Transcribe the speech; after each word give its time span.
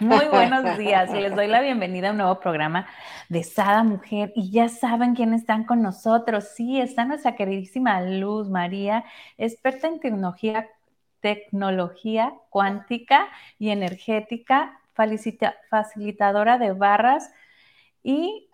Muy 0.00 0.26
buenos 0.26 0.78
días 0.78 1.10
les 1.12 1.34
doy 1.34 1.46
la 1.46 1.60
bienvenida 1.60 2.08
a 2.08 2.10
un 2.12 2.18
nuevo 2.18 2.40
programa 2.40 2.86
de 3.28 3.42
Sada 3.42 3.82
Mujer. 3.82 4.32
Y 4.34 4.50
ya 4.50 4.68
saben 4.68 5.14
quiénes 5.14 5.42
están 5.42 5.64
con 5.64 5.82
nosotros. 5.82 6.48
Sí, 6.54 6.80
está 6.80 7.04
nuestra 7.04 7.36
queridísima 7.36 8.00
Luz 8.02 8.48
María, 8.48 9.04
experta 9.38 9.88
en 9.88 10.00
tecnología, 10.00 10.68
tecnología 11.20 12.32
cuántica 12.50 13.28
y 13.58 13.70
energética, 13.70 14.80
facilitadora 15.70 16.58
de 16.58 16.72
barras 16.72 17.30
y 18.02 18.48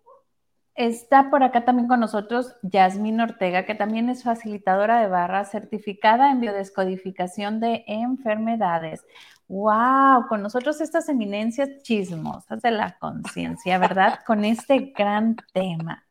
Está 0.79 1.29
por 1.29 1.43
acá 1.43 1.65
también 1.65 1.89
con 1.89 1.99
nosotros 1.99 2.55
Yasmín 2.63 3.21
Ortega, 3.21 3.67
que 3.67 3.75
también 3.75 4.09
es 4.09 4.23
facilitadora 4.23 5.01
de 5.01 5.09
barras, 5.09 5.51
certificada 5.51 6.31
en 6.31 6.39
biodescodificación 6.39 7.59
de 7.59 7.83
enfermedades. 7.89 9.05
¡Wow! 9.49 10.29
Con 10.29 10.41
nosotros 10.41 10.81
estas 10.81 11.09
eminencias 11.09 11.83
chismosas 11.83 12.63
de 12.63 12.71
la 12.71 12.97
conciencia, 12.97 13.77
¿verdad? 13.79 14.21
Con 14.25 14.45
este 14.45 14.93
gran 14.97 15.35
tema. 15.53 16.07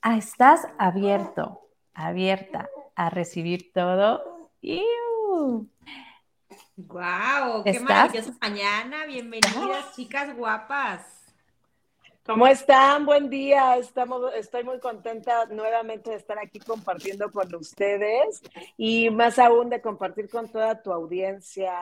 Ah, 0.00 0.16
estás 0.16 0.66
abierto, 0.78 1.60
abierta 1.92 2.70
a 2.94 3.10
recibir 3.10 3.74
todo. 3.74 4.48
¡Iu! 4.62 5.68
¡Wow! 6.76 7.62
¡Qué 7.62 7.78
maravillosa 7.78 8.32
mañana! 8.40 9.04
Bienvenidas, 9.06 9.94
chicas 9.94 10.34
guapas. 10.34 11.17
¿Cómo 12.28 12.46
están? 12.46 13.06
Buen 13.06 13.30
día. 13.30 13.78
Estamos, 13.78 14.34
estoy 14.34 14.62
muy 14.62 14.78
contenta 14.80 15.46
nuevamente 15.46 16.10
de 16.10 16.16
estar 16.16 16.38
aquí 16.38 16.58
compartiendo 16.58 17.30
con 17.32 17.54
ustedes 17.54 18.42
y 18.76 19.08
más 19.08 19.38
aún 19.38 19.70
de 19.70 19.80
compartir 19.80 20.28
con 20.28 20.46
toda 20.46 20.82
tu 20.82 20.92
audiencia, 20.92 21.72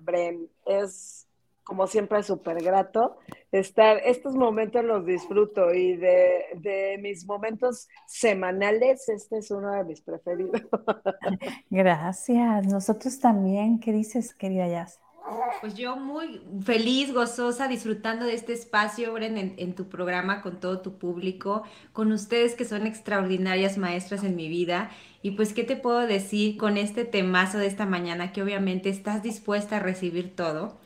Bren. 0.00 0.50
Es 0.66 1.28
como 1.62 1.86
siempre 1.86 2.20
súper 2.24 2.64
grato 2.64 3.18
estar. 3.52 3.98
Estos 3.98 4.34
momentos 4.34 4.84
los 4.84 5.06
disfruto 5.06 5.72
y 5.72 5.94
de, 5.94 6.46
de, 6.56 6.98
mis 7.00 7.24
momentos 7.24 7.88
semanales, 8.08 9.08
este 9.08 9.38
es 9.38 9.52
uno 9.52 9.70
de 9.70 9.84
mis 9.84 10.00
preferidos. 10.00 10.62
Gracias. 11.70 12.66
Nosotros 12.66 13.20
también. 13.20 13.78
¿Qué 13.78 13.92
dices, 13.92 14.34
querida 14.34 14.66
Yas? 14.66 15.01
Pues 15.60 15.74
yo 15.74 15.96
muy 15.96 16.40
feliz, 16.64 17.12
gozosa, 17.12 17.68
disfrutando 17.68 18.24
de 18.24 18.34
este 18.34 18.52
espacio, 18.52 19.12
Bren, 19.12 19.54
en, 19.56 19.74
tu 19.74 19.88
programa 19.88 20.42
con 20.42 20.58
todo 20.58 20.80
tu 20.80 20.98
público, 20.98 21.62
con 21.92 22.10
ustedes 22.12 22.54
que 22.54 22.64
son 22.64 22.86
extraordinarias 22.86 23.78
maestras 23.78 24.24
en 24.24 24.34
mi 24.34 24.48
vida. 24.48 24.90
Y 25.22 25.32
pues, 25.32 25.52
¿qué 25.52 25.62
te 25.62 25.76
puedo 25.76 26.00
decir 26.00 26.56
con 26.56 26.76
este 26.76 27.04
temazo 27.04 27.58
de 27.58 27.66
esta 27.66 27.86
mañana? 27.86 28.32
Que 28.32 28.42
obviamente 28.42 28.88
estás 28.88 29.22
dispuesta 29.22 29.76
a 29.76 29.80
recibir 29.80 30.34
todo, 30.34 30.78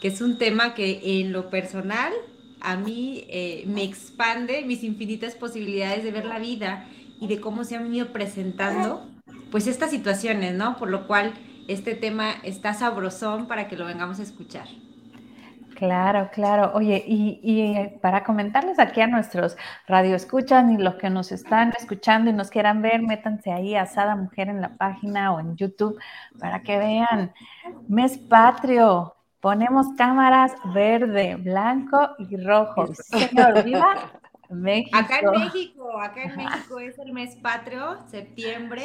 que 0.00 0.08
es 0.08 0.20
un 0.22 0.38
tema 0.38 0.74
que 0.74 1.20
en 1.20 1.32
lo 1.32 1.50
personal 1.50 2.12
a 2.60 2.76
mí 2.76 3.24
eh, 3.28 3.64
me 3.66 3.82
expande 3.82 4.62
mis 4.62 4.84
infinitas 4.84 5.34
posibilidades 5.34 6.04
de 6.04 6.12
ver 6.12 6.24
la 6.24 6.38
vida 6.38 6.86
y 7.20 7.26
de 7.26 7.40
cómo 7.40 7.64
se 7.64 7.76
han 7.76 7.92
ido 7.94 8.12
presentando, 8.12 9.06
pues 9.50 9.66
estas 9.66 9.90
situaciones, 9.90 10.54
¿no? 10.54 10.76
Por 10.78 10.90
lo 10.90 11.06
cual 11.06 11.34
este 11.68 11.94
tema 11.94 12.32
está 12.42 12.74
sabrosón 12.74 13.46
para 13.46 13.68
que 13.68 13.76
lo 13.76 13.86
vengamos 13.86 14.20
a 14.20 14.22
escuchar. 14.22 14.66
Claro, 15.82 16.30
claro. 16.32 16.70
Oye, 16.74 17.02
y, 17.04 17.88
para 18.00 18.22
comentarles 18.22 18.78
aquí 18.78 19.00
a 19.00 19.08
nuestros 19.08 19.56
radioescuchas 19.88 20.70
y 20.70 20.76
los 20.76 20.94
que 20.94 21.10
nos 21.10 21.32
están 21.32 21.72
escuchando 21.76 22.30
y 22.30 22.32
nos 22.32 22.50
quieran 22.50 22.82
ver, 22.82 23.02
métanse 23.02 23.50
ahí 23.50 23.74
a 23.74 23.86
Sada 23.86 24.14
Mujer 24.14 24.48
en 24.48 24.60
la 24.60 24.76
página 24.76 25.32
o 25.32 25.40
en 25.40 25.56
YouTube 25.56 25.98
para 26.38 26.62
que 26.62 26.78
vean. 26.78 27.32
Mes 27.88 28.16
patrio. 28.16 29.16
Ponemos 29.40 29.88
cámaras 29.98 30.52
verde, 30.72 31.34
blanco 31.34 32.10
y 32.18 32.36
rojo. 32.36 32.94
Señor, 32.94 33.64
viva 33.64 34.12
México. 34.50 34.96
Acá 34.96 35.18
en 35.18 35.30
México, 35.32 36.00
acá 36.00 36.22
en 36.22 36.36
México 36.36 36.78
es 36.78 36.98
el 36.98 37.12
mes 37.12 37.34
patrio, 37.36 37.98
septiembre, 38.06 38.84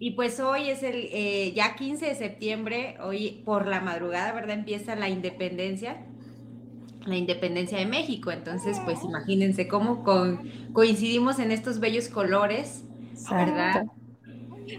y 0.00 0.12
pues 0.12 0.38
hoy 0.38 0.70
es 0.70 0.82
el 0.82 1.08
eh, 1.12 1.52
ya 1.54 1.74
15 1.74 2.06
de 2.06 2.14
septiembre, 2.14 2.96
hoy 3.02 3.42
por 3.44 3.66
la 3.66 3.80
madrugada, 3.80 4.32
¿verdad? 4.32 4.56
Empieza 4.58 4.94
la 4.94 5.08
independencia, 5.08 5.96
la 7.04 7.16
independencia 7.16 7.78
de 7.78 7.86
México. 7.86 8.30
Entonces, 8.30 8.78
pues 8.84 9.02
imagínense 9.02 9.66
cómo 9.66 10.04
coincidimos 10.72 11.40
en 11.40 11.50
estos 11.50 11.80
bellos 11.80 12.08
colores, 12.08 12.84
¿verdad? 13.28 13.86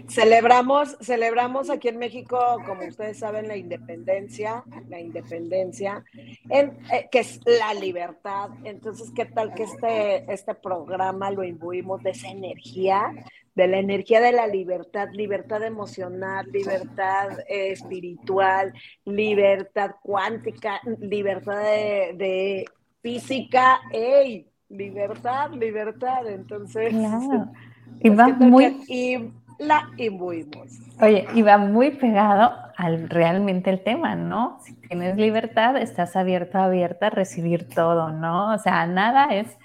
Celebramos, 0.08 0.96
celebramos 1.00 1.68
aquí 1.68 1.88
en 1.88 1.98
México, 1.98 2.38
como 2.64 2.86
ustedes 2.86 3.18
saben, 3.18 3.48
la 3.48 3.56
independencia, 3.56 4.64
la 4.88 5.00
independencia, 5.00 6.04
en, 6.48 6.78
eh, 6.92 7.08
que 7.10 7.20
es 7.20 7.40
la 7.44 7.74
libertad. 7.74 8.50
Entonces, 8.64 9.10
¿qué 9.14 9.26
tal 9.26 9.52
que 9.52 9.64
este, 9.64 10.32
este 10.32 10.54
programa 10.54 11.30
lo 11.30 11.44
imbuimos 11.44 12.02
de 12.02 12.10
esa 12.10 12.28
energía? 12.28 13.12
De 13.60 13.68
la 13.68 13.78
energía 13.78 14.22
de 14.22 14.32
la 14.32 14.46
libertad, 14.46 15.08
libertad 15.12 15.62
emocional, 15.62 16.46
libertad 16.50 17.40
eh, 17.46 17.72
espiritual, 17.72 18.72
libertad 19.04 19.96
cuántica, 20.02 20.80
libertad 20.98 21.60
de, 21.60 22.64
física, 23.02 23.80
¡ey! 23.92 24.46
Libertad, 24.70 25.50
libertad. 25.52 26.26
Entonces, 26.26 26.94
y 28.00 28.08
va 28.08 28.28
muy... 28.28 28.82
y 28.88 29.30
la 29.58 29.90
imbuimos. 29.98 30.80
Oye, 31.02 31.26
y 31.34 31.42
va 31.42 31.58
muy 31.58 31.90
pegado 31.90 32.52
al 32.78 33.10
realmente 33.10 33.68
el 33.68 33.82
tema, 33.82 34.14
¿no? 34.14 34.58
Si 34.62 34.74
tienes 34.74 35.18
libertad, 35.18 35.76
estás 35.76 36.16
abierto, 36.16 36.58
abierta 36.58 37.08
a 37.08 37.10
recibir 37.10 37.68
todo, 37.68 38.10
¿no? 38.10 38.54
O 38.54 38.58
sea, 38.58 38.86
nada 38.86 39.34
es 39.34 39.58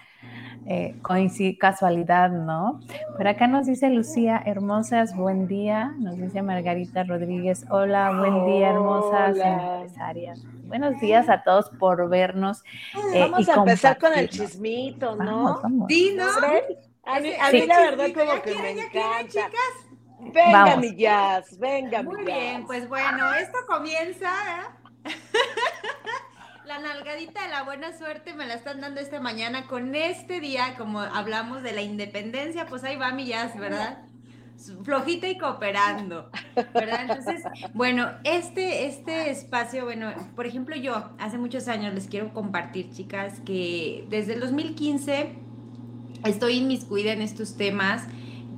eh, 0.67 0.95
casualidad, 1.59 2.29
¿no? 2.29 2.79
Por 3.15 3.27
acá 3.27 3.47
nos 3.47 3.67
dice 3.67 3.89
Lucía, 3.89 4.41
hermosas, 4.45 5.15
buen 5.15 5.47
día. 5.47 5.93
Nos 5.99 6.17
dice 6.17 6.41
Margarita 6.41 7.03
Rodríguez, 7.03 7.65
hola, 7.69 8.11
buen 8.17 8.45
día, 8.45 8.69
hermosas 8.69 9.37
empresarias. 9.37 10.43
Buenos 10.63 10.99
días 10.99 11.29
a 11.29 11.43
todos 11.43 11.69
por 11.79 12.09
vernos. 12.09 12.63
Eh, 13.13 13.19
vamos 13.19 13.47
a 13.47 13.53
empezar 13.53 13.97
con 13.99 14.13
el 14.13 14.29
chismito, 14.29 15.15
¿no? 15.15 15.61
Sí, 15.87 16.15
¿no? 16.17 16.25
A 17.05 17.19
mí, 17.19 17.65
la 17.67 17.79
verdad 17.79 18.07
como 18.13 18.41
que 18.41 18.55
me 18.55 18.71
encanta. 18.71 19.49
Venga, 20.19 20.77
mi 20.77 20.95
jazz, 20.95 21.57
venga, 21.59 22.01
Muy 22.01 22.23
bien, 22.25 22.65
pues 22.65 22.89
bueno, 22.89 23.33
esto 23.35 23.59
comienza. 23.67 24.31
¿eh? 25.05 25.11
La 26.67 26.79
nalgadita 26.79 27.43
de 27.43 27.49
la 27.49 27.63
buena 27.63 27.95
suerte 27.95 28.33
me 28.33 28.47
la 28.47 28.55
están 28.55 28.81
dando 28.81 28.99
esta 28.99 29.19
mañana 29.19 29.67
con 29.67 29.93
este 29.93 30.39
día, 30.39 30.75
como 30.77 30.99
hablamos 30.99 31.61
de 31.61 31.73
la 31.73 31.83
independencia, 31.83 32.65
pues 32.65 32.83
ahí 32.83 32.95
va 32.95 33.11
mi 33.11 33.27
jazz, 33.27 33.55
¿verdad? 33.59 33.99
Flojita 34.83 35.27
y 35.27 35.37
cooperando, 35.37 36.31
¿verdad? 36.73 37.01
Entonces, 37.01 37.43
bueno, 37.75 38.09
este, 38.23 38.87
este 38.87 39.29
espacio, 39.29 39.85
bueno, 39.85 40.11
por 40.35 40.47
ejemplo, 40.47 40.75
yo 40.75 41.11
hace 41.19 41.37
muchos 41.37 41.67
años 41.67 41.93
les 41.93 42.07
quiero 42.07 42.33
compartir, 42.33 42.89
chicas, 42.89 43.39
que 43.45 44.07
desde 44.09 44.33
el 44.33 44.39
2015 44.39 45.35
estoy 46.25 46.57
inmiscuida 46.57 47.11
en 47.11 47.21
estos 47.21 47.57
temas, 47.57 48.07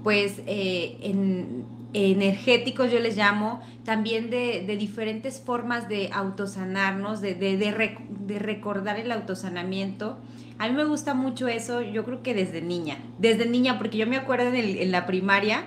pues 0.03 0.39
eh, 0.45 0.97
en 1.01 1.76
energéticos, 2.05 2.91
yo 2.91 2.99
les 2.99 3.17
llamo, 3.17 3.61
también 3.83 4.29
de, 4.29 4.61
diferentes 4.77 5.41
formas 5.41 5.89
de 5.89 6.09
autosanarnos, 6.13 7.21
de, 7.21 7.35
de, 7.35 8.39
recordar 8.39 8.99
el 8.99 9.11
autosanamiento. 9.11 10.19
A 10.59 10.67
mí 10.67 10.73
me 10.73 10.85
gusta 10.85 11.13
mucho 11.13 11.47
eso, 11.47 11.81
yo 11.81 12.03
creo 12.03 12.23
que 12.23 12.33
desde 12.33 12.61
niña, 12.61 12.97
desde 13.19 13.47
niña, 13.47 13.77
porque 13.77 13.97
yo 13.97 14.07
me 14.07 14.17
acuerdo 14.17 14.53
en, 14.53 14.91
la 14.91 15.05
primaria 15.05 15.65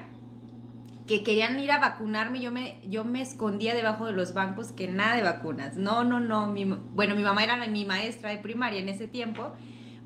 que 1.07 1.23
querían 1.23 1.59
ir 1.59 1.73
a 1.73 1.79
vacunarme, 1.79 2.41
yo 2.41 2.53
me, 2.53 2.79
yo 2.89 3.05
me 3.05 3.21
escondía 3.21 3.75
debajo 3.75 4.07
de 4.07 4.13
los 4.13 4.33
bancos 4.33 4.73
que 4.73 4.87
nada 4.89 5.17
de 5.17 5.23
vacunas. 5.23 5.77
No, 5.77 6.05
no, 6.05 6.21
no. 6.21 6.55
bueno, 6.95 7.17
mi 7.17 7.23
mamá 7.23 7.43
era 7.43 7.57
mi 7.67 7.85
maestra 7.85 8.31
de 8.31 8.39
primaria 8.39 8.79
en 8.79 8.89
ese 8.89 9.09
tiempo. 9.09 9.53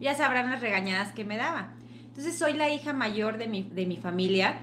Ya 0.00 0.14
sabrán 0.14 0.50
las 0.50 0.60
regañadas 0.60 1.12
que 1.12 1.24
me 1.24 1.36
daba. 1.36 1.74
Entonces 2.06 2.38
soy 2.38 2.54
la 2.54 2.70
hija 2.70 2.92
mayor 2.92 3.38
de 3.38 3.48
mi, 3.48 3.62
de 3.62 3.86
mi 3.86 3.96
familia 3.96 4.60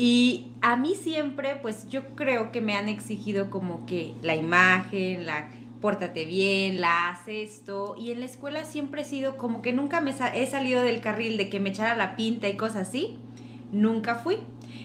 y 0.00 0.52
a 0.62 0.76
mí 0.76 0.94
siempre, 0.94 1.56
pues 1.56 1.88
yo 1.88 2.14
creo 2.14 2.52
que 2.52 2.60
me 2.60 2.76
han 2.76 2.88
exigido 2.88 3.50
como 3.50 3.84
que 3.84 4.14
la 4.22 4.36
imagen, 4.36 5.26
la, 5.26 5.48
pórtate 5.80 6.24
bien, 6.24 6.80
la 6.80 7.08
haz 7.08 7.26
esto. 7.26 7.96
Y 7.98 8.12
en 8.12 8.20
la 8.20 8.26
escuela 8.26 8.64
siempre 8.64 9.02
he 9.02 9.04
sido 9.04 9.36
como 9.36 9.60
que 9.60 9.72
nunca 9.72 10.00
me 10.00 10.14
he 10.34 10.46
salido 10.46 10.82
del 10.82 11.00
carril 11.00 11.36
de 11.36 11.50
que 11.50 11.58
me 11.58 11.70
echara 11.70 11.96
la 11.96 12.14
pinta 12.14 12.48
y 12.48 12.56
cosas 12.56 12.86
así. 12.86 13.18
Nunca 13.72 14.14
fui. 14.14 14.38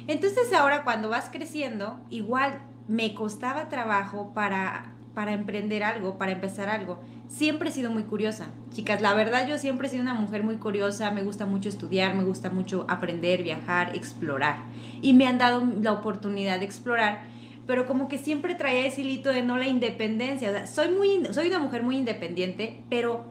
Entonces 0.07 0.51
ahora 0.51 0.83
cuando 0.83 1.09
vas 1.09 1.29
creciendo, 1.31 1.99
igual 2.09 2.63
me 2.87 3.13
costaba 3.13 3.69
trabajo 3.69 4.33
para, 4.33 4.95
para 5.13 5.33
emprender 5.33 5.83
algo, 5.83 6.17
para 6.17 6.31
empezar 6.31 6.69
algo. 6.69 6.99
Siempre 7.33 7.69
he 7.69 7.71
sido 7.71 7.89
muy 7.89 8.03
curiosa. 8.03 8.49
Chicas, 8.73 9.01
la 9.01 9.15
verdad 9.15 9.47
yo 9.47 9.57
siempre 9.57 9.87
he 9.87 9.89
sido 9.89 10.03
una 10.03 10.13
mujer 10.13 10.43
muy 10.43 10.57
curiosa, 10.57 11.09
me 11.09 11.23
gusta 11.23 11.47
mucho 11.47 11.67
estudiar, 11.67 12.13
me 12.13 12.23
gusta 12.23 12.51
mucho 12.51 12.85
aprender, 12.87 13.41
viajar, 13.41 13.95
explorar. 13.95 14.57
Y 15.01 15.13
me 15.13 15.25
han 15.25 15.39
dado 15.39 15.63
la 15.81 15.93
oportunidad 15.93 16.59
de 16.59 16.65
explorar 16.65 17.33
pero 17.65 17.85
como 17.85 18.07
que 18.07 18.17
siempre 18.17 18.55
traía 18.55 18.85
ese 18.85 19.01
hilito 19.01 19.29
de 19.29 19.41
no 19.41 19.57
la 19.57 19.67
independencia. 19.67 20.67
soy, 20.67 20.89
muy, 20.89 21.25
soy 21.31 21.47
una 21.47 21.59
mujer 21.59 21.83
muy 21.83 21.95
independiente, 21.95 22.83
pero 22.89 23.23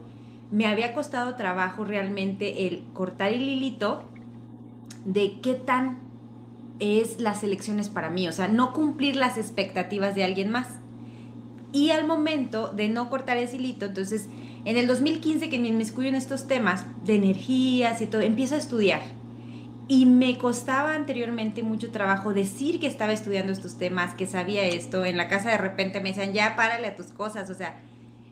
me 0.51 0.65
había 0.65 0.93
costado 0.93 1.35
trabajo 1.35 1.85
realmente 1.85 2.67
el 2.67 2.83
cortar 2.93 3.31
el 3.31 3.41
hilito 3.41 4.03
de 5.05 5.39
qué 5.41 5.53
tan 5.53 5.99
es 6.79 7.19
las 7.19 7.43
elecciones 7.43 7.89
para 7.89 8.09
mí, 8.09 8.27
o 8.27 8.31
sea, 8.31 8.47
no 8.47 8.73
cumplir 8.73 9.15
las 9.15 9.37
expectativas 9.37 10.15
de 10.15 10.23
alguien 10.23 10.49
más. 10.49 10.67
Y 11.73 11.89
al 11.89 12.07
momento 12.07 12.69
de 12.69 12.87
no 12.87 13.09
cortar 13.09 13.37
ese 13.37 13.57
hilito, 13.57 13.87
entonces, 13.87 14.29
en 14.63 14.77
el 14.77 14.87
2015 14.87 15.49
que 15.49 15.59
me 15.59 15.67
inmiscuyo 15.67 16.07
en 16.07 16.15
estos 16.15 16.47
temas 16.47 16.85
de 17.03 17.15
energías 17.15 18.01
y 18.01 18.05
todo, 18.05 18.21
empiezo 18.21 18.55
a 18.55 18.59
estudiar 18.59 19.01
y 19.87 20.05
me 20.05 20.37
costaba 20.37 20.95
anteriormente 20.95 21.61
mucho 21.61 21.91
trabajo 21.91 22.33
decir 22.33 22.79
que 22.79 22.87
estaba 22.87 23.11
estudiando 23.11 23.51
estos 23.51 23.77
temas, 23.77 24.13
que 24.13 24.27
sabía 24.27 24.63
esto. 24.65 25.03
En 25.03 25.17
la 25.17 25.27
casa 25.27 25.49
de 25.49 25.57
repente 25.57 25.99
me 25.99 26.09
decían, 26.09 26.31
ya 26.31 26.55
párale 26.55 26.87
a 26.87 26.95
tus 26.95 27.07
cosas, 27.07 27.49
o 27.49 27.53
sea, 27.53 27.81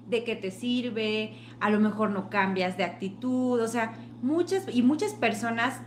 de 0.08 0.24
qué 0.24 0.36
te 0.36 0.52
sirve, 0.52 1.34
a 1.60 1.70
lo 1.70 1.80
mejor 1.80 2.12
no 2.12 2.30
cambias 2.30 2.78
de 2.78 2.84
actitud, 2.84 3.60
o 3.60 3.68
sea, 3.68 3.94
muchas 4.22 4.66
y 4.74 4.82
muchas 4.82 5.14
personas 5.14 5.82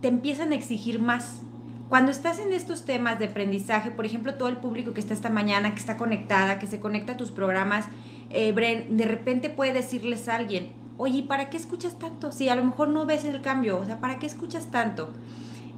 te 0.00 0.08
empiezan 0.08 0.52
a 0.52 0.54
exigir 0.54 1.00
más. 1.00 1.42
Cuando 1.88 2.10
estás 2.10 2.40
en 2.40 2.52
estos 2.52 2.84
temas 2.84 3.18
de 3.20 3.26
aprendizaje, 3.26 3.92
por 3.92 4.06
ejemplo, 4.06 4.34
todo 4.34 4.48
el 4.48 4.56
público 4.56 4.92
que 4.92 5.00
está 5.00 5.14
esta 5.14 5.30
mañana, 5.30 5.72
que 5.72 5.78
está 5.78 5.96
conectada, 5.96 6.58
que 6.58 6.66
se 6.66 6.80
conecta 6.80 7.12
a 7.12 7.16
tus 7.16 7.30
programas, 7.30 7.86
eh, 8.30 8.50
Bren, 8.52 8.96
de 8.96 9.04
repente 9.04 9.50
puede 9.50 9.72
decirles 9.72 10.28
a 10.28 10.34
alguien, 10.34 10.72
oye, 10.96 11.22
¿para 11.22 11.48
qué 11.48 11.56
escuchas 11.56 11.96
tanto? 11.98 12.32
Si 12.32 12.48
a 12.48 12.56
lo 12.56 12.64
mejor 12.64 12.88
no 12.88 13.06
ves 13.06 13.24
el 13.24 13.40
cambio, 13.40 13.78
o 13.78 13.84
sea, 13.84 14.00
¿para 14.00 14.18
qué 14.18 14.26
escuchas 14.26 14.70
tanto? 14.70 15.12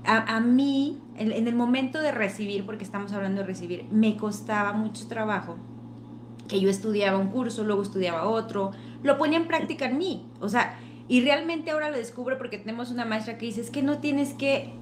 A, 0.05 0.41
mí, 0.41 0.99
en, 1.19 1.47
el 1.47 1.55
momento 1.55 2.01
de 2.01 2.13
recibir, 2.13 2.65
porque 2.65 2.85
estamos 2.85 3.13
hablando 3.13 3.43
de 3.43 3.47
recibir, 3.47 3.85
me 3.91 4.17
costaba 4.17 4.73
mucho 4.73 5.07
trabajo 5.07 5.59
que 6.47 6.61
yo 6.61 6.71
estudiaba 6.71 7.19
un 7.19 7.29
curso, 7.29 7.63
luego 7.65 7.83
estudiaba 7.83 8.27
otro, 8.27 8.71
lo 9.03 9.19
ponía 9.19 9.37
en 9.37 9.47
práctica 9.47 9.85
en 9.85 9.99
mí, 9.99 10.27
o 10.41 10.49
sea, 10.49 10.79
y 11.09 11.21
realmente 11.21 11.73
ahora 11.73 11.91
lo 11.91 11.99
descubro 11.99 12.39
porque 12.39 12.57
tenemos 12.57 12.91
una 12.91 13.05
maestra 13.05 13.37
que 13.37 13.45
dice, 13.45 13.61
es 13.61 13.71
que 13.71 13.83
no 13.83 13.99
tienes 13.99 14.33
que, 14.33 14.73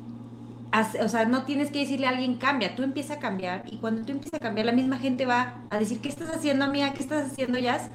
o 1.03 1.09
sea, 1.09 1.25
no 1.25 1.45
tienes 1.45 1.71
que 1.71 1.81
decirle 1.81 2.07
a 2.07 2.11
alguien 2.11 2.37
cambia, 2.37 2.75
tú 2.75 2.83
empiezas 2.83 3.17
a 3.17 3.21
cambiar 3.21 3.65
y 3.67 3.79
cuando 3.79 4.05
tú 4.05 4.13
empiezas 4.13 4.41
a 4.41 4.43
cambiar, 4.43 4.67
la 4.67 4.73
misma 4.73 4.99
gente 4.99 5.25
va 5.27 5.63
a 5.71 5.79
decir, 5.79 6.01
¿qué 6.01 6.09
estás 6.09 6.29
haciendo, 6.31 6.65
amiga? 6.65 6.93
¿Qué 6.93 7.03
estás 7.03 7.33
haciendo, 7.33 7.59
Jazz? 7.59 7.91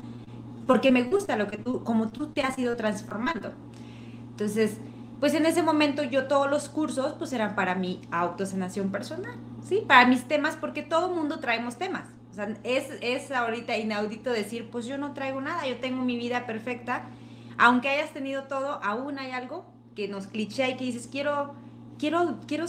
porque 0.72 0.92
me 0.92 1.04
gusta 1.04 1.36
lo 1.36 1.48
que 1.48 1.58
tú, 1.58 1.84
como 1.84 2.10
tú 2.10 2.28
te 2.28 2.44
has 2.44 2.58
ido 2.58 2.78
transformando. 2.78 3.52
Entonces, 4.30 4.78
pues 5.20 5.34
en 5.34 5.46
ese 5.46 5.64
momento 5.64 6.02
yo 6.04 6.28
todos 6.28 6.50
los 6.50 6.70
cursos 6.70 7.16
pues 7.18 7.34
eran 7.34 7.56
para 7.56 7.76
mi 7.76 8.02
autosanación 8.10 8.90
personal, 8.90 9.36
¿sí? 9.68 9.84
Para 9.86 10.08
mis 10.08 10.24
temas, 10.30 10.56
porque 10.56 10.82
todo 10.82 11.14
mundo 11.14 11.40
traemos 11.40 11.78
temas. 11.78 12.06
O 12.32 12.34
sea, 12.34 12.54
es, 12.64 12.86
es 13.02 13.32
ahorita 13.32 13.78
inaudito 13.78 14.32
decir, 14.32 14.70
pues 14.72 14.86
yo 14.86 14.98
no 14.98 15.14
traigo 15.14 15.42
nada, 15.42 15.68
yo 15.68 15.78
tengo 15.80 16.04
mi 16.04 16.16
vida 16.16 16.46
perfecta. 16.46 17.04
Aunque 17.58 17.90
hayas 17.90 18.12
tenido 18.12 18.44
todo, 18.44 18.82
aún 18.82 19.20
hay 19.20 19.32
algo 19.32 19.66
que 19.94 20.08
nos 20.08 20.28
cliché 20.28 20.70
y 20.70 20.78
que 20.78 20.86
dices, 20.86 21.10
quiero, 21.12 21.54
quiero, 22.02 22.40
quiero 22.48 22.66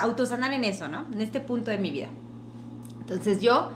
autosanar 0.00 0.52
en 0.52 0.64
eso, 0.64 0.88
¿no? 0.88 1.06
En 1.12 1.20
este 1.20 1.40
punto 1.40 1.70
de 1.70 1.78
mi 1.78 1.92
vida. 1.92 2.08
Entonces 3.00 3.40
yo 3.40 3.70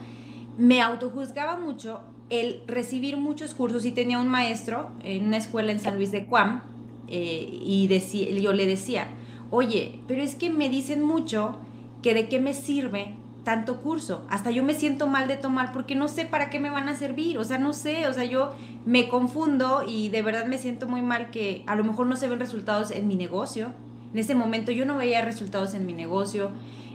me 0.59 0.83
autojuzgaba 0.83 1.56
mucho 1.56 2.00
el 2.31 2.62
recibir 2.67 3.17
muchos 3.17 3.55
cursos 3.55 3.85
y 3.87 3.93
tenía 3.93 4.19
un 4.19 4.29
maestro 4.29 4.91
en 5.05 5.27
una 5.29 5.37
escuela 5.37 5.71
en 5.71 5.79
San 5.79 5.95
Luis 5.95 6.11
de 6.11 6.27
Cuam 6.27 6.62
eh, 7.06 7.49
y 7.62 7.87
decía, 7.87 8.29
yo 8.31 8.53
le 8.53 8.67
decía, 8.67 9.06
oye, 9.50 10.00
pero 10.09 10.21
es 10.21 10.35
que 10.35 10.50
me 10.50 10.69
dicen 10.69 11.00
mucho 11.00 11.59
que 12.03 12.12
de 12.12 12.29
qué 12.29 12.41
me 12.41 12.53
sirve 12.53 13.15
tanto 13.45 13.81
curso. 13.81 14.27
Hasta 14.29 14.50
yo 14.50 14.65
me 14.65 14.75
siento 14.75 15.06
mal 15.06 15.29
de 15.29 15.37
tomar 15.37 15.73
porque 15.73 15.95
no 15.95 16.09
sé 16.09 16.27
para 16.27 16.50
qué 16.50 16.59
me 16.59 16.71
van 16.71 16.89
a 16.89 16.97
servir. 16.97 17.39
O 17.39 17.45
sea, 17.45 17.59
no 17.59 17.73
sé, 17.73 18.09
o 18.09 18.12
sea, 18.12 18.25
yo 18.25 18.56
me 18.85 19.09
confundo 19.09 19.85
y 19.87 20.09
de 20.09 20.23
verdad 20.23 20.47
me 20.47 20.59
siento 20.59 20.89
muy 20.89 21.03
mal 21.03 21.31
que 21.31 21.62
a 21.67 21.77
lo 21.77 21.85
mejor 21.85 22.09
no 22.09 22.17
se 22.17 22.29
ven 22.29 22.41
resultados 22.41 22.91
en 22.91 23.06
mi 23.06 23.15
negocio. 23.15 23.73
En 24.13 24.19
ese 24.19 24.35
momento 24.35 24.73
yo 24.73 24.87
no 24.87 24.97
veía 24.97 25.23
resultados 25.23 25.75
en 25.75 25.87
mi 25.87 25.93
negocio, 25.93 26.51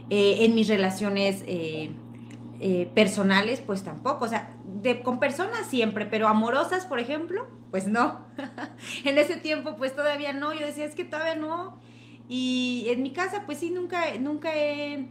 eh, 0.09 0.45
en 0.45 0.55
mis 0.55 0.67
relaciones 0.67 1.43
eh, 1.47 1.91
personales, 2.93 3.61
pues 3.61 3.83
tampoco. 3.83 4.25
O 4.25 4.27
sea, 4.27 4.55
con 5.03 5.19
personas 5.19 5.67
siempre, 5.67 6.05
pero 6.05 6.27
amorosas, 6.27 6.85
por 6.85 6.99
ejemplo, 6.99 7.47
pues 7.71 7.87
no. 7.87 8.25
en 9.05 9.17
ese 9.17 9.37
tiempo, 9.37 9.75
pues 9.77 9.95
todavía 9.95 10.33
no. 10.33 10.53
Yo 10.53 10.65
decía, 10.65 10.85
es 10.85 10.95
que 10.95 11.05
todavía 11.05 11.35
no. 11.35 11.79
Y 12.27 12.85
en 12.89 13.03
mi 13.03 13.11
casa, 13.11 13.43
pues 13.45 13.59
sí, 13.59 13.69
nunca, 13.69 14.05
nunca 14.19 14.55
he, 14.55 15.07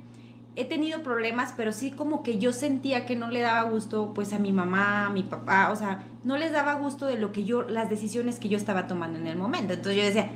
he 0.56 0.64
tenido 0.64 1.02
problemas, 1.02 1.54
pero 1.56 1.72
sí 1.72 1.90
como 1.90 2.22
que 2.22 2.38
yo 2.38 2.52
sentía 2.52 3.06
que 3.06 3.16
no 3.16 3.30
le 3.30 3.40
daba 3.40 3.68
gusto, 3.68 4.12
pues 4.14 4.32
a 4.32 4.38
mi 4.38 4.52
mamá, 4.52 5.06
a 5.06 5.10
mi 5.10 5.22
papá, 5.22 5.70
o 5.70 5.76
sea, 5.76 6.04
no 6.24 6.36
les 6.36 6.52
daba 6.52 6.74
gusto 6.74 7.06
de 7.06 7.16
lo 7.16 7.32
que 7.32 7.44
yo, 7.44 7.62
las 7.62 7.88
decisiones 7.88 8.38
que 8.38 8.48
yo 8.48 8.56
estaba 8.56 8.86
tomando 8.86 9.18
en 9.18 9.26
el 9.26 9.36
momento. 9.36 9.74
Entonces 9.74 9.96
yo 9.96 10.04
decía, 10.04 10.30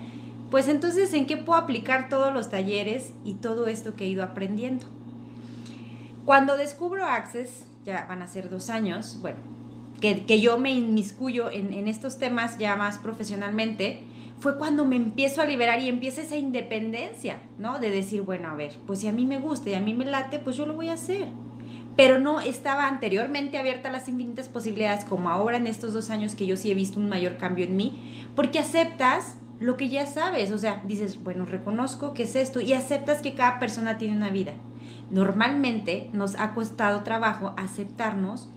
pues 0.50 0.68
entonces, 0.68 1.12
¿en 1.12 1.26
qué 1.26 1.36
puedo 1.36 1.58
aplicar 1.58 2.08
todos 2.08 2.32
los 2.32 2.50
talleres 2.50 3.12
y 3.24 3.34
todo 3.34 3.66
esto 3.66 3.94
que 3.96 4.04
he 4.04 4.08
ido 4.08 4.22
aprendiendo? 4.22 4.86
Cuando 6.24 6.56
descubro 6.56 7.04
Access, 7.04 7.64
ya 7.84 8.06
van 8.08 8.22
a 8.22 8.26
ser 8.26 8.50
dos 8.50 8.70
años, 8.70 9.18
bueno, 9.20 9.38
que, 10.00 10.40
yo 10.40 10.58
me 10.58 10.72
inmiscuyo 10.72 11.50
en, 11.50 11.72
en, 11.72 11.88
estos 11.88 12.18
temas 12.18 12.58
ya 12.58 12.76
más 12.76 12.98
profesionalmente, 12.98 14.04
fue 14.38 14.58
cuando 14.58 14.84
me 14.84 14.96
empiezo 14.96 15.40
a 15.40 15.46
liberar 15.46 15.80
y 15.80 15.88
empieza 15.88 16.20
esa 16.20 16.36
independencia, 16.36 17.38
¿no? 17.58 17.78
De 17.78 17.90
decir, 17.90 18.22
bueno, 18.22 18.48
a 18.48 18.54
ver, 18.54 18.76
pues 18.86 19.00
si 19.00 19.08
a 19.08 19.12
mí 19.12 19.24
me 19.24 19.38
gusta 19.38 19.70
y 19.70 19.74
a 19.74 19.80
mí 19.80 19.94
me 19.94 20.04
late, 20.04 20.38
pues 20.38 20.56
yo 20.56 20.66
lo 20.66 20.74
voy 20.74 20.90
a 20.90 20.94
hacer. 20.94 21.28
Pero 21.96 22.18
no 22.18 22.40
estaba 22.40 22.86
anteriormente 22.86 23.56
abierta 23.56 23.88
a 23.88 23.92
las 23.92 24.08
infinitas 24.08 24.48
posibilidades 24.50 25.06
como 25.06 25.30
ahora 25.30 25.56
en 25.56 25.66
estos 25.66 25.94
dos 25.94 26.10
años 26.10 26.34
que 26.34 26.46
yo 26.46 26.56
sí 26.56 26.70
he 26.70 26.74
visto 26.74 27.00
un 27.00 27.08
mayor 27.08 27.38
cambio 27.38 27.64
en 27.64 27.76
mí, 27.76 28.26
porque 28.36 28.58
aceptas 28.58 29.36
lo 29.58 29.76
que 29.76 29.88
ya 29.88 30.06
sabes, 30.06 30.52
o 30.52 30.58
sea, 30.58 30.82
dices, 30.84 31.22
bueno, 31.22 31.44
reconozco 31.44 32.12
que 32.12 32.24
es 32.24 32.36
esto 32.36 32.60
y 32.60 32.72
aceptas 32.72 33.22
que 33.22 33.34
cada 33.34 33.58
persona 33.58 33.98
tiene 33.98 34.16
una 34.16 34.30
vida 34.30 34.52
normalmente 35.10 36.10
nos 36.12 36.34
ha 36.36 36.54
costado 36.54 37.02
trabajo 37.02 37.54
aceptarnos 37.56 38.48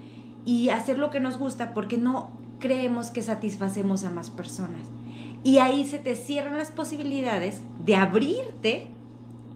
y 0.45 0.69
hacer 0.69 0.97
lo 0.97 1.09
que 1.09 1.19
nos 1.19 1.37
gusta 1.37 1.73
porque 1.73 1.97
no 1.97 2.31
creemos 2.59 3.11
que 3.11 3.21
satisfacemos 3.21 4.03
a 4.03 4.09
más 4.09 4.29
personas. 4.29 4.81
Y 5.43 5.59
ahí 5.59 5.85
se 5.85 5.99
te 5.99 6.15
cierran 6.15 6.57
las 6.57 6.71
posibilidades 6.71 7.61
de 7.85 7.95
abrirte 7.95 8.87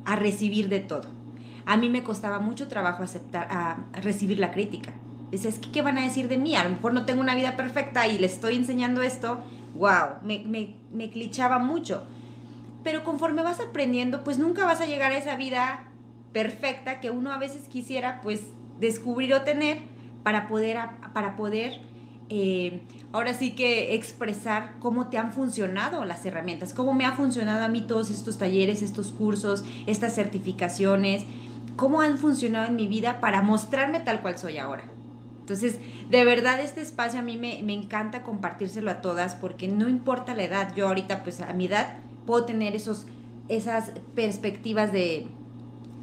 a 0.05 0.15
recibir 0.15 0.69
de 0.69 0.79
todo. 0.79 1.09
A 1.65 1.77
mí 1.77 1.89
me 1.89 2.03
costaba 2.03 2.39
mucho 2.39 2.67
trabajo 2.67 3.03
aceptar, 3.03 3.77
recibir 3.93 4.39
la 4.39 4.51
crítica. 4.51 4.93
Dices, 5.31 5.59
¿qué, 5.59 5.71
¿qué 5.71 5.81
van 5.81 5.97
a 5.97 6.03
decir 6.03 6.27
de 6.27 6.37
mí? 6.37 6.55
A 6.55 6.63
lo 6.63 6.69
mejor 6.69 6.93
no 6.93 7.05
tengo 7.05 7.21
una 7.21 7.35
vida 7.35 7.57
perfecta 7.57 8.07
y 8.07 8.19
le 8.19 8.27
estoy 8.27 8.55
enseñando 8.55 9.01
esto. 9.01 9.39
¡Wow! 9.73 10.19
Me, 10.23 10.39
me, 10.39 10.75
me 10.91 11.09
clichaba 11.09 11.59
mucho. 11.59 12.05
Pero 12.83 13.03
conforme 13.03 13.43
vas 13.43 13.59
aprendiendo, 13.59 14.23
pues 14.23 14.37
nunca 14.37 14.65
vas 14.65 14.81
a 14.81 14.85
llegar 14.85 15.11
a 15.11 15.17
esa 15.17 15.35
vida 15.35 15.85
perfecta 16.33 16.99
que 16.99 17.11
uno 17.11 17.31
a 17.31 17.37
veces 17.37 17.67
quisiera 17.69 18.19
pues 18.21 18.41
descubrir 18.79 19.33
o 19.33 19.41
tener 19.43 19.79
para 20.23 20.47
poder, 20.47 20.77
para 21.13 21.35
poder 21.35 21.79
eh, 22.29 22.81
ahora 23.11 23.33
sí 23.33 23.51
que 23.51 23.93
expresar 23.93 24.73
cómo 24.79 25.07
te 25.09 25.17
han 25.17 25.31
funcionado 25.31 26.03
las 26.03 26.25
herramientas, 26.25 26.73
cómo 26.73 26.93
me 26.93 27.05
ha 27.05 27.13
funcionado 27.13 27.63
a 27.63 27.67
mí 27.67 27.81
todos 27.81 28.09
estos 28.09 28.37
talleres, 28.37 28.81
estos 28.81 29.11
cursos, 29.11 29.63
estas 29.85 30.15
certificaciones, 30.15 31.25
cómo 31.75 32.01
han 32.01 32.17
funcionado 32.17 32.67
en 32.67 32.75
mi 32.75 32.87
vida 32.87 33.19
para 33.19 33.41
mostrarme 33.41 33.99
tal 33.99 34.21
cual 34.21 34.37
soy 34.37 34.57
ahora. 34.57 34.92
Entonces, 35.43 35.77
de 36.09 36.23
verdad 36.23 36.61
este 36.61 36.79
espacio 36.79 37.19
a 37.19 37.21
mí 37.21 37.35
me, 37.35 37.61
me 37.63 37.73
encanta 37.73 38.23
compartírselo 38.23 38.89
a 38.89 39.01
todas 39.01 39.35
porque 39.35 39.67
no 39.67 39.89
importa 39.89 40.33
la 40.35 40.43
edad, 40.43 40.73
yo 40.73 40.87
ahorita 40.87 41.21
pues 41.21 41.41
a 41.41 41.51
mi 41.51 41.65
edad 41.65 41.97
puedo 42.25 42.45
tener 42.45 42.77
esos, 42.77 43.07
esas 43.49 43.91
perspectivas 44.15 44.93
de, 44.93 45.27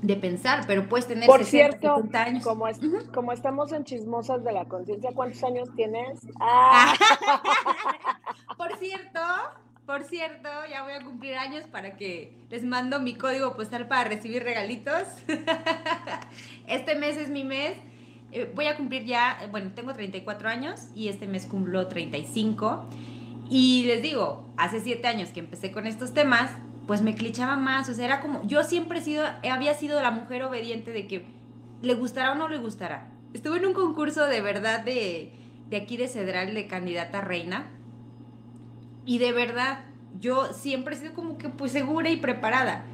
de 0.02 0.16
pensar, 0.16 0.64
pero 0.66 0.90
puedes 0.90 1.06
tener 1.06 1.26
Por 1.26 1.44
cierto, 1.44 2.02
años. 2.12 2.44
Como, 2.44 2.66
como 3.14 3.32
estamos 3.32 3.72
en 3.72 3.84
chismosas 3.84 4.44
de 4.44 4.52
la 4.52 4.66
conciencia, 4.66 5.10
¿cuántos 5.14 5.42
años 5.42 5.70
tienes? 5.74 6.20
Ah. 6.38 6.92
por 8.58 8.76
cierto, 8.76 9.20
por 9.86 10.04
cierto, 10.04 10.50
ya 10.70 10.82
voy 10.82 10.92
a 10.92 11.02
cumplir 11.02 11.36
años 11.36 11.64
para 11.64 11.96
que 11.96 12.36
les 12.50 12.62
mando 12.62 13.00
mi 13.00 13.14
código 13.14 13.56
postal 13.56 13.88
para 13.88 14.04
recibir 14.04 14.42
regalitos. 14.42 15.04
este 16.66 16.94
mes 16.96 17.16
es 17.16 17.30
mi 17.30 17.44
mes. 17.44 17.78
Eh, 18.32 18.50
voy 18.54 18.66
a 18.66 18.76
cumplir 18.76 19.04
ya, 19.04 19.38
bueno, 19.50 19.72
tengo 19.74 19.92
34 19.92 20.48
años 20.48 20.88
y 20.94 21.08
este 21.08 21.26
mes 21.26 21.46
cumplo 21.46 21.88
35. 21.88 22.88
Y 23.48 23.84
les 23.86 24.02
digo, 24.02 24.48
hace 24.56 24.80
siete 24.80 25.08
años 25.08 25.30
que 25.30 25.40
empecé 25.40 25.72
con 25.72 25.86
estos 25.86 26.14
temas, 26.14 26.52
pues 26.86 27.02
me 27.02 27.14
clichaba 27.14 27.56
más, 27.56 27.88
o 27.88 27.94
sea, 27.94 28.04
era 28.04 28.20
como, 28.20 28.46
yo 28.46 28.62
siempre 28.62 29.00
he 29.00 29.02
sido, 29.02 29.24
había 29.50 29.74
sido 29.74 30.00
la 30.00 30.10
mujer 30.10 30.44
obediente 30.44 30.92
de 30.92 31.06
que 31.06 31.24
le 31.82 31.94
gustará 31.94 32.32
o 32.32 32.34
no 32.36 32.48
le 32.48 32.58
gustará. 32.58 33.08
Estuve 33.34 33.58
en 33.58 33.66
un 33.66 33.74
concurso 33.74 34.26
de 34.26 34.40
verdad 34.40 34.84
de, 34.84 35.32
de 35.68 35.76
aquí 35.76 35.96
de 35.96 36.08
Cedral 36.08 36.54
de 36.54 36.66
candidata 36.66 37.20
reina 37.20 37.70
y 39.04 39.18
de 39.18 39.32
verdad, 39.32 39.84
yo 40.20 40.52
siempre 40.52 40.94
he 40.94 40.98
sido 40.98 41.14
como 41.14 41.38
que 41.38 41.48
pues 41.48 41.72
segura 41.72 42.10
y 42.10 42.16
preparada, 42.16 42.84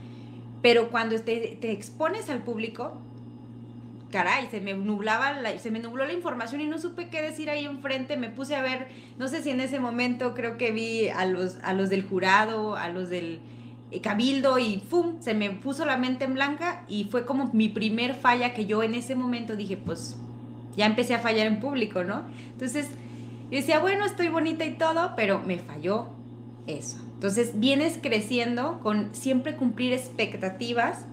pero 0.62 0.90
cuando 0.90 1.19
te, 1.21 1.59
te 1.61 1.73
expones 1.73 2.31
al 2.31 2.43
público, 2.43 3.02
caray, 4.17 4.49
se 4.51 4.63
me 4.63 4.73
nublaba, 4.73 5.35
la, 5.35 5.59
se 5.59 5.71
me 5.71 5.79
nubló 5.79 6.07
la 6.07 6.15
información 6.15 6.63
y 6.63 6.67
no 6.67 6.79
supe 6.79 7.11
qué 7.11 7.21
decir 7.21 7.51
ahí 7.51 7.67
enfrente. 7.67 8.17
Me 8.17 8.31
puse 8.31 8.57
a 8.57 8.63
ver, 8.63 8.89
no 9.19 9.29
sé 9.29 9.43
si 9.43 9.51
en 9.51 9.61
ese 9.61 9.79
momento 9.79 10.33
creo 10.33 10.57
que 10.57 10.71
vi 10.71 11.11
a 11.11 11.27
los, 11.27 11.59
a 11.63 11.75
los 11.75 11.91
del 11.91 12.03
jurado, 12.03 12.77
a 12.77 12.89
los 12.89 13.11
del 13.11 13.41
eh, 13.91 14.01
cabildo 14.01 14.59
y 14.59 14.79
¡pum! 14.79 15.21
Se 15.21 15.35
me 15.35 15.51
puso 15.51 15.85
la 15.85 15.99
mente 15.99 16.25
en 16.25 16.33
blanca 16.33 16.83
y 16.89 17.05
fue 17.11 17.27
como 17.27 17.51
mi 17.53 17.69
primer 17.69 18.15
falla 18.15 18.55
que 18.55 18.65
yo 18.65 18.83
en 18.83 18.95
ese 18.95 19.17
momento 19.17 19.55
dije, 19.55 19.77
pues 19.77 20.17
ya 20.79 20.87
empecé 20.87 21.15
a 21.15 21.19
fallar 21.19 21.47
en 21.47 21.61
público, 21.61 22.03
¿no? 22.03 22.25
Entonces, 22.53 22.89
yo 23.51 23.59
decía, 23.59 23.81
bueno, 23.81 24.07
estoy 24.07 24.29
bonita 24.29 24.65
y 24.65 24.79
todo, 24.79 25.13
pero 25.15 25.41
me 25.41 25.59
falló 25.59 26.09
eso. 26.67 26.97
Entonces, 27.13 27.61
vienes 27.61 27.99
creciendo 28.03 28.81
con 28.81 29.15
siempre 29.15 29.57
cumplir 29.57 29.93
expectativas 29.93 31.05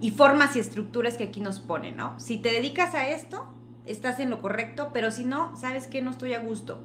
y 0.00 0.10
formas 0.10 0.56
y 0.56 0.60
estructuras 0.60 1.16
que 1.16 1.24
aquí 1.24 1.40
nos 1.40 1.60
ponen, 1.60 1.96
¿no? 1.96 2.18
Si 2.18 2.38
te 2.38 2.50
dedicas 2.50 2.94
a 2.94 3.08
esto, 3.08 3.46
estás 3.86 4.20
en 4.20 4.30
lo 4.30 4.40
correcto, 4.40 4.90
pero 4.92 5.10
si 5.10 5.24
no, 5.24 5.56
sabes 5.56 5.86
que 5.86 6.02
no 6.02 6.10
estoy 6.10 6.34
a 6.34 6.40
gusto. 6.40 6.82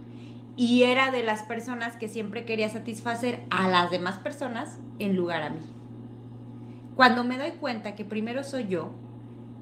Y 0.56 0.84
era 0.84 1.12
de 1.12 1.24
las 1.24 1.44
personas 1.44 1.96
que 1.96 2.10
siempre 2.10 2.46
quería 2.46 2.70
satisfacer 2.70 3.44
a 3.50 3.70
las 3.70 3.92
demás 3.92 4.20
personas 4.20 4.78
en 5.00 5.16
lugar 5.16 5.44
a 5.44 5.50
mí. 5.50 5.62
Cuando 6.96 7.24
me 7.24 7.38
doy 7.38 7.52
cuenta 7.52 7.96
que 7.96 8.04
primero 8.04 8.44
soy 8.44 8.68
yo 8.68 8.92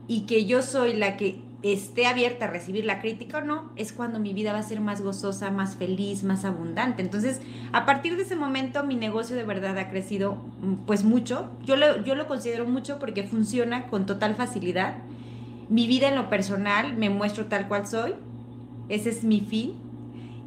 y 0.07 0.25
que 0.25 0.45
yo 0.45 0.63
soy 0.63 0.93
la 0.93 1.17
que 1.17 1.41
esté 1.63 2.05
abierta 2.05 2.45
a 2.45 2.49
recibir 2.49 2.85
la 2.85 2.99
crítica 2.99 3.39
o 3.39 3.41
no, 3.41 3.71
es 3.75 3.91
cuando 3.91 4.19
mi 4.19 4.33
vida 4.33 4.53
va 4.53 4.59
a 4.59 4.63
ser 4.63 4.79
más 4.79 5.01
gozosa, 5.01 5.49
más 5.49 5.75
feliz, 5.75 6.23
más 6.23 6.45
abundante. 6.45 7.01
Entonces, 7.01 7.41
a 7.71 7.85
partir 7.85 8.15
de 8.15 8.23
ese 8.23 8.35
momento, 8.35 8.83
mi 8.83 8.95
negocio 8.95 9.35
de 9.35 9.43
verdad 9.43 9.77
ha 9.77 9.89
crecido 9.89 10.35
mm, 10.61 10.85
pues 10.85 11.03
mucho. 11.03 11.51
Yo 11.65 11.75
lo, 11.75 12.03
yo 12.03 12.15
lo 12.15 12.27
considero 12.27 12.65
mucho 12.65 12.99
porque 12.99 13.23
funciona 13.23 13.87
con 13.87 14.05
total 14.05 14.35
facilidad. 14.35 14.97
Mi 15.69 15.87
vida 15.87 16.09
en 16.09 16.15
lo 16.15 16.29
personal 16.29 16.95
me 16.95 17.09
muestro 17.09 17.47
tal 17.47 17.67
cual 17.67 17.87
soy. 17.87 18.13
Ese 18.87 19.09
es 19.09 19.23
mi 19.23 19.41
fin. 19.41 19.75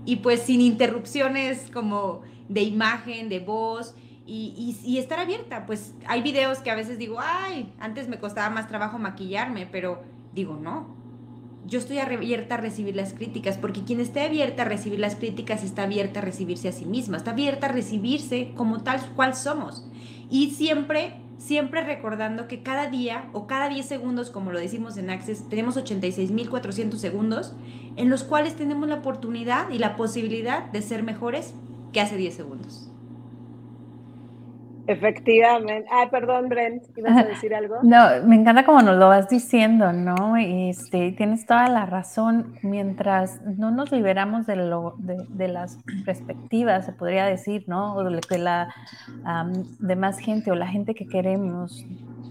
Y 0.07 0.17
pues 0.17 0.43
sin 0.43 0.61
interrupciones 0.61 1.71
como 1.73 2.23
de 2.49 2.63
imagen, 2.63 3.29
de 3.29 3.41
voz. 3.41 3.95
Y, 4.27 4.55
y, 4.57 4.89
y, 4.89 4.99
estar 4.99 5.19
abierta. 5.19 5.67
Pues 5.67 5.93
hay 6.07 6.23
videos 6.23 6.59
que 6.59 6.71
a 6.71 6.77
veces 6.77 6.99
digo, 6.99 7.19
ay, 7.21 7.73
antes 7.81 8.07
me 8.07 8.21
costaba 8.21 8.49
más 8.49 8.69
trabajo 8.69 8.97
maquillarme, 8.97 9.67
pero 9.67 10.05
digo, 10.33 10.55
no, 10.55 11.00
yo 11.71 11.79
estoy 11.79 12.01
abierta 12.01 12.57
a 12.57 12.59
recibir 12.59 12.97
las 12.97 13.15
críticas, 13.15 13.57
porque 13.57 13.85
quien 13.85 14.01
esté 14.01 14.23
abierta 14.23 14.63
a 14.63 14.65
recibir 14.65 14.99
las 14.99 15.15
críticas 15.15 15.63
está 15.63 15.85
abierta 15.85 16.19
a 16.19 16.23
recibirse 16.23 16.69
a 16.69 16.73
sí 16.73 16.85
misma, 16.85 17.17
está 17.17 17.31
abierta 17.31 17.69
a 17.69 17.73
recibirse 17.73 18.53
como 18.57 18.83
tal 18.83 19.01
cual 19.15 19.37
somos. 19.37 19.87
Y 20.29 20.51
siempre, 20.51 21.21
siempre 21.39 21.85
recordando 21.85 22.49
que 22.49 22.65
cada 22.65 22.91
día 22.91 23.31
o 23.33 23.47
cada 23.47 23.69
10 23.69 23.87
segundos, 23.87 24.31
como 24.31 24.51
lo 24.51 24.59
decimos 24.59 24.97
en 24.97 25.11
Access, 25.11 25.49
tenemos 25.49 25.77
86.400 25.77 26.97
segundos 26.97 27.55
en 27.95 28.11
los 28.11 28.25
cuales 28.25 28.57
tenemos 28.57 28.89
la 28.89 28.97
oportunidad 28.97 29.71
y 29.71 29.79
la 29.79 29.95
posibilidad 29.95 30.65
de 30.73 30.83
ser 30.83 31.05
mejores 31.05 31.55
que 31.93 32.01
hace 32.01 32.17
10 32.17 32.35
segundos. 32.35 32.91
Efectivamente. 34.91 35.89
Ay, 35.93 36.09
perdón, 36.11 36.49
Brent, 36.49 36.83
¿ibas 36.99 37.17
a 37.17 37.23
decir 37.23 37.55
algo? 37.55 37.77
No, 37.85 38.09
me 38.27 38.35
encanta 38.35 38.65
como 38.65 38.83
nos 38.83 38.97
lo 38.97 39.07
vas 39.07 39.29
diciendo, 39.29 39.93
¿no? 39.93 40.37
Este, 40.37 41.13
tienes 41.13 41.47
toda 41.47 41.69
la 41.69 41.87
razón. 41.87 42.57
Mientras 42.63 43.41
no 43.43 43.71
nos 43.71 43.93
liberamos 43.93 44.47
de, 44.47 44.57
lo, 44.57 44.97
de, 44.99 45.47
las 45.47 45.79
perspectivas, 46.05 46.87
se 46.87 46.93
podría 46.93 47.25
decir, 47.25 47.65
¿no? 47.69 47.95
O 47.95 48.03
de 48.03 48.21
que 48.21 48.39
la 48.39 48.75
demás 49.79 50.19
gente 50.19 50.51
o 50.51 50.57
la 50.57 50.67
gente 50.67 50.97
que 50.97 51.07
queremos 51.07 51.87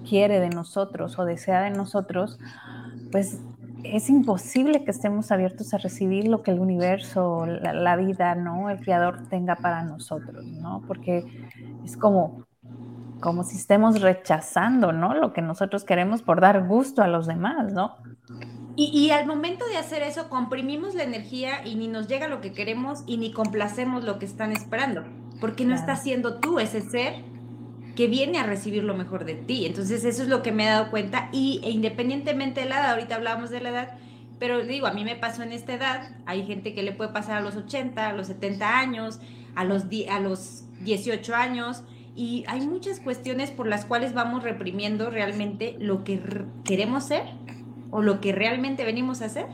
quiere 0.08 0.42
de 0.42 0.50
nosotros 0.50 1.18
o 1.18 1.24
desea 1.24 1.62
de 1.62 1.70
nosotros, 1.70 2.40
pues 3.10 3.40
es 3.86 4.10
imposible 4.10 4.84
que 4.84 4.92
estemos 4.92 5.32
abiertos 5.32 5.74
a 5.74 5.78
recibir 5.78 6.28
lo 6.28 6.44
que 6.44 6.52
el 6.52 6.60
universo, 6.60 7.46
la, 7.46 7.72
la, 7.72 7.96
vida, 7.96 8.36
¿no? 8.36 8.70
El 8.70 8.82
creador 8.82 9.30
tenga 9.30 9.56
para 9.56 9.84
nosotros, 9.84 10.46
¿no? 10.46 10.84
Porque 10.86 11.24
es 11.86 11.96
como 11.96 12.49
como 13.20 13.44
si 13.44 13.58
estemos 13.58 14.02
rechazando, 14.02 14.92
¿no? 14.92 15.14
Lo 15.14 15.34
que 15.34 15.42
nosotros 15.42 15.84
queremos 15.84 16.22
por 16.22 16.42
dar 16.42 16.66
gusto 16.66 17.02
a 17.02 17.08
los 17.08 17.28
demás, 17.28 17.74
¿no? 17.74 17.98
Y, 18.82 19.10
al 19.10 19.26
momento 19.26 19.66
de 19.68 19.76
hacer 19.76 20.04
eso, 20.04 20.30
comprimimos 20.30 20.96
la 20.96 21.04
energía 21.04 21.68
y 21.68 21.76
ni 21.76 21.90
nos 21.90 22.08
llega 22.08 22.30
lo 22.30 22.40
que 22.40 22.54
queremos 22.54 23.04
y 23.08 23.18
ni 23.18 23.34
complacemos 23.34 24.06
lo 24.06 24.20
que 24.20 24.26
están 24.26 24.54
esperando, 24.54 25.04
porque 25.42 25.66
no 25.66 25.76
está 25.76 25.98
siendo 25.98 26.40
tú 26.40 26.60
ese 26.60 26.80
ser 26.80 27.26
que 27.98 28.08
viene 28.08 28.38
a 28.38 28.44
recibir 28.44 28.86
lo 28.86 28.96
mejor 28.96 29.26
de 29.26 29.36
ti. 29.36 29.66
Entonces, 29.66 30.06
eso 30.06 30.24
es 30.24 30.30
lo 30.30 30.42
que 30.42 30.54
me 30.54 30.64
he 30.64 30.70
dado 30.70 30.92
cuenta 30.92 31.28
y 31.34 31.60
e 31.66 31.72
independientemente 31.72 32.62
de 32.62 32.68
la 32.68 32.80
edad, 32.80 32.92
ahorita 32.92 33.16
hablábamos 33.16 33.50
de 33.50 33.60
la 33.60 33.70
edad, 33.72 33.98
pero 34.40 34.64
digo, 34.64 34.88
a 34.88 34.94
mí 34.94 35.04
me 35.04 35.18
pasó 35.18 35.44
en 35.44 35.52
esta 35.52 35.74
edad, 35.74 36.16
hay 36.26 36.46
gente 36.46 36.74
que 36.74 36.82
le 36.82 36.94
puede 36.94 37.12
pasar 37.12 37.40
a 37.40 37.42
los 37.42 37.58
80, 37.58 38.08
a 38.08 38.14
los 38.14 38.28
70 38.28 38.80
años, 38.80 39.20
a 39.56 39.66
los, 39.66 39.84
a 40.10 40.20
los 40.22 40.64
18 40.80 41.36
años, 41.36 41.84
y 42.16 42.44
hay 42.48 42.62
muchas 42.62 43.00
cuestiones 43.00 43.52
por 43.52 43.68
las 43.68 43.86
cuales 43.86 44.14
vamos 44.14 44.44
reprimiendo 44.44 45.10
realmente 45.10 45.76
lo 45.80 46.04
que 46.04 46.22
queremos 46.66 47.06
ser 47.06 47.24
o 47.92 48.02
lo 48.02 48.20
que 48.22 48.32
realmente 48.32 48.84
venimos 48.84 49.22
a 49.22 49.26
hacer. 49.26 49.48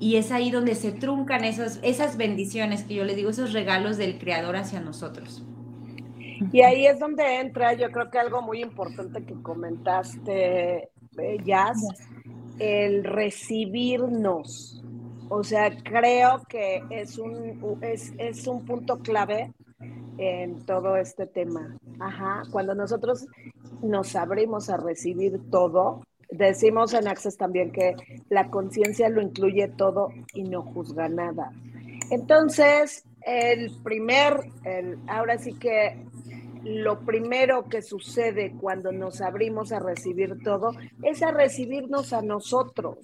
Y 0.00 0.16
es 0.16 0.32
ahí 0.32 0.50
donde 0.50 0.74
se 0.74 0.90
truncan 0.90 1.44
esas, 1.44 1.78
esas 1.82 2.16
bendiciones 2.16 2.82
que 2.82 2.94
yo 2.94 3.04
les 3.04 3.14
digo, 3.16 3.30
esos 3.30 3.52
regalos 3.52 3.98
del 3.98 4.18
Creador 4.18 4.56
hacia 4.56 4.80
nosotros. 4.80 5.44
Y 6.52 6.62
ahí 6.62 6.86
es 6.86 6.98
donde 6.98 7.40
entra, 7.40 7.74
yo 7.74 7.90
creo 7.92 8.10
que 8.10 8.18
algo 8.18 8.42
muy 8.42 8.62
importante 8.62 9.24
que 9.24 9.34
comentaste, 9.42 10.88
eh, 11.18 11.36
Jazz, 11.44 11.86
el 12.58 13.04
recibirnos. 13.04 14.82
O 15.28 15.44
sea, 15.44 15.70
creo 15.82 16.42
que 16.48 16.82
es 16.90 17.16
un, 17.18 17.78
es, 17.80 18.12
es 18.18 18.46
un 18.46 18.64
punto 18.64 18.98
clave 18.98 19.52
en 20.18 20.64
todo 20.64 20.96
este 20.96 21.26
tema. 21.26 21.76
Ajá, 21.98 22.42
cuando 22.50 22.74
nosotros 22.74 23.26
nos 23.82 24.14
abrimos 24.16 24.70
a 24.70 24.76
recibir 24.76 25.40
todo, 25.50 26.02
decimos 26.30 26.94
en 26.94 27.08
Access 27.08 27.36
también 27.36 27.72
que 27.72 27.94
la 28.28 28.48
conciencia 28.48 29.08
lo 29.08 29.20
incluye 29.20 29.68
todo 29.68 30.08
y 30.34 30.44
no 30.44 30.62
juzga 30.62 31.08
nada. 31.08 31.52
Entonces, 32.10 33.04
el 33.22 33.70
primer, 33.82 34.40
el, 34.64 34.98
ahora 35.08 35.38
sí 35.38 35.54
que 35.54 36.04
lo 36.64 37.00
primero 37.00 37.68
que 37.68 37.82
sucede 37.82 38.54
cuando 38.60 38.92
nos 38.92 39.20
abrimos 39.20 39.72
a 39.72 39.80
recibir 39.80 40.42
todo 40.42 40.72
es 41.02 41.22
a 41.22 41.30
recibirnos 41.30 42.12
a 42.12 42.22
nosotros, 42.22 42.98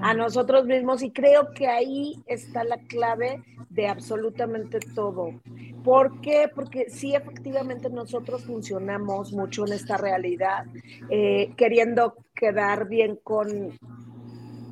a 0.00 0.14
nosotros 0.14 0.66
mismos 0.66 1.02
y 1.02 1.10
creo 1.10 1.52
que 1.52 1.66
ahí 1.66 2.22
está 2.26 2.64
la 2.64 2.78
clave 2.78 3.42
de 3.70 3.88
absolutamente 3.88 4.78
todo. 4.94 5.40
¿Por 5.82 6.20
qué? 6.20 6.48
Porque 6.54 6.90
sí, 6.90 7.14
efectivamente 7.14 7.90
nosotros 7.90 8.44
funcionamos 8.44 9.32
mucho 9.32 9.66
en 9.66 9.72
esta 9.72 9.96
realidad, 9.96 10.66
eh, 11.10 11.52
queriendo 11.56 12.16
quedar 12.34 12.88
bien 12.88 13.18
con, 13.22 13.78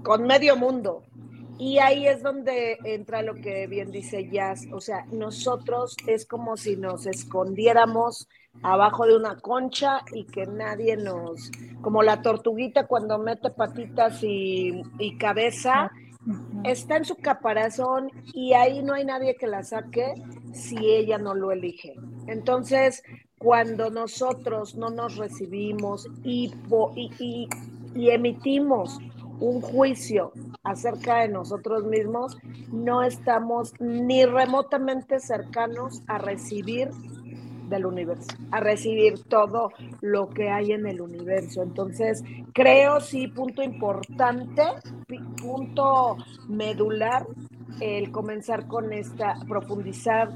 con 0.03 0.27
medio 0.27 0.57
mundo, 0.57 1.03
y 1.61 1.79
ahí 1.79 2.07
es 2.07 2.23
donde 2.23 2.79
entra 2.85 3.21
lo 3.21 3.35
que 3.35 3.67
bien 3.67 3.91
dice 3.91 4.31
Jazz, 4.31 4.67
o 4.73 4.81
sea, 4.81 5.05
nosotros 5.13 5.95
es 6.07 6.25
como 6.25 6.57
si 6.57 6.77
nos 6.77 7.05
escondiéramos 7.05 8.29
abajo 8.63 9.05
de 9.05 9.15
una 9.15 9.39
concha 9.39 10.01
y 10.13 10.25
que 10.25 10.47
nadie 10.47 10.97
nos, 10.97 11.51
como 11.83 12.03
la 12.03 12.23
tortuguita 12.23 12.87
cuando 12.87 13.19
mete 13.19 13.51
patitas 13.51 14.25
y, 14.25 14.81
y 14.99 15.19
cabeza, 15.19 15.91
está 16.65 16.97
en 16.97 17.05
su 17.05 17.17
caparazón 17.17 18.11
y 18.33 18.55
ahí 18.55 18.83
no 18.83 18.95
hay 18.95 19.05
nadie 19.05 19.37
que 19.37 19.47
la 19.47 19.63
saque 19.63 20.15
si 20.55 20.79
ella 20.79 21.19
no 21.19 21.35
lo 21.35 21.53
elige. 21.53 21.95
Entonces, 22.27 23.03
cuando 23.37 23.91
nosotros 23.91 24.77
no 24.77 24.89
nos 24.89 25.19
recibimos 25.19 26.09
y, 26.25 26.55
y, 26.97 27.49
y 27.95 28.11
emitimos 28.11 28.99
un 29.41 29.61
juicio 29.61 30.33
acerca 30.63 31.21
de 31.21 31.29
nosotros 31.29 31.85
mismos, 31.85 32.37
no 32.73 33.03
estamos 33.03 33.73
ni 33.81 34.25
remotamente 34.25 35.19
cercanos 35.19 36.03
a 36.07 36.19
recibir 36.19 36.91
del 37.71 37.87
universo, 37.87 38.37
a 38.51 38.61
recibir 38.61 39.23
todo 39.25 39.71
lo 40.01 40.29
que 40.29 40.51
hay 40.51 40.73
en 40.73 40.87
el 40.87 41.01
universo. 41.01 41.63
Entonces, 41.63 42.23
creo 42.53 43.01
sí, 43.01 43.29
punto 43.29 43.63
importante, 43.63 44.63
punto 45.41 46.17
medular, 46.49 47.27
el 47.81 48.11
comenzar 48.11 48.67
con 48.67 48.93
esta, 48.93 49.37
profundizar 49.49 50.31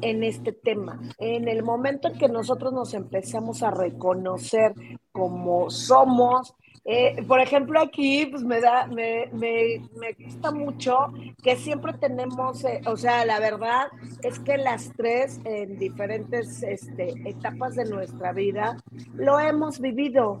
en 0.00 0.22
este 0.22 0.52
tema. 0.52 1.00
En 1.18 1.48
el 1.48 1.64
momento 1.64 2.08
en 2.08 2.18
que 2.18 2.28
nosotros 2.28 2.72
nos 2.72 2.94
empezamos 2.94 3.62
a 3.62 3.70
reconocer 3.70 4.74
como 5.10 5.70
somos, 5.70 6.54
eh, 6.86 7.24
por 7.26 7.40
ejemplo, 7.40 7.80
aquí 7.80 8.26
pues 8.26 8.42
me 8.42 8.60
da, 8.60 8.86
me, 8.86 9.28
me, 9.32 9.80
me 9.98 10.12
gusta 10.12 10.50
mucho 10.50 11.12
que 11.42 11.56
siempre 11.56 11.94
tenemos, 11.94 12.62
eh, 12.64 12.82
o 12.86 12.96
sea, 12.96 13.24
la 13.24 13.40
verdad 13.40 13.86
es 14.22 14.38
que 14.38 14.58
las 14.58 14.92
tres 14.96 15.40
en 15.44 15.78
diferentes 15.78 16.62
este, 16.62 17.14
etapas 17.24 17.74
de 17.76 17.86
nuestra 17.86 18.32
vida 18.32 18.76
lo 19.14 19.40
hemos 19.40 19.80
vivido. 19.80 20.38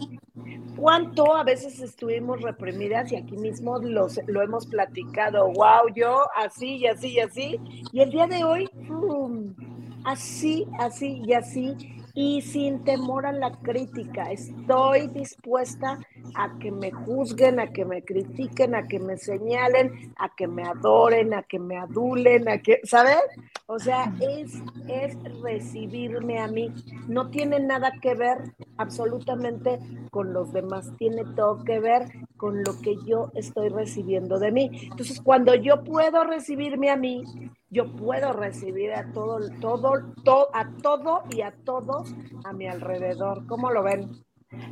¿Cuánto 0.76 1.34
a 1.34 1.44
veces 1.44 1.80
estuvimos 1.80 2.42
reprimidas 2.42 3.10
y 3.12 3.16
aquí 3.16 3.36
mismo 3.36 3.78
los, 3.78 4.20
lo 4.26 4.42
hemos 4.42 4.66
platicado? 4.66 5.46
Wow, 5.52 5.94
yo 5.94 6.24
así 6.36 6.76
y 6.76 6.86
así 6.86 7.08
y 7.12 7.20
así. 7.20 7.60
Y 7.92 8.00
el 8.00 8.10
día 8.10 8.26
de 8.26 8.44
hoy, 8.44 8.68
así, 10.04 10.66
así 10.78 11.22
y 11.24 11.32
así 11.32 11.94
y 12.14 12.42
sin 12.42 12.84
temor 12.84 13.26
a 13.26 13.32
la 13.32 13.50
crítica. 13.60 14.30
Estoy 14.30 15.08
dispuesta 15.08 15.92
a 15.92 15.98
que 16.60 16.70
me 16.70 16.90
juzguen, 16.90 17.60
a 17.60 17.72
que 17.72 17.84
me 17.84 18.02
critiquen, 18.02 18.74
a 18.74 18.86
que 18.86 18.98
me 18.98 19.16
señalen, 19.16 20.12
a 20.16 20.34
que 20.34 20.46
me 20.46 20.64
adoren, 20.64 21.34
a 21.34 21.42
que 21.42 21.58
me 21.58 21.76
adulen, 21.76 22.48
a 22.48 22.58
que, 22.58 22.80
¿sabes? 22.84 23.18
O 23.66 23.78
sea, 23.78 24.12
es, 24.20 24.52
es 24.88 25.16
recibirme 25.42 26.38
a 26.38 26.48
mí. 26.48 26.72
No 27.08 27.30
tiene 27.30 27.60
nada 27.60 27.92
que 28.02 28.14
ver 28.14 28.38
absolutamente 28.76 29.78
con 30.10 30.32
los 30.32 30.52
demás, 30.52 30.92
tiene 30.98 31.24
todo 31.36 31.64
que 31.64 31.80
ver 31.80 32.08
con 32.36 32.62
lo 32.62 32.80
que 32.80 32.96
yo 33.06 33.30
estoy 33.34 33.68
recibiendo 33.68 34.38
de 34.38 34.52
mí. 34.52 34.70
Entonces, 34.90 35.20
cuando 35.20 35.54
yo 35.54 35.82
puedo 35.84 36.24
recibirme 36.24 36.90
a 36.90 36.96
mí, 36.96 37.24
yo 37.70 37.90
puedo 37.96 38.32
recibir 38.32 38.92
a 38.92 39.12
todo, 39.12 39.40
todo, 39.60 40.12
todo, 40.24 40.48
a 40.52 40.70
todo 40.82 41.22
y 41.30 41.40
a 41.40 41.52
todos 41.64 42.14
a 42.44 42.52
mi 42.52 42.66
alrededor. 42.66 43.46
¿Cómo 43.46 43.70
lo 43.70 43.82
ven? 43.82 44.24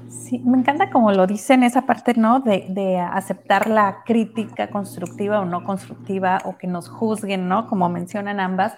Sí, 0.09 0.39
me 0.45 0.59
encanta 0.59 0.91
como 0.91 1.11
lo 1.13 1.27
dicen 1.27 1.63
esa 1.63 1.83
parte, 1.83 2.15
¿no? 2.15 2.41
De, 2.41 2.67
de, 2.69 2.99
aceptar 2.99 3.69
la 3.69 4.03
crítica 4.05 4.69
constructiva 4.69 5.41
o 5.41 5.45
no 5.45 5.65
constructiva 5.65 6.41
o 6.45 6.57
que 6.57 6.67
nos 6.67 6.89
juzguen, 6.89 7.49
¿no? 7.49 7.67
Como 7.67 7.89
mencionan 7.89 8.41
ambas. 8.41 8.77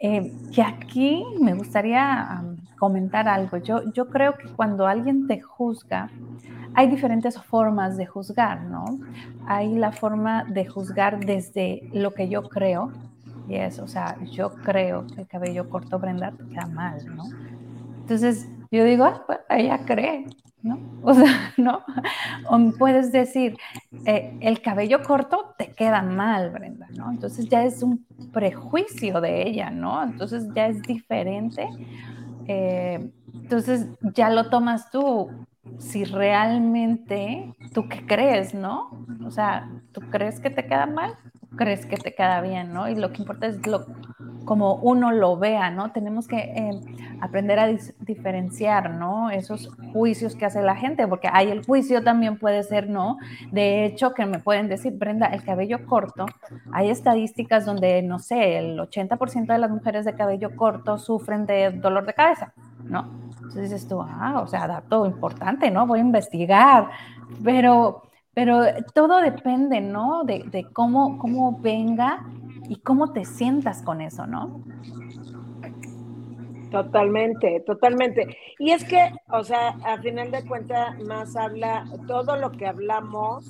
Eh, 0.00 0.32
que 0.54 0.62
aquí 0.62 1.24
me 1.40 1.54
gustaría 1.54 2.44
comentar 2.78 3.28
algo. 3.28 3.56
Yo, 3.56 3.82
yo 3.92 4.08
creo 4.08 4.36
que 4.36 4.48
cuando 4.48 4.86
alguien 4.86 5.26
te 5.26 5.40
juzga, 5.40 6.08
hay 6.74 6.88
diferentes 6.88 7.36
formas 7.42 7.96
de 7.96 8.06
juzgar, 8.06 8.62
¿no? 8.62 8.84
Hay 9.46 9.74
la 9.74 9.90
forma 9.90 10.44
de 10.44 10.66
juzgar 10.66 11.18
desde 11.18 11.88
lo 11.92 12.14
que 12.14 12.28
yo 12.28 12.48
creo, 12.48 12.92
y 13.48 13.56
es, 13.56 13.80
o 13.80 13.88
sea, 13.88 14.16
yo 14.30 14.50
creo 14.50 15.04
que 15.08 15.22
el 15.22 15.26
cabello 15.26 15.68
corto 15.68 15.98
Brenda 15.98 16.30
te 16.30 16.46
queda 16.46 16.66
mal, 16.66 17.04
¿no? 17.16 17.24
Entonces 18.02 18.48
yo 18.70 18.84
digo, 18.84 19.04
ah, 19.04 19.24
pues 19.26 19.40
ella 19.50 19.84
cree, 19.84 20.26
¿no? 20.62 20.78
O 21.02 21.14
sea, 21.14 21.52
¿no? 21.56 21.84
O 22.50 22.72
puedes 22.78 23.12
decir, 23.12 23.56
eh, 24.04 24.36
el 24.40 24.60
cabello 24.62 25.02
corto 25.02 25.54
te 25.58 25.74
queda 25.74 26.02
mal, 26.02 26.50
Brenda, 26.50 26.88
¿no? 26.94 27.10
Entonces 27.10 27.48
ya 27.48 27.64
es 27.64 27.82
un 27.82 28.06
prejuicio 28.32 29.20
de 29.20 29.48
ella, 29.48 29.70
¿no? 29.70 30.02
Entonces 30.02 30.48
ya 30.54 30.66
es 30.68 30.84
diferente. 30.84 31.68
Eh, 32.46 33.10
entonces 33.42 33.88
ya 34.14 34.30
lo 34.30 34.48
tomas 34.50 34.90
tú 34.90 35.30
si 35.78 36.04
realmente 36.04 37.54
tú 37.72 37.88
qué 37.88 38.04
crees, 38.06 38.54
¿no? 38.54 38.90
O 39.24 39.30
sea, 39.30 39.70
¿tú 39.92 40.00
crees 40.10 40.40
que 40.40 40.50
te 40.50 40.66
queda 40.66 40.86
mal? 40.86 41.16
Crees 41.56 41.86
que 41.86 41.96
te 41.96 42.14
queda 42.14 42.40
bien, 42.40 42.72
¿no? 42.72 42.88
Y 42.88 42.94
lo 42.94 43.12
que 43.12 43.22
importa 43.22 43.46
es 43.46 43.66
lo, 43.66 43.86
como 44.44 44.76
uno 44.76 45.12
lo 45.12 45.36
vea, 45.36 45.70
¿no? 45.70 45.92
Tenemos 45.92 46.26
que 46.26 46.36
eh, 46.36 46.80
aprender 47.20 47.58
a 47.58 47.68
diferenciar, 48.00 48.94
¿no? 48.94 49.30
Esos 49.30 49.70
juicios 49.92 50.34
que 50.34 50.46
hace 50.46 50.62
la 50.62 50.76
gente, 50.76 51.06
porque 51.06 51.28
hay 51.32 51.50
el 51.50 51.64
juicio 51.64 52.02
también 52.02 52.38
puede 52.38 52.62
ser, 52.62 52.88
¿no? 52.88 53.18
De 53.50 53.84
hecho, 53.84 54.14
que 54.14 54.26
me 54.26 54.38
pueden 54.38 54.68
decir, 54.68 54.92
Brenda, 54.96 55.26
el 55.26 55.42
cabello 55.42 55.84
corto, 55.86 56.26
hay 56.72 56.90
estadísticas 56.90 57.64
donde, 57.64 58.02
no 58.02 58.18
sé, 58.18 58.58
el 58.58 58.78
80% 58.78 59.52
de 59.52 59.58
las 59.58 59.70
mujeres 59.70 60.04
de 60.04 60.14
cabello 60.14 60.56
corto 60.56 60.98
sufren 60.98 61.46
de 61.46 61.70
dolor 61.70 62.06
de 62.06 62.14
cabeza, 62.14 62.52
¿no? 62.84 63.10
Entonces 63.36 63.70
dices 63.70 63.88
tú, 63.88 64.00
ah, 64.02 64.40
o 64.42 64.46
sea, 64.46 64.66
dato 64.66 65.06
importante, 65.06 65.70
¿no? 65.70 65.86
Voy 65.86 65.98
a 65.98 66.02
investigar, 66.02 66.88
pero 67.42 68.07
pero 68.38 68.60
todo 68.94 69.20
depende, 69.20 69.80
¿no? 69.80 70.22
De, 70.22 70.64
cómo, 70.72 71.18
cómo 71.18 71.58
venga 71.60 72.24
y 72.68 72.76
cómo 72.76 73.12
te 73.12 73.24
sientas 73.24 73.82
con 73.82 74.00
eso, 74.00 74.28
¿no? 74.28 74.62
Totalmente, 76.70 77.64
totalmente. 77.66 78.38
Y 78.60 78.70
es 78.70 78.84
que, 78.84 79.10
o 79.32 79.42
sea, 79.42 79.70
a 79.84 80.00
final 80.00 80.30
de 80.30 80.46
cuentas, 80.46 81.00
más 81.00 81.34
habla, 81.34 81.84
todo 82.06 82.36
lo 82.36 82.52
que 82.52 82.68
hablamos, 82.68 83.44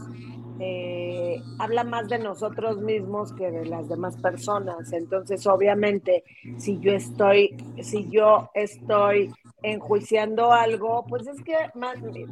eh, 0.58 1.38
habla 1.58 1.84
más 1.84 2.08
de 2.08 2.20
nosotros 2.20 2.78
mismos 2.78 3.34
que 3.34 3.50
de 3.50 3.66
las 3.66 3.90
demás 3.90 4.16
personas. 4.16 4.90
Entonces, 4.94 5.46
obviamente, 5.46 6.24
si 6.56 6.80
yo 6.80 6.92
estoy, 6.92 7.54
si 7.82 8.08
yo 8.08 8.48
estoy 8.54 9.30
enjuiciando 9.62 10.52
algo, 10.52 11.04
pues 11.08 11.26
es 11.26 11.42
que 11.42 11.56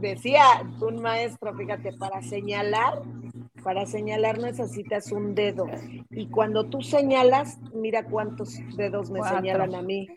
decía 0.01 0.45
un 0.81 1.01
maestro, 1.03 1.55
fíjate, 1.55 1.93
para 1.93 2.23
señalar, 2.23 3.03
para 3.63 3.85
señalar 3.87 4.39
necesitas 4.39 5.11
un 5.11 5.35
dedo. 5.35 5.67
Y 6.11 6.29
cuando 6.29 6.67
tú 6.67 6.83
señalas, 6.83 7.59
mira 7.75 8.05
cuántos 8.05 8.57
dedos 8.77 9.11
me 9.11 9.23
señalan 9.23 9.75
a 9.75 9.83
mí. 9.83 10.09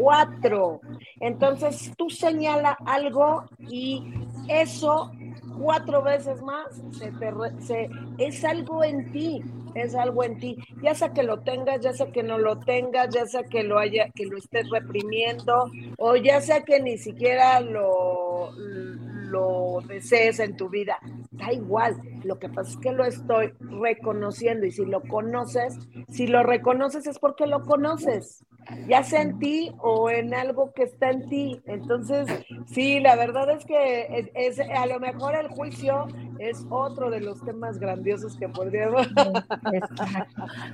Cuatro. 0.00 0.80
Entonces 1.20 1.92
tú 1.96 2.08
señala 2.08 2.76
algo 2.86 3.44
y 3.58 4.02
eso 4.48 5.12
cuatro 5.58 6.02
veces 6.02 6.40
más 6.42 6.82
se 6.92 7.12
se, 7.60 7.90
es 8.18 8.44
algo 8.44 8.84
en 8.84 9.12
ti 9.12 9.42
es 9.76 9.94
algo 9.94 10.24
en 10.24 10.38
ti, 10.38 10.56
ya 10.82 10.94
sea 10.94 11.12
que 11.12 11.22
lo 11.22 11.40
tengas, 11.40 11.80
ya 11.80 11.92
sea 11.92 12.10
que 12.10 12.22
no 12.22 12.38
lo 12.38 12.58
tengas, 12.60 13.14
ya 13.14 13.26
sea 13.26 13.44
que 13.44 13.62
lo 13.62 13.78
haya, 13.78 14.08
que 14.14 14.24
lo 14.24 14.38
estés 14.38 14.68
reprimiendo, 14.70 15.70
o 15.98 16.16
ya 16.16 16.40
sea 16.40 16.62
que 16.62 16.80
ni 16.80 16.96
siquiera 16.96 17.60
lo, 17.60 18.52
lo 18.56 19.80
desees 19.86 20.40
en 20.40 20.56
tu 20.56 20.68
vida. 20.68 20.98
Da 21.30 21.52
igual, 21.52 21.96
lo 22.24 22.38
que 22.38 22.48
pasa 22.48 22.70
es 22.70 22.76
que 22.78 22.92
lo 22.92 23.04
estoy 23.04 23.52
reconociendo 23.60 24.64
y 24.64 24.70
si 24.70 24.86
lo 24.86 25.02
conoces, 25.02 25.78
si 26.08 26.26
lo 26.26 26.42
reconoces 26.42 27.06
es 27.06 27.18
porque 27.18 27.46
lo 27.46 27.62
conoces 27.64 28.44
ya 28.88 29.02
sea 29.02 29.22
en 29.22 29.38
ti 29.38 29.72
o 29.78 30.10
en 30.10 30.34
algo 30.34 30.72
que 30.72 30.84
está 30.84 31.10
en 31.10 31.28
ti. 31.28 31.60
Entonces, 31.66 32.26
sí, 32.66 33.00
la 33.00 33.16
verdad 33.16 33.50
es 33.50 33.64
que 33.64 34.30
es, 34.34 34.60
a 34.60 34.86
lo 34.86 35.00
mejor 35.00 35.34
el 35.34 35.48
juicio 35.48 36.06
es 36.38 36.66
otro 36.70 37.10
de 37.10 37.20
los 37.20 37.44
temas 37.44 37.78
grandiosos 37.78 38.36
que 38.36 38.48
podríamos. 38.48 39.08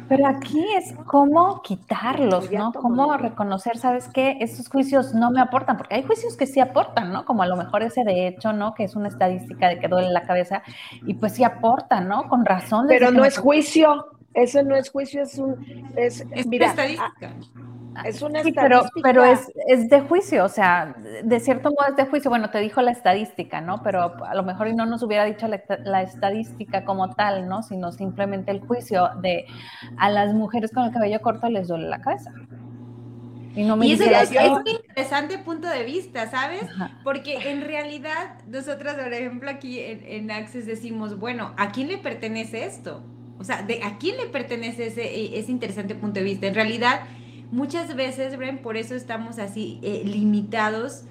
Pero 0.08 0.26
aquí 0.26 0.64
es 0.76 0.94
cómo 1.06 1.62
quitarlos, 1.62 2.50
¿no? 2.50 2.72
Cómo 2.72 3.16
reconocer, 3.16 3.76
¿sabes 3.78 4.08
qué? 4.08 4.38
Estos 4.40 4.68
juicios 4.68 5.14
no 5.14 5.30
me 5.30 5.40
aportan, 5.40 5.76
porque 5.76 5.96
hay 5.96 6.02
juicios 6.02 6.36
que 6.36 6.46
sí 6.46 6.60
aportan, 6.60 7.12
¿no? 7.12 7.24
Como 7.24 7.42
a 7.42 7.46
lo 7.46 7.56
mejor 7.56 7.82
ese 7.82 8.04
de 8.04 8.28
hecho, 8.28 8.52
¿no? 8.52 8.74
Que 8.74 8.84
es 8.84 8.96
una 8.96 9.08
estadística 9.08 9.68
de 9.68 9.78
que 9.78 9.88
duele 9.88 10.10
la 10.10 10.22
cabeza, 10.22 10.62
y 11.06 11.14
pues 11.14 11.34
sí 11.34 11.44
aportan, 11.44 12.08
¿no? 12.08 12.28
Con 12.28 12.44
razón. 12.44 12.86
Pero 12.88 13.10
no 13.10 13.24
es 13.24 13.38
juicio. 13.38 14.08
Eso 14.34 14.62
no 14.62 14.74
es 14.74 14.90
juicio, 14.90 15.22
es 15.22 15.38
un. 15.38 15.92
Es, 15.96 16.24
es 16.30 16.46
mira, 16.46 16.68
estadística. 16.68 17.34
Es 18.04 18.22
una 18.22 18.42
sí, 18.42 18.52
pero, 18.52 18.82
pero 19.02 19.24
es, 19.24 19.52
es, 19.68 19.88
de 19.88 20.00
juicio, 20.00 20.44
o 20.44 20.48
sea, 20.48 20.94
de 21.22 21.40
cierto 21.40 21.70
modo 21.70 21.90
es 21.90 21.96
de 21.96 22.06
juicio. 22.06 22.30
Bueno, 22.30 22.50
te 22.50 22.58
dijo 22.58 22.80
la 22.80 22.90
estadística, 22.90 23.60
¿no? 23.60 23.82
Pero 23.82 24.24
a 24.24 24.34
lo 24.34 24.42
mejor 24.42 24.74
no 24.74 24.86
nos 24.86 25.02
hubiera 25.02 25.24
dicho 25.24 25.46
la, 25.46 26.02
estadística 26.02 26.84
como 26.84 27.14
tal, 27.14 27.48
¿no? 27.48 27.62
Sino 27.62 27.92
simplemente 27.92 28.50
el 28.50 28.60
juicio 28.60 29.10
de 29.20 29.46
a 29.98 30.10
las 30.10 30.34
mujeres 30.34 30.72
con 30.72 30.84
el 30.84 30.92
cabello 30.92 31.20
corto 31.20 31.48
les 31.48 31.68
duele 31.68 31.88
la 31.88 32.00
cabeza. 32.00 32.32
Y, 33.54 33.64
no 33.64 33.76
me 33.76 33.86
y 33.86 33.92
eso 33.92 34.04
es, 34.04 34.30
un 34.30 34.66
interesante 34.66 35.36
punto 35.38 35.68
de 35.68 35.84
vista, 35.84 36.30
¿sabes? 36.30 36.62
Porque 37.04 37.50
en 37.50 37.60
realidad 37.60 38.38
nosotros, 38.46 38.94
por 38.94 39.12
ejemplo, 39.12 39.50
aquí 39.50 39.78
en, 39.78 40.02
en 40.06 40.30
Access 40.30 40.64
decimos, 40.64 41.18
bueno, 41.18 41.52
¿a 41.58 41.70
quién 41.70 41.88
le 41.88 41.98
pertenece 41.98 42.64
esto? 42.64 43.02
O 43.38 43.44
sea, 43.44 43.62
¿de 43.62 43.82
¿a 43.82 43.98
quién 43.98 44.16
le 44.16 44.26
pertenece 44.26 44.86
ese, 44.86 45.38
ese 45.38 45.50
interesante 45.50 45.94
punto 45.94 46.20
de 46.20 46.24
vista? 46.24 46.46
En 46.46 46.54
realidad 46.54 47.02
Muchas 47.52 47.94
veces, 47.94 48.36
Bren, 48.36 48.58
por 48.58 48.76
eso 48.76 48.96
estamos 48.96 49.38
así 49.38 49.78
eh, 49.82 50.02
limitados 50.04 51.04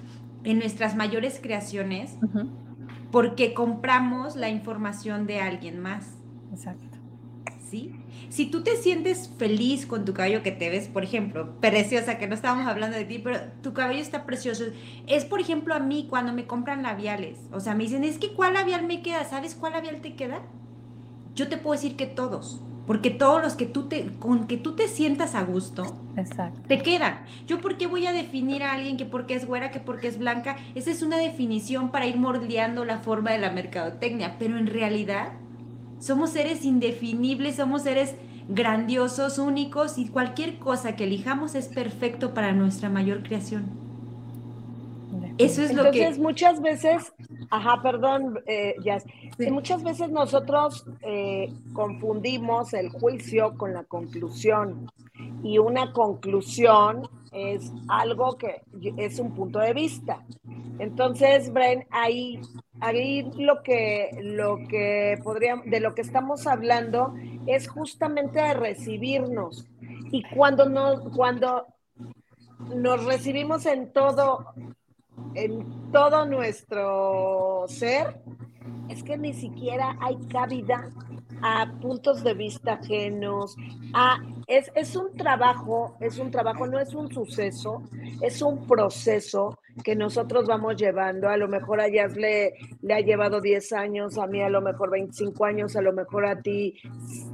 en 0.44 0.58
nuestras 0.58 0.94
mayores 0.94 1.38
creaciones, 1.40 2.18
porque 3.10 3.54
compramos 3.54 4.36
la 4.36 4.50
información 4.50 5.26
de 5.26 5.40
alguien 5.40 5.80
más. 5.80 6.18
Exacto. 6.52 6.98
¿Sí? 7.70 7.94
si 8.32 8.46
tú 8.46 8.62
te 8.62 8.76
sientes 8.76 9.30
feliz 9.36 9.84
con 9.84 10.06
tu 10.06 10.14
cabello 10.14 10.42
que 10.42 10.52
te 10.52 10.70
ves, 10.70 10.88
por 10.88 11.04
ejemplo, 11.04 11.60
preciosa, 11.60 12.16
que 12.16 12.26
no 12.26 12.34
estábamos 12.34 12.66
hablando 12.66 12.96
de 12.96 13.04
ti, 13.04 13.18
pero 13.18 13.38
tu 13.62 13.74
cabello 13.74 14.00
está 14.00 14.24
precioso. 14.24 14.64
Es, 15.06 15.26
por 15.26 15.38
ejemplo, 15.38 15.74
a 15.74 15.80
mí 15.80 16.06
cuando 16.08 16.32
me 16.32 16.46
compran 16.46 16.82
labiales. 16.82 17.38
O 17.52 17.60
sea, 17.60 17.74
me 17.74 17.84
dicen, 17.84 18.04
es 18.04 18.16
que 18.16 18.32
¿cuál 18.32 18.54
labial 18.54 18.86
me 18.86 19.02
queda? 19.02 19.24
¿Sabes 19.24 19.54
cuál 19.54 19.74
labial 19.74 20.00
te 20.00 20.14
queda? 20.14 20.40
Yo 21.34 21.48
te 21.48 21.58
puedo 21.58 21.74
decir 21.74 21.94
que 21.94 22.06
todos. 22.06 22.62
Porque 22.86 23.10
todos 23.10 23.40
los 23.40 23.54
que 23.54 23.66
tú 23.66 23.84
te, 23.84 24.06
con 24.18 24.46
que 24.46 24.56
tú 24.56 24.74
te 24.74 24.88
sientas 24.88 25.34
a 25.34 25.42
gusto, 25.44 25.96
te 26.66 26.82
quedan. 26.82 27.20
Yo 27.46 27.60
por 27.60 27.76
qué 27.76 27.86
voy 27.86 28.06
a 28.06 28.12
definir 28.12 28.64
a 28.64 28.72
alguien 28.72 28.96
que 28.96 29.04
porque 29.04 29.34
es 29.34 29.46
güera, 29.46 29.70
que 29.70 29.78
porque 29.78 30.08
es 30.08 30.18
blanca, 30.18 30.56
esa 30.74 30.90
es 30.90 31.02
una 31.02 31.16
definición 31.16 31.90
para 31.90 32.06
ir 32.06 32.16
moldeando 32.16 32.84
la 32.84 32.98
forma 32.98 33.30
de 33.30 33.38
la 33.38 33.52
mercadotecnia, 33.52 34.36
pero 34.38 34.58
en 34.58 34.66
realidad 34.66 35.32
somos 36.00 36.30
seres 36.30 36.64
indefinibles, 36.64 37.56
somos 37.56 37.82
seres 37.82 38.16
grandiosos, 38.48 39.38
únicos 39.38 39.98
y 39.98 40.08
cualquier 40.08 40.58
cosa 40.58 40.96
que 40.96 41.04
elijamos 41.04 41.54
es 41.54 41.68
perfecto 41.68 42.34
para 42.34 42.52
nuestra 42.52 42.90
mayor 42.90 43.22
creación. 43.22 43.91
Eso 45.44 45.62
es 45.62 45.74
lo 45.74 45.90
que... 45.90 45.98
Entonces 45.98 46.18
muchas 46.18 46.60
veces, 46.60 47.12
ajá, 47.50 47.82
perdón, 47.82 48.40
eh, 48.46 48.76
muchas 49.50 49.82
veces 49.82 50.10
nosotros 50.10 50.84
eh, 51.02 51.52
confundimos 51.72 52.72
el 52.74 52.90
juicio 52.90 53.56
con 53.56 53.72
la 53.72 53.84
conclusión 53.84 54.90
y 55.42 55.58
una 55.58 55.92
conclusión 55.92 57.08
es 57.32 57.72
algo 57.88 58.36
que 58.36 58.62
es 58.96 59.18
un 59.18 59.34
punto 59.34 59.58
de 59.58 59.72
vista. 59.72 60.24
Entonces, 60.78 61.52
Bren, 61.52 61.86
ahí, 61.90 62.40
ahí 62.80 63.30
lo 63.38 63.62
que, 63.62 64.10
lo 64.22 64.58
que 64.68 65.18
podríamos, 65.22 65.66
de 65.66 65.80
lo 65.80 65.94
que 65.94 66.02
estamos 66.02 66.46
hablando 66.46 67.14
es 67.46 67.68
justamente 67.68 68.40
de 68.40 68.54
recibirnos. 68.54 69.66
Y 70.10 70.22
cuando 70.34 70.68
nos, 70.68 71.00
cuando 71.14 71.66
nos 72.74 73.04
recibimos 73.04 73.66
en 73.66 73.92
todo, 73.92 74.46
en 75.34 75.90
todo 75.92 76.26
nuestro 76.26 77.64
ser, 77.68 78.20
es 78.88 79.02
que 79.02 79.16
ni 79.16 79.32
siquiera 79.32 79.96
hay 80.00 80.16
cabida 80.28 80.90
a 81.42 81.72
puntos 81.80 82.22
de 82.22 82.34
vista 82.34 82.74
ajenos, 82.74 83.56
a, 83.94 84.20
es, 84.46 84.70
es, 84.74 84.94
un 84.94 85.12
trabajo, 85.12 85.96
es 86.00 86.18
un 86.18 86.30
trabajo, 86.30 86.66
no 86.66 86.78
es 86.78 86.94
un 86.94 87.12
suceso, 87.12 87.82
es 88.20 88.40
un 88.42 88.66
proceso 88.66 89.58
que 89.82 89.96
nosotros 89.96 90.46
vamos 90.46 90.76
llevando. 90.76 91.28
A 91.28 91.36
lo 91.36 91.48
mejor 91.48 91.80
a 91.80 91.88
Jazz 91.88 92.16
le, 92.16 92.54
ha 92.90 93.00
llevado 93.00 93.40
10 93.40 93.72
años, 93.72 94.18
a 94.18 94.26
mí 94.26 94.40
a 94.40 94.48
lo 94.48 94.60
mejor 94.60 94.90
25 94.90 95.44
años, 95.44 95.74
a 95.74 95.82
lo 95.82 95.92
mejor 95.92 96.26
a 96.26 96.40
ti 96.40 96.74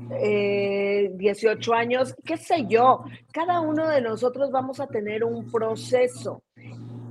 18 0.09 0.15
eh, 0.15 1.77
años, 1.77 2.15
qué 2.25 2.37
sé 2.39 2.67
yo. 2.67 3.05
Cada 3.33 3.61
uno 3.61 3.89
de 3.89 4.01
nosotros 4.01 4.51
vamos 4.51 4.81
a 4.81 4.87
tener 4.87 5.23
un 5.25 5.51
proceso. 5.51 6.43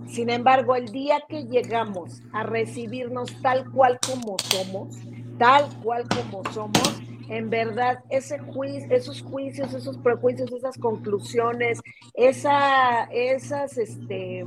Sin 0.08 0.30
embargo, 0.30 0.76
el 0.76 0.88
día 0.92 1.22
que 1.28 1.44
llegamos 1.46 2.22
a 2.34 2.44
recibirnos 2.44 3.30
tal 3.42 3.70
cual 3.72 4.00
como 4.06 4.38
somos, 4.40 4.98
tal 5.38 5.68
cual 5.84 6.06
como 6.08 6.44
somos, 6.52 7.02
en 7.30 7.50
verdad 7.50 8.04
ese 8.10 8.40
juicio, 8.40 8.88
esos 8.96 9.22
juicios, 9.22 9.74
esos 9.74 9.98
prejuicios, 9.98 10.52
esas 10.52 10.78
conclusiones, 10.78 11.82
esa, 12.14 13.04
esas 13.12 13.78
este, 13.78 14.46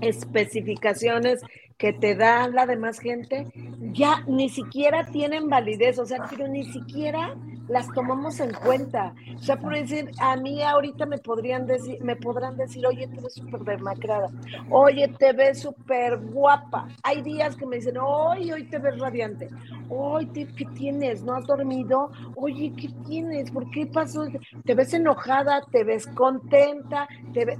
especificaciones 0.00 1.40
que 1.78 1.92
te 1.92 2.16
da 2.16 2.48
la 2.48 2.66
demás 2.66 2.98
gente, 2.98 3.46
ya 3.92 4.24
ni 4.26 4.48
siquiera 4.48 5.06
tienen 5.06 5.48
validez, 5.48 5.98
o 6.00 6.06
sea, 6.06 6.18
pero 6.28 6.48
ni 6.48 6.64
siquiera 6.64 7.36
las 7.68 7.92
tomamos 7.92 8.40
en 8.40 8.52
cuenta. 8.52 9.14
O 9.36 9.42
sea, 9.42 9.56
por 9.60 9.74
decir, 9.74 10.10
a 10.18 10.36
mí 10.36 10.60
ahorita 10.62 11.06
me 11.06 11.18
podrían 11.18 11.66
decir, 11.66 12.02
me 12.02 12.16
podrán 12.16 12.56
decir, 12.56 12.84
oye, 12.84 13.06
te 13.06 13.20
ves 13.20 13.34
súper 13.34 13.60
demacrada, 13.60 14.28
oye, 14.70 15.06
te 15.18 15.32
ves 15.32 15.60
súper 15.60 16.18
guapa. 16.18 16.88
Hay 17.04 17.22
días 17.22 17.54
que 17.54 17.66
me 17.66 17.76
dicen, 17.76 17.98
oye, 17.98 18.52
hoy 18.52 18.64
te 18.64 18.78
ves 18.78 18.98
radiante, 18.98 19.48
oye, 19.88 20.48
¿qué 20.56 20.64
tienes? 20.74 21.22
¿No 21.22 21.34
has 21.34 21.46
dormido? 21.46 22.10
Oye, 22.34 22.72
¿qué 22.76 22.88
tienes? 23.06 23.50
¿Por 23.52 23.70
qué 23.70 23.86
pasó? 23.86 24.26
¿Te 24.64 24.74
ves 24.74 24.92
enojada? 24.94 25.62
¿Te 25.70 25.84
ves 25.84 26.06
contenta? 26.08 27.06
¿Te 27.32 27.56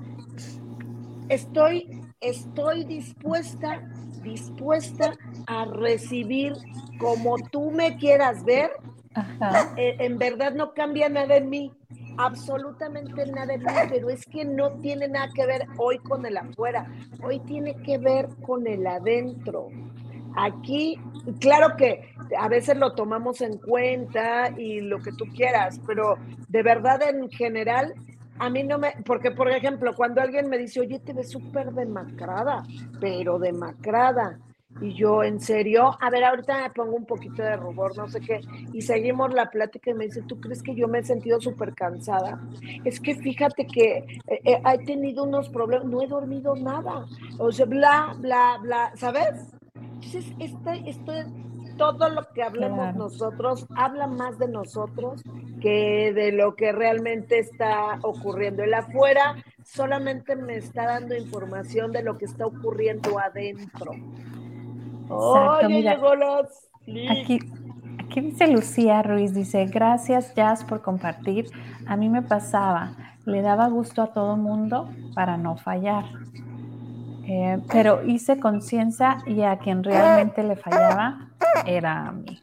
Estoy, 1.28 1.97
estoy 2.20 2.84
dispuesta 2.84 3.82
dispuesta 4.22 5.16
a 5.46 5.64
recibir 5.64 6.54
como 6.98 7.38
tú 7.50 7.70
me 7.70 7.96
quieras 7.96 8.44
ver, 8.44 8.70
eh, 9.76 9.96
en 10.00 10.18
verdad 10.18 10.52
no 10.52 10.74
cambia 10.74 11.08
nada 11.08 11.36
en 11.36 11.48
mí, 11.48 11.72
absolutamente 12.16 13.26
nada 13.26 13.54
en 13.54 13.60
mí, 13.60 13.72
pero 13.88 14.10
es 14.10 14.24
que 14.26 14.44
no 14.44 14.72
tiene 14.80 15.08
nada 15.08 15.28
que 15.34 15.46
ver 15.46 15.66
hoy 15.78 15.98
con 15.98 16.26
el 16.26 16.36
afuera, 16.36 16.92
hoy 17.22 17.40
tiene 17.40 17.74
que 17.82 17.98
ver 17.98 18.28
con 18.42 18.66
el 18.66 18.86
adentro. 18.86 19.68
Aquí, 20.36 21.00
claro 21.40 21.76
que 21.76 22.14
a 22.38 22.48
veces 22.48 22.76
lo 22.76 22.94
tomamos 22.94 23.40
en 23.40 23.58
cuenta 23.58 24.50
y 24.56 24.80
lo 24.80 25.00
que 25.00 25.12
tú 25.12 25.24
quieras, 25.34 25.80
pero 25.86 26.16
de 26.48 26.62
verdad 26.62 27.00
en 27.02 27.28
general 27.30 27.94
a 28.38 28.50
mí 28.50 28.62
no 28.62 28.78
me, 28.78 28.92
porque 29.04 29.30
por 29.30 29.50
ejemplo, 29.50 29.94
cuando 29.94 30.20
alguien 30.20 30.48
me 30.48 30.58
dice, 30.58 30.80
oye, 30.80 30.98
te 31.00 31.12
ves 31.12 31.30
súper 31.30 31.72
demacrada, 31.72 32.64
pero 33.00 33.38
demacrada, 33.38 34.38
y 34.80 34.94
yo, 34.94 35.24
¿en 35.24 35.40
serio? 35.40 35.96
A 36.00 36.10
ver, 36.10 36.24
ahorita 36.24 36.62
me 36.62 36.70
pongo 36.70 36.96
un 36.96 37.06
poquito 37.06 37.42
de 37.42 37.56
rubor, 37.56 37.96
no 37.96 38.08
sé 38.08 38.20
qué, 38.20 38.40
y 38.72 38.82
seguimos 38.82 39.32
la 39.34 39.50
plática 39.50 39.90
y 39.90 39.94
me 39.94 40.04
dice, 40.04 40.22
¿tú 40.22 40.38
crees 40.40 40.62
que 40.62 40.74
yo 40.74 40.86
me 40.86 40.98
he 40.98 41.04
sentido 41.04 41.40
súper 41.40 41.74
cansada? 41.74 42.40
Es 42.84 43.00
que 43.00 43.14
fíjate 43.16 43.66
que 43.66 43.96
eh, 44.26 44.40
eh, 44.44 44.62
he 44.64 44.84
tenido 44.84 45.24
unos 45.24 45.48
problemas, 45.48 45.86
no 45.86 46.02
he 46.02 46.06
dormido 46.06 46.54
nada, 46.54 47.06
o 47.38 47.50
sea, 47.50 47.66
bla, 47.66 48.14
bla, 48.18 48.58
bla, 48.62 48.92
¿sabes? 48.94 49.52
Entonces, 49.74 50.32
estoy, 50.38 50.88
estoy 50.88 51.24
todo 51.78 52.10
lo 52.10 52.28
que 52.34 52.42
hablemos 52.42 52.94
nosotros 52.94 53.66
habla 53.74 54.06
más 54.06 54.38
de 54.38 54.48
nosotros 54.48 55.22
que 55.62 56.12
de 56.12 56.32
lo 56.32 56.54
que 56.56 56.72
realmente 56.72 57.38
está 57.38 57.98
ocurriendo. 58.02 58.62
El 58.62 58.74
afuera 58.74 59.36
solamente 59.64 60.36
me 60.36 60.56
está 60.56 60.84
dando 60.84 61.16
información 61.16 61.92
de 61.92 62.02
lo 62.02 62.18
que 62.18 62.26
está 62.26 62.44
ocurriendo 62.46 63.18
adentro. 63.18 63.92
aquí, 67.08 67.38
aquí 67.98 68.20
dice 68.20 68.48
Lucía 68.48 69.02
Ruiz, 69.02 69.32
dice, 69.32 69.64
gracias 69.66 70.34
Jazz 70.34 70.64
por 70.64 70.82
compartir. 70.82 71.46
A 71.86 71.96
mí 71.96 72.08
me 72.08 72.22
pasaba, 72.22 72.92
le 73.24 73.40
daba 73.40 73.68
gusto 73.68 74.02
a 74.02 74.12
todo 74.12 74.36
mundo 74.36 74.90
para 75.14 75.36
no 75.36 75.56
fallar. 75.56 76.04
Eh, 77.30 77.58
pero 77.70 78.02
hice 78.06 78.40
conciencia 78.40 79.18
y 79.26 79.42
a 79.42 79.58
quien 79.58 79.84
realmente 79.84 80.42
le 80.42 80.56
fallaba 80.56 81.28
era 81.66 82.08
a 82.08 82.12
mí. 82.12 82.40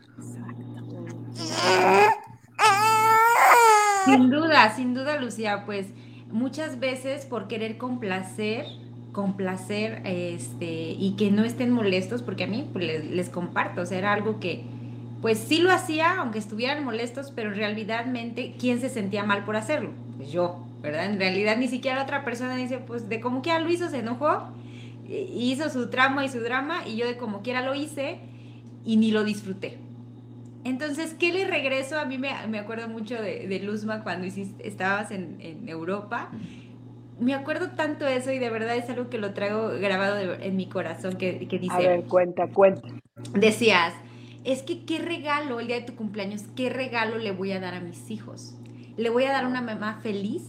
Sin 4.05 4.29
duda, 4.29 4.75
sin 4.75 4.93
duda, 4.93 5.19
Lucía, 5.19 5.63
pues 5.65 5.87
muchas 6.31 6.79
veces 6.79 7.25
por 7.25 7.47
querer 7.47 7.79
complacer, 7.79 8.67
complacer, 9.11 10.03
este, 10.05 10.91
y 10.91 11.15
que 11.17 11.31
no 11.31 11.43
estén 11.43 11.71
molestos, 11.71 12.21
porque 12.21 12.43
a 12.43 12.47
mí 12.47 12.69
pues, 12.71 13.09
les, 13.09 13.29
comparto, 13.29 13.81
o 13.81 13.85
sea, 13.87 13.97
era 13.97 14.13
algo 14.13 14.39
que, 14.39 14.65
pues 15.23 15.39
sí 15.39 15.57
lo 15.57 15.71
hacía, 15.71 16.19
aunque 16.19 16.37
estuvieran 16.37 16.85
molestos, 16.85 17.31
pero 17.35 17.49
realmente, 17.49 18.53
¿quién 18.59 18.79
se 18.79 18.89
sentía 18.89 19.23
mal 19.23 19.45
por 19.45 19.55
hacerlo? 19.55 19.89
Pues 20.17 20.31
yo, 20.31 20.63
¿verdad? 20.83 21.05
En 21.05 21.17
realidad 21.17 21.57
ni 21.57 21.67
siquiera 21.67 22.03
otra 22.03 22.23
persona 22.23 22.55
dice, 22.55 22.77
pues 22.77 23.09
de 23.09 23.19
como 23.19 23.41
que 23.41 23.57
lo 23.57 23.71
hizo, 23.71 23.89
se 23.89 23.99
enojó, 23.99 24.51
hizo 25.07 25.69
su 25.69 25.89
trama 25.89 26.25
y 26.25 26.29
su 26.29 26.39
drama 26.39 26.87
y 26.87 26.95
yo 26.97 27.05
de 27.07 27.17
como 27.17 27.41
quiera 27.41 27.61
lo 27.61 27.75
hice 27.75 28.19
y 28.83 28.97
ni 28.97 29.11
lo 29.11 29.23
disfruté. 29.23 29.77
Entonces, 30.63 31.13
¿qué 31.13 31.31
le 31.31 31.45
regreso? 31.45 31.99
A 31.99 32.05
mí 32.05 32.17
me, 32.17 32.59
acuerdo 32.59 32.87
mucho 32.87 33.15
de, 33.21 33.59
Luzma 33.63 34.03
cuando 34.03 34.25
hiciste, 34.25 34.67
estabas 34.67 35.11
en, 35.11 35.67
Europa. 35.67 36.31
Me 37.19 37.33
acuerdo 37.33 37.69
tanto 37.71 38.07
eso 38.07 38.31
y 38.31 38.39
de 38.39 38.49
verdad 38.49 38.75
es 38.75 38.89
algo 38.89 39.09
que 39.09 39.19
lo 39.19 39.33
traigo 39.33 39.69
grabado 39.79 40.33
en 40.33 40.55
mi 40.55 40.67
corazón 40.67 41.17
que, 41.17 41.47
que 41.47 41.59
dice... 41.59 41.73
A 41.73 41.77
ver, 41.77 42.03
cuenta, 42.05 42.47
cuenta. 42.47 42.87
Decías, 43.33 43.93
es 44.43 44.63
que 44.63 44.85
qué 44.85 44.99
regalo 44.99 45.59
el 45.59 45.67
día 45.67 45.77
de 45.77 45.83
tu 45.83 45.95
cumpleaños, 45.95 46.43
qué 46.55 46.69
regalo 46.69 47.17
le 47.17 47.31
voy 47.31 47.51
a 47.51 47.59
dar 47.59 47.75
a 47.75 47.79
mis 47.79 48.09
hijos. 48.09 48.55
Le 48.97 49.09
voy 49.09 49.25
a 49.25 49.31
dar 49.31 49.45
una 49.45 49.61
mamá 49.61 49.99
feliz, 50.01 50.43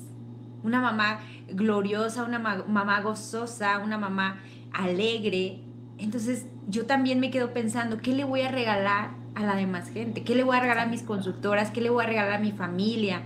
una 0.67 0.81
mamá 0.81 1.21
gloriosa, 1.49 2.25
una 2.25 2.39
mamá 2.39 3.01
gozosa, 3.01 3.79
una 3.79 3.99
mamá 3.99 4.41
alegre. 4.73 5.61
Entonces 5.97 6.47
yo 6.69 6.87
también 6.87 7.21
me 7.21 7.31
quedo 7.31 7.53
pensando, 7.53 7.99
¿qué 7.99 8.13
le 8.13 8.25
voy 8.25 8.43
a 8.43 8.51
regalar 8.51 9.11
a 9.37 9.45
la 9.45 9.55
demás 9.55 9.89
gente? 9.91 10.25
¿Qué 10.25 10.35
le 10.35 10.43
voy 10.43 10.57
a 10.57 10.61
regalar 10.61 10.89
a 10.89 10.91
mis 10.91 11.03
consultoras? 11.03 11.71
¿Qué 11.71 11.81
le 11.81 11.91
voy 11.91 12.05
a 12.05 12.09
regalar 12.09 12.33
a 12.35 12.39
mi 12.39 12.51
familia? 12.51 13.23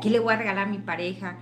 ¿Qué 0.00 0.08
le 0.08 0.18
voy 0.18 0.32
a 0.32 0.38
regalar 0.38 0.66
a 0.66 0.70
mi 0.70 0.78
pareja? 0.78 1.36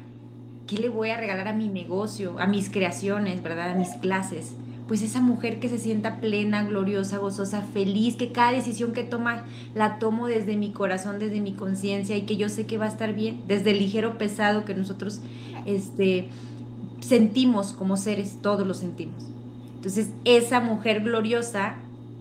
¿Qué 0.67 0.79
le 0.79 0.89
voy 0.89 1.11
a 1.11 1.17
regalar 1.17 1.47
a 1.47 1.53
mi 1.53 1.69
negocio, 1.69 2.37
a 2.41 2.47
mis 2.47 2.69
creaciones, 2.69 3.41
verdad? 3.41 3.71
A 3.71 3.75
mis 3.75 3.91
clases. 3.91 4.57
Pues 4.89 5.03
esa 5.03 5.21
mujer 5.21 5.59
que 5.59 5.69
se 5.69 5.79
sienta 5.79 6.21
plena, 6.21 6.65
gloriosa, 6.65 7.19
gozosa, 7.19 7.63
feliz, 7.63 8.17
que 8.17 8.33
cada 8.33 8.53
decisión 8.53 8.93
que 8.93 9.03
toma 9.03 9.45
la 9.75 9.99
tomo 9.99 10.29
desde 10.29 10.57
mi 10.57 10.71
corazón, 10.71 11.19
desde 11.19 11.41
mi 11.41 11.55
conciencia 11.55 12.17
y 12.17 12.23
que 12.23 12.37
yo 12.37 12.49
sé 12.49 12.67
que 12.67 12.79
va 12.79 12.85
a 12.85 12.89
estar 12.89 13.15
bien, 13.15 13.43
desde 13.49 13.73
el 13.73 13.79
ligero 13.79 14.17
pesado 14.17 14.65
que 14.65 14.75
nosotros 14.75 15.21
este, 15.65 16.29
sentimos 17.01 17.73
como 17.73 17.97
seres, 17.97 18.39
todos 18.41 18.67
lo 18.67 18.75
sentimos. 18.75 19.25
Entonces, 19.75 20.11
esa 20.25 20.61
mujer 20.61 21.03
gloriosa 21.03 21.77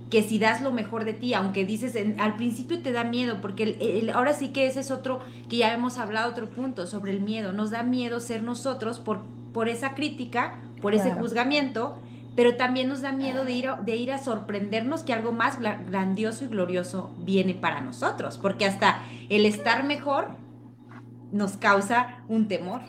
que 0.09 0.21
si 0.23 0.39
das 0.39 0.61
lo 0.61 0.71
mejor 0.71 1.03
de 1.03 1.13
ti, 1.13 1.33
aunque 1.33 1.65
dices 1.65 1.95
al 2.19 2.35
principio 2.35 2.81
te 2.81 2.91
da 2.91 3.03
miedo, 3.03 3.41
porque 3.41 4.07
ahora 4.13 4.33
sí 4.33 4.49
que 4.49 4.67
ese 4.67 4.81
es 4.81 4.91
otro, 4.91 5.19
que 5.49 5.57
ya 5.57 5.73
hemos 5.73 5.97
hablado 5.97 6.29
otro 6.29 6.49
punto 6.49 6.87
sobre 6.87 7.11
el 7.11 7.21
miedo, 7.21 7.53
nos 7.53 7.71
da 7.71 7.83
miedo 7.83 8.19
ser 8.19 8.43
nosotros 8.43 8.99
por, 8.99 9.21
por 9.51 9.67
esa 9.67 9.95
crítica, 9.95 10.59
por 10.81 10.93
ese 10.93 11.11
juzgamiento, 11.11 11.97
pero 12.35 12.55
también 12.55 12.89
nos 12.89 13.01
da 13.01 13.11
miedo 13.11 13.45
de 13.45 13.53
ir, 13.53 13.67
a, 13.67 13.75
de 13.77 13.95
ir 13.95 14.11
a 14.11 14.17
sorprendernos 14.17 15.03
que 15.03 15.13
algo 15.13 15.31
más 15.31 15.59
grandioso 15.59 16.45
y 16.45 16.47
glorioso 16.47 17.15
viene 17.19 17.53
para 17.53 17.81
nosotros, 17.81 18.37
porque 18.37 18.65
hasta 18.65 19.01
el 19.29 19.45
estar 19.45 19.83
mejor 19.83 20.35
nos 21.31 21.57
causa 21.57 22.23
un 22.27 22.47
temor. 22.47 22.81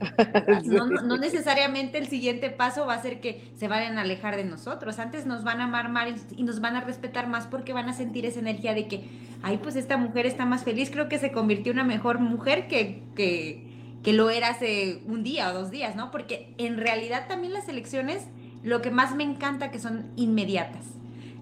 No, 0.64 1.16
necesariamente 1.16 1.98
el 1.98 2.06
siguiente 2.06 2.50
paso 2.50 2.86
va 2.86 2.94
a 2.94 3.02
ser 3.02 3.20
que 3.20 3.50
se 3.56 3.68
vayan 3.68 3.98
a 3.98 4.02
alejar 4.02 4.36
de 4.36 4.44
nosotros. 4.44 4.98
Antes 4.98 5.26
nos 5.26 5.42
van 5.42 5.60
a 5.60 5.64
amar 5.64 5.88
más 5.88 6.26
y 6.36 6.44
nos 6.44 6.60
van 6.60 6.76
a 6.76 6.82
respetar 6.82 7.28
más 7.28 7.46
porque 7.46 7.72
van 7.72 7.88
a 7.88 7.92
sentir 7.92 8.26
esa 8.26 8.38
energía 8.40 8.74
de 8.74 8.86
que, 8.86 9.08
ay, 9.42 9.58
pues 9.58 9.76
esta 9.76 9.96
mujer 9.96 10.26
está 10.26 10.44
más 10.44 10.64
feliz. 10.64 10.90
Creo 10.90 11.08
que 11.08 11.18
se 11.18 11.32
convirtió 11.32 11.72
en 11.72 11.78
una 11.78 11.84
mejor 11.84 12.20
mujer 12.20 12.68
que, 12.68 13.02
que, 13.16 13.66
que 14.02 14.12
lo 14.12 14.30
era 14.30 14.50
hace 14.50 15.02
un 15.06 15.24
día 15.24 15.50
o 15.50 15.54
dos 15.54 15.70
días, 15.70 15.96
¿no? 15.96 16.10
Porque 16.10 16.54
en 16.58 16.76
realidad 16.76 17.26
también 17.26 17.52
las 17.52 17.68
elecciones, 17.68 18.28
lo 18.62 18.82
que 18.82 18.90
más 18.90 19.14
me 19.14 19.24
encanta 19.24 19.70
que 19.70 19.78
son 19.78 20.06
inmediatas. 20.16 20.84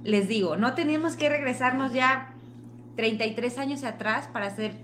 Les 0.05 0.29
digo, 0.29 0.57
no 0.57 0.75
tenemos 0.75 1.17
que 1.17 1.29
regresarnos 1.29 1.93
ya 1.93 2.35
33 2.97 3.59
años 3.59 3.85
atrás 3.85 4.29
para 4.33 4.47
hacer 4.47 4.75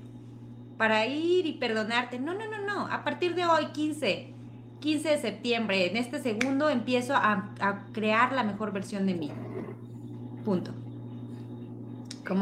para 0.76 1.06
ir 1.06 1.46
y 1.46 1.52
perdonarte. 1.52 2.18
No, 2.18 2.34
no, 2.34 2.40
no, 2.48 2.58
no. 2.66 2.92
A 2.92 3.04
partir 3.04 3.36
de 3.36 3.44
hoy, 3.44 3.66
15, 3.66 4.32
15 4.80 5.08
de 5.08 5.18
septiembre, 5.18 5.86
en 5.88 5.96
este 5.96 6.18
segundo, 6.18 6.68
empiezo 6.70 7.14
a, 7.14 7.50
crear 7.92 8.32
la 8.32 8.42
mejor 8.42 8.72
versión 8.72 9.06
de 9.06 9.14
mí. 9.14 9.30
Punto. 10.44 10.72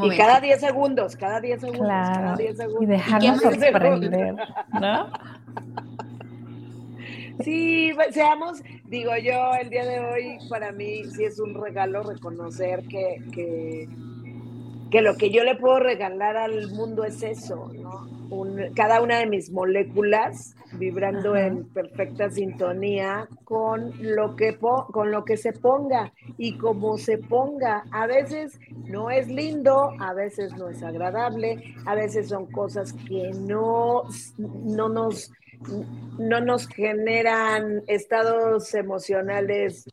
y 0.03 0.17
cada 0.17 0.39
10 0.39 0.59
segundos, 0.59 1.15
cada 1.15 1.39
10 1.39 1.61
segundos, 1.61 1.87
cada 1.87 2.35
10 2.35 2.57
segundos. 2.57 2.81
Y 2.81 2.85
dejarnos 2.87 3.41
sorprender, 3.41 4.35
¿no? 4.73 5.07
Sí, 7.43 7.91
pues, 7.95 8.13
seamos, 8.13 8.61
digo 8.85 9.11
yo, 9.17 9.53
el 9.59 9.69
día 9.69 9.85
de 9.85 9.99
hoy 9.99 10.37
para 10.49 10.71
mí 10.71 11.03
sí 11.05 11.23
es 11.23 11.39
un 11.39 11.53
regalo 11.53 12.03
reconocer 12.03 12.83
que, 12.87 13.21
que, 13.33 13.87
que 14.89 15.01
lo 15.01 15.15
que 15.15 15.31
yo 15.31 15.43
le 15.43 15.55
puedo 15.55 15.79
regalar 15.79 16.37
al 16.37 16.71
mundo 16.71 17.03
es 17.03 17.23
eso, 17.23 17.71
¿no? 17.73 18.21
cada 18.75 19.01
una 19.01 19.19
de 19.19 19.25
mis 19.25 19.51
moléculas 19.51 20.55
vibrando 20.73 21.35
en 21.35 21.65
perfecta 21.65 22.29
sintonía 22.29 23.27
con 23.43 23.93
lo 23.99 24.35
que 24.35 24.57
con 24.57 25.11
lo 25.11 25.25
que 25.25 25.35
se 25.35 25.51
ponga 25.51 26.13
y 26.37 26.57
como 26.57 26.97
se 26.97 27.17
ponga. 27.17 27.83
A 27.91 28.07
veces 28.07 28.57
no 28.85 29.09
es 29.09 29.27
lindo, 29.27 29.91
a 29.99 30.13
veces 30.13 30.53
no 30.55 30.69
es 30.69 30.81
agradable, 30.81 31.75
a 31.85 31.95
veces 31.95 32.29
son 32.29 32.45
cosas 32.45 32.93
que 32.93 33.31
no, 33.33 34.03
no 34.37 34.87
nos 34.87 35.31
no 36.17 36.41
nos 36.41 36.67
generan 36.67 37.83
estados 37.87 38.73
emocionales 38.73 39.85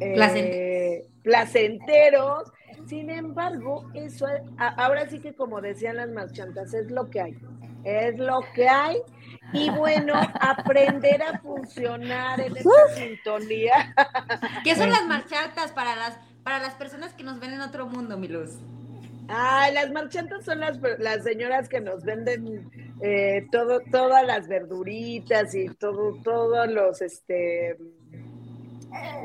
eh, 0.00 1.06
placenteros 1.22 2.52
sin 2.90 3.08
embargo, 3.08 3.88
eso 3.94 4.26
ahora 4.58 5.08
sí 5.08 5.20
que 5.20 5.32
como 5.32 5.60
decían 5.60 5.96
las 5.96 6.10
marchantas, 6.10 6.74
es 6.74 6.90
lo 6.90 7.08
que 7.08 7.20
hay. 7.20 7.38
Es 7.84 8.18
lo 8.18 8.40
que 8.52 8.68
hay. 8.68 8.96
Y 9.52 9.70
bueno, 9.70 10.14
aprender 10.40 11.22
a 11.22 11.38
funcionar 11.38 12.40
en 12.40 12.56
esta 12.56 12.94
sintonía. 12.96 13.94
¿Qué 14.64 14.74
son 14.74 14.90
las 14.90 15.06
marchantas 15.06 15.70
para 15.70 15.94
las, 15.94 16.18
para 16.42 16.58
las 16.58 16.74
personas 16.74 17.14
que 17.14 17.22
nos 17.22 17.38
ven 17.38 17.52
en 17.52 17.60
otro 17.60 17.86
mundo, 17.86 18.18
mi 18.18 18.26
luz? 18.26 18.58
Ah, 19.28 19.70
las 19.72 19.92
marchantas 19.92 20.44
son 20.44 20.58
las, 20.58 20.80
las 20.98 21.22
señoras 21.22 21.68
que 21.68 21.80
nos 21.80 22.02
venden 22.02 22.89
eh, 23.02 23.46
todo, 23.50 23.80
todas 23.90 24.26
las 24.26 24.48
verduritas 24.48 25.54
y 25.54 25.68
todo, 25.68 26.14
todos 26.22 26.68
los, 26.70 27.00
este, 27.02 27.76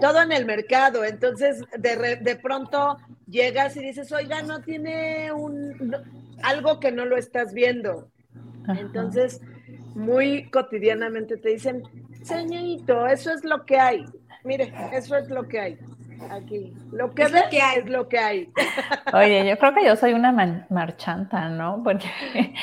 todo 0.01 0.21
en 0.21 0.31
el 0.31 0.45
mercado. 0.45 1.03
Entonces, 1.03 1.63
de, 1.77 2.17
de 2.21 2.35
pronto 2.35 2.97
llegas 3.27 3.75
y 3.77 3.81
dices, 3.81 4.11
oiga, 4.11 4.41
no 4.41 4.61
tiene 4.61 5.31
un 5.31 5.95
algo 6.43 6.79
que 6.79 6.91
no 6.91 7.05
lo 7.05 7.17
estás 7.17 7.53
viendo. 7.53 8.09
Entonces, 8.67 9.41
muy 9.95 10.49
cotidianamente 10.49 11.37
te 11.37 11.49
dicen, 11.49 11.83
señorito, 12.23 13.07
eso 13.07 13.31
es 13.31 13.43
lo 13.43 13.65
que 13.65 13.79
hay. 13.79 14.05
Mire, 14.43 14.73
eso 14.93 15.15
es 15.15 15.29
lo 15.29 15.47
que 15.47 15.59
hay. 15.59 15.79
Aquí. 16.29 16.73
Lo 16.91 17.13
que 17.13 17.23
es 17.23 17.31
lo 17.31 17.49
que 17.49 17.61
hay. 17.61 17.79
es 17.79 17.89
lo 17.89 18.07
que 18.07 18.19
hay. 18.19 18.51
Oye, 19.13 19.47
yo 19.47 19.57
creo 19.57 19.73
que 19.73 19.85
yo 19.85 19.95
soy 19.95 20.13
una 20.13 20.31
marchanta, 20.69 21.49
¿no? 21.49 21.81
Porque 21.83 22.07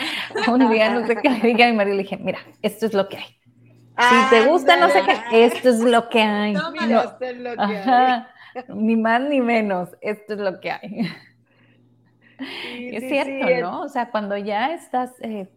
un 0.49 0.71
día 0.71 0.91
no 0.91 1.07
sé 1.07 1.17
qué 1.17 1.31
le 1.31 1.41
dije 1.41 1.65
a 1.65 1.71
mi 1.71 1.77
marido, 1.77 1.97
le 1.97 2.03
dije, 2.03 2.17
mira, 2.17 2.39
esto 2.63 2.87
es 2.87 2.95
lo 2.95 3.09
que 3.09 3.19
hay. 3.19 3.37
Si 3.99 4.31
te 4.31 4.49
gusta, 4.49 4.77
no 4.77 4.89
sé 4.89 5.03
qué, 5.03 5.45
esto 5.45 5.69
es 5.69 5.81
lo 5.81 6.09
que 6.09 6.21
hay. 6.21 6.55
No, 6.55 6.73
esto 7.03 7.25
es 7.25 7.37
lo 7.39 7.55
que 7.55 7.63
hay. 7.63 8.23
ni 8.69 8.97
más 8.97 9.21
ni 9.21 9.41
menos, 9.41 9.91
esto 10.01 10.35
es 10.35 10.41
lo 10.41 10.61
que 10.61 10.71
hay. 10.71 11.11
es 12.39 13.09
cierto, 13.09 13.61
¿no? 13.61 13.83
O 13.83 13.89
sea, 13.89 14.11
cuando 14.11 14.37
ya 14.37 14.73
estás 14.73 15.13
eh, 15.21 15.49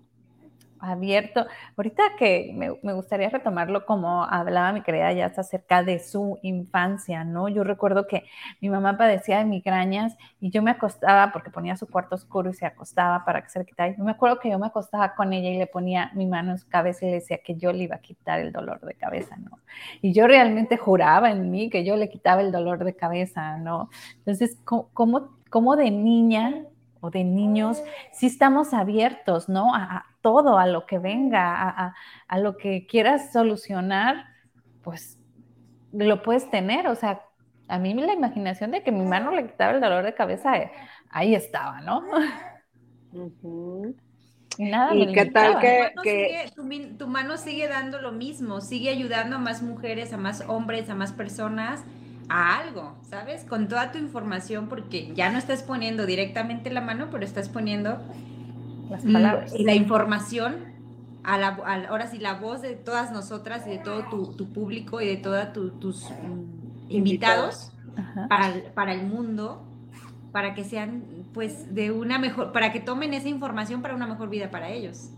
abierto. 0.88 1.46
Ahorita 1.78 2.04
que 2.18 2.52
me, 2.54 2.94
gustaría 2.94 3.30
retomarlo 3.30 3.86
como 3.86 4.24
hablaba 4.24 4.72
mi 4.72 4.82
querida 4.82 5.12
ya 5.14 5.28
acerca 5.28 5.84
de 5.84 6.00
su 6.00 6.40
infancia, 6.42 7.24
¿no? 7.24 7.50
Yo 7.50 7.64
recuerdo 7.64 8.08
que 8.08 8.26
mi 8.62 8.70
mamá 8.70 8.98
padecía 8.98 9.40
de 9.40 9.46
migrañas 9.46 10.16
y 10.40 10.50
yo 10.50 10.62
me 10.62 10.72
acostaba 10.72 11.32
porque 11.32 11.50
ponía 11.50 11.76
su 11.78 11.88
cuarto 11.88 12.16
oscuro 12.16 12.50
y 12.50 12.54
se 12.54 12.66
acostaba 12.66 13.26
para 13.26 13.42
que 13.42 13.50
se 13.50 13.60
le 13.60 13.66
quitara. 13.66 13.96
Yo 13.96 14.04
me 14.04 14.12
acuerdo 14.12 14.40
que 14.40 14.50
yo 14.50 14.60
me 14.60 14.68
acostaba 14.68 15.16
con 15.16 15.34
ella 15.34 15.50
y 15.50 15.58
le 15.58 15.68
ponía 15.68 16.12
mi 16.14 16.26
mano 16.26 16.52
en 16.52 16.58
su 16.58 16.68
cabeza 16.68 17.06
y 17.06 17.10
le 17.10 17.16
decía 17.16 17.40
que 17.44 17.56
yo 17.56 17.72
le 17.72 17.84
iba 17.84 17.96
a 17.96 18.00
quitar 18.00 18.40
el 18.40 18.52
dolor 18.52 18.82
de 18.82 18.94
cabeza, 18.96 19.36
¿no? 19.38 19.60
Y 20.02 20.14
yo 20.14 20.28
realmente 20.28 20.78
juraba 20.78 21.32
en 21.32 21.52
mí 21.52 21.70
que 21.70 21.84
yo 21.84 21.96
le 21.96 22.10
quitaba 22.10 22.42
el 22.42 22.52
dolor 22.52 22.84
de 22.84 22.96
cabeza, 22.96 23.58
¿no? 23.58 23.90
Entonces, 24.18 24.58
¿cómo, 24.64 25.38
cómo 25.50 25.76
de 25.76 25.92
niña 25.92 26.66
o 27.06 27.12
de 27.12 27.24
niños 27.24 27.84
sí 28.12 28.26
estamos 28.26 28.74
abiertos, 28.74 29.48
¿no? 29.48 29.72
Todo, 30.26 30.58
a 30.58 30.66
lo 30.66 30.88
que 30.88 30.98
venga, 30.98 31.94
a, 32.28 32.40
lo 32.40 32.58
que 32.58 32.88
quieras 32.88 33.32
solucionar, 33.32 34.26
pues 34.82 35.20
lo 35.94 36.24
puedes 36.24 36.50
tener. 36.50 36.88
O 36.88 36.96
sea, 36.96 37.22
a 37.68 37.78
mí 37.78 37.94
la 37.94 38.14
imaginación 38.14 38.72
de 38.72 38.82
que 38.82 38.92
mi 38.92 39.06
mano 39.06 39.30
le 39.30 39.46
quitaba 39.46 39.74
el 39.74 39.82
dolor 39.82 40.04
de 40.04 40.16
cabeza, 40.16 40.58
eh, 40.58 40.72
ahí 41.12 41.36
estaba, 41.36 41.80
¿no? 41.82 42.04
Y 44.58 44.64
nada, 44.64 44.96
¿Y 44.96 45.12
qué 45.12 45.26
tal 45.26 45.60
que, 45.60 46.50
tu, 46.98 47.08
mano 47.08 47.38
sigue 47.38 47.68
dando 47.68 48.02
lo 48.02 48.14
mismo, 48.14 48.62
sigue 48.62 48.90
ayudando 48.90 49.36
a 49.36 49.40
más 49.40 49.62
mujeres, 49.62 50.14
a 50.14 50.18
más 50.18 50.46
hombres, 50.48 50.90
a 50.90 50.96
más 50.96 51.12
personas 51.12 51.84
a 52.30 52.58
algo, 52.58 52.98
¿sabes? 53.02 53.44
Con 53.44 53.68
toda 53.68 53.92
tu 53.92 53.98
información, 53.98 54.70
porque 54.70 55.14
ya 55.14 55.30
no 55.30 55.38
estás 55.38 55.62
poniendo 55.62 56.06
directamente 56.06 56.72
la 56.72 56.80
mano, 56.80 57.10
pero 57.12 57.26
estás 57.26 57.50
poniendo 57.50 58.00
las 58.90 59.04
palabras. 59.04 59.54
Y 59.56 59.64
la 59.64 59.74
información, 59.74 60.56
a 61.24 61.38
la, 61.38 61.58
ahora 61.90 62.08
sí, 62.08 62.18
la 62.20 62.36
voz 62.36 62.62
de 62.62 62.76
todas 62.76 63.12
nosotras 63.12 63.66
y 63.68 63.72
de 63.72 63.78
todo 63.80 64.04
tu, 64.36 64.54
público 64.54 65.02
y 65.02 65.08
de 65.08 65.18
todos 65.18 65.54
tus 65.80 66.10
mm, 66.10 66.92
invitados 66.92 67.72
para, 68.30 68.54
para 68.74 68.94
el 68.94 69.06
mundo, 69.06 69.66
para 70.32 70.54
que 70.54 70.64
sean, 70.64 71.04
pues, 71.34 71.74
de 71.74 71.92
una 71.92 72.20
mejor, 72.20 72.52
para 72.52 72.72
que 72.72 72.80
tomen 72.80 73.14
esa 73.14 73.30
información 73.30 73.82
para 73.82 73.96
una 73.96 74.08
mejor 74.08 74.30
vida 74.30 74.50
para 74.52 74.70
ellos. 74.70 75.12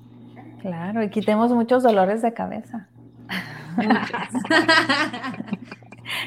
Claro, 0.61 1.03
y 1.03 1.09
quitemos 1.09 1.51
muchos 1.51 1.83
dolores 1.83 2.21
de 2.21 2.33
cabeza. 2.33 2.87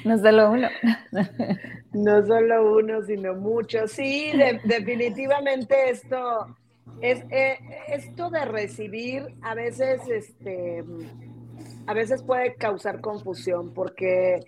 no 0.05 0.18
solo 0.18 0.50
uno. 0.53 0.68
no 1.92 2.26
solo 2.26 2.76
uno, 2.76 3.03
sino 3.03 3.35
muchos. 3.35 3.92
Sí, 3.92 4.33
definitivamente 4.64 5.90
esto 5.90 6.57
es 7.00 7.22
eh, 7.31 7.59
esto 7.88 8.31
de 8.31 8.44
recibir 8.44 9.35
a 9.42 9.55
veces, 9.55 10.00
este, 10.09 10.85
a 11.87 11.94
veces 11.94 12.22
puede 12.22 12.55
causar 12.55 13.00
confusión 13.00 13.72
porque 13.72 14.40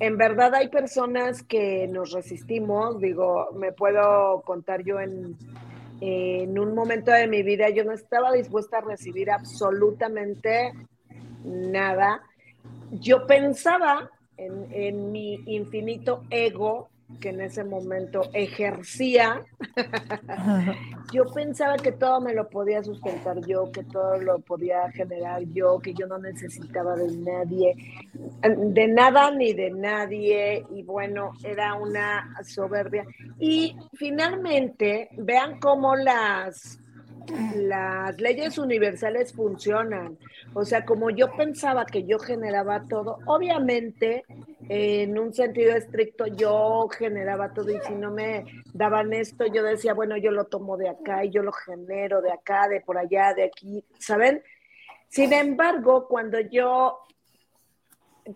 en 0.00 0.16
verdad 0.16 0.54
hay 0.54 0.68
personas 0.68 1.42
que 1.42 1.86
nos 1.88 2.12
resistimos. 2.12 2.98
Digo, 3.00 3.48
me 3.54 3.72
puedo 3.72 4.42
contar 4.42 4.82
yo 4.84 5.00
en, 5.00 5.36
en 6.00 6.58
un 6.58 6.74
momento 6.74 7.12
de 7.12 7.28
mi 7.28 7.42
vida, 7.42 7.70
yo 7.70 7.84
no 7.84 7.92
estaba 7.92 8.32
dispuesta 8.32 8.78
a 8.78 8.80
recibir 8.80 9.30
absolutamente 9.30 10.72
nada. 11.44 12.22
Yo 12.90 13.26
pensaba 13.26 14.10
en, 14.36 15.12
mi 15.12 15.34
infinito 15.46 16.24
ego 16.30 16.90
que 17.20 17.30
en 17.30 17.40
ese 17.40 17.64
momento 17.64 18.22
ejercía, 18.32 19.42
yo 21.12 21.24
pensaba 21.32 21.76
que 21.76 21.92
todo 21.92 22.20
me 22.20 22.34
lo 22.34 22.48
podía 22.48 22.82
sustentar 22.82 23.40
yo, 23.46 23.70
que 23.70 23.84
todo 23.84 24.18
lo 24.18 24.38
podía 24.40 24.90
generar 24.92 25.42
yo, 25.52 25.78
que 25.78 25.94
yo 25.94 26.06
no 26.06 26.18
necesitaba 26.18 26.96
de 26.96 27.16
nadie, 27.16 27.74
de 28.42 28.88
nada 28.88 29.30
ni 29.30 29.52
de 29.52 29.70
nadie, 29.70 30.64
y 30.70 30.82
bueno, 30.82 31.32
era 31.44 31.74
una 31.74 32.34
soberbia. 32.44 33.04
Y 33.38 33.76
finalmente, 33.94 35.08
vean 35.16 35.60
cómo 35.60 35.96
las 35.96 36.81
las 37.56 38.20
leyes 38.20 38.58
universales 38.58 39.32
funcionan. 39.32 40.18
O 40.54 40.64
sea, 40.64 40.84
como 40.84 41.10
yo 41.10 41.34
pensaba 41.36 41.86
que 41.86 42.04
yo 42.04 42.18
generaba 42.18 42.84
todo, 42.88 43.18
obviamente 43.26 44.24
en 44.68 45.18
un 45.18 45.34
sentido 45.34 45.74
estricto 45.74 46.26
yo 46.26 46.88
generaba 46.88 47.52
todo 47.52 47.70
y 47.70 47.80
si 47.86 47.94
no 47.94 48.10
me 48.10 48.44
daban 48.72 49.12
esto, 49.12 49.46
yo 49.46 49.62
decía, 49.62 49.94
bueno, 49.94 50.16
yo 50.16 50.30
lo 50.30 50.44
tomo 50.44 50.76
de 50.76 50.88
acá 50.88 51.24
y 51.24 51.30
yo 51.30 51.42
lo 51.42 51.52
genero 51.52 52.22
de 52.22 52.32
acá, 52.32 52.68
de 52.68 52.80
por 52.80 52.98
allá, 52.98 53.34
de 53.34 53.44
aquí, 53.44 53.84
¿saben? 53.98 54.42
Sin 55.08 55.32
embargo, 55.32 56.06
cuando 56.08 56.40
yo 56.40 56.98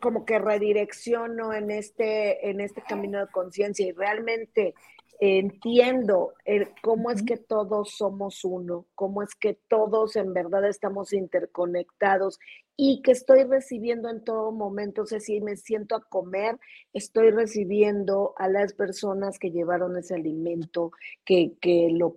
como 0.01 0.25
que 0.25 0.39
redirecciono 0.39 1.53
en 1.53 1.71
este, 1.71 2.51
en 2.51 2.61
este 2.61 2.83
camino 2.83 3.21
de 3.21 3.31
conciencia 3.31 3.87
y 3.87 3.93
realmente 3.93 4.75
entiendo 5.21 6.35
cómo 6.83 7.11
es 7.11 7.23
que 7.23 7.37
todos 7.37 7.93
somos 7.97 8.45
uno, 8.45 8.87
cómo 8.95 9.23
es 9.23 9.35
que 9.35 9.59
todos 9.69 10.17
en 10.17 10.33
verdad 10.33 10.69
estamos 10.69 11.13
interconectados 11.13 12.39
y 12.77 13.01
que 13.03 13.13
estoy 13.13 13.45
recibiendo 13.45 14.11
en 14.11 14.23
todo 14.23 14.53
momento, 14.53 15.03
o 15.03 15.07
sea, 15.07 15.21
si 15.21 15.41
me 15.41 15.57
siento 15.57 15.97
a 15.97 16.05
comer, 16.05 16.59
estoy 16.93 17.31
recibiendo 17.31 18.35
a 18.37 18.49
las 18.49 18.75
personas 18.75 19.39
que 19.39 19.51
llevaron 19.51 19.97
ese 19.97 20.15
alimento, 20.15 20.93
que, 21.25 21.55
que 21.61 21.89
lo, 21.91 22.15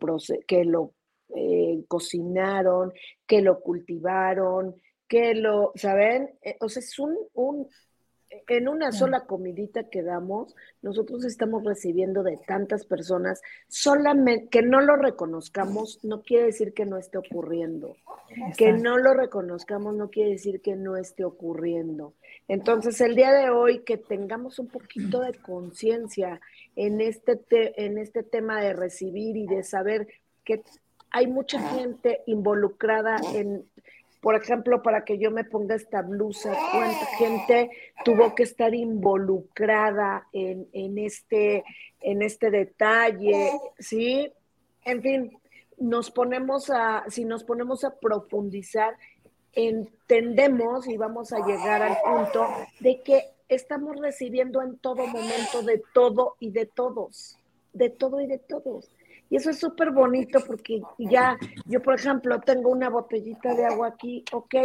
que 0.47 0.65
lo 0.65 0.93
eh, 1.35 1.85
cocinaron, 1.87 2.91
que 3.25 3.41
lo 3.41 3.61
cultivaron, 3.61 4.75
que 5.07 5.33
lo, 5.33 5.71
¿saben? 5.75 6.37
Eh, 6.41 6.57
o 6.59 6.67
sea, 6.67 6.81
es 6.81 6.99
un, 6.99 7.17
un 7.33 7.67
en 8.47 8.67
una 8.67 8.91
sola 8.91 9.25
comidita 9.25 9.89
que 9.89 10.03
damos, 10.03 10.55
nosotros 10.81 11.25
estamos 11.25 11.63
recibiendo 11.63 12.23
de 12.23 12.37
tantas 12.37 12.85
personas, 12.85 13.41
solamente 13.67 14.49
que 14.49 14.61
no 14.61 14.81
lo 14.81 14.95
reconozcamos 14.95 15.99
no 16.03 16.21
quiere 16.21 16.45
decir 16.45 16.73
que 16.73 16.85
no 16.85 16.97
esté 16.97 17.17
ocurriendo. 17.17 17.95
Que 18.57 18.73
no 18.73 18.97
lo 18.97 19.13
reconozcamos 19.13 19.95
no 19.95 20.09
quiere 20.09 20.31
decir 20.31 20.61
que 20.61 20.75
no 20.75 20.97
esté 20.97 21.25
ocurriendo. 21.25 22.13
Entonces, 22.47 23.01
el 23.01 23.15
día 23.15 23.31
de 23.31 23.49
hoy 23.49 23.79
que 23.79 23.97
tengamos 23.97 24.59
un 24.59 24.67
poquito 24.67 25.21
de 25.21 25.33
conciencia 25.33 26.39
en 26.75 27.01
este 27.01 27.39
en 27.83 27.97
este 27.97 28.23
tema 28.23 28.61
de 28.61 28.73
recibir 28.73 29.37
y 29.37 29.47
de 29.47 29.63
saber 29.63 30.07
que 30.43 30.63
hay 31.11 31.27
mucha 31.27 31.59
gente 31.75 32.21
involucrada 32.27 33.17
en 33.33 33.65
por 34.21 34.35
ejemplo, 34.35 34.81
para 34.83 35.05
que 35.05 35.17
yo 35.17 35.31
me 35.31 35.45
ponga 35.45 35.75
esta 35.75 36.01
blusa, 36.01 36.53
cuánta 36.71 37.05
gente 37.17 37.69
tuvo 38.03 38.35
que 38.35 38.43
estar 38.43 38.73
involucrada 38.73 40.27
en, 40.33 40.97
este, 40.97 41.63
en 42.01 42.21
este 42.21 42.51
detalle, 42.51 43.51
¿sí? 43.77 44.31
En 44.83 45.01
fin, 45.01 45.39
nos 45.77 46.11
ponemos 46.11 46.69
a, 46.69 47.05
si 47.07 47.23
nos 47.23 47.45
ponemos 47.45 47.85
a 47.85 47.97
profundizar, 47.97 48.97
entendemos 49.53 50.87
y 50.87 50.97
vamos 50.97 51.31
a 51.31 51.45
llegar 51.45 51.81
al 51.81 51.97
punto 52.03 52.47
de 52.81 53.01
que 53.01 53.23
estamos 53.47 53.97
recibiendo 53.99 54.61
en 54.61 54.77
todo 54.77 55.07
momento 55.07 55.63
de 55.63 55.81
todo 55.93 56.35
y 56.39 56.51
de 56.51 56.65
todos, 56.65 57.37
de 57.71 57.89
todo 57.89 58.19
y 58.19 58.27
de 58.27 58.37
todos. 58.37 58.89
Y 59.29 59.35
eso 59.35 59.51
es 59.51 59.59
súper 59.59 59.91
bonito 59.91 60.39
porque 60.45 60.81
ya, 60.97 61.37
yo 61.65 61.81
por 61.81 61.95
ejemplo, 61.95 62.39
tengo 62.41 62.69
una 62.69 62.89
botellita 62.89 63.53
de 63.53 63.65
agua 63.65 63.89
aquí, 63.89 64.23
ok, 64.31 64.55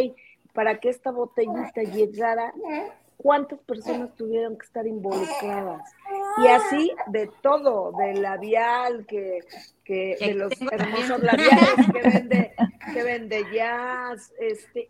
para 0.53 0.79
que 0.79 0.89
esta 0.89 1.11
botellita 1.11 1.83
llegara, 1.83 2.55
¿cuántas 3.19 3.59
personas 3.61 4.15
tuvieron 4.15 4.57
que 4.57 4.65
estar 4.65 4.87
involucradas? 4.87 5.83
Y 6.39 6.49
así 6.49 6.93
de 7.07 7.31
todo, 7.43 7.93
del 7.93 8.23
labial, 8.23 9.07
que, 9.07 9.41
que 9.85 10.17
de 10.21 10.35
los 10.35 10.53
hermosos 10.61 11.23
labiales 11.23 11.75
que 11.93 12.09
vende, 12.09 12.55
que 12.93 13.03
vende 13.03 13.45
jazz, 13.53 14.33
este, 14.41 14.89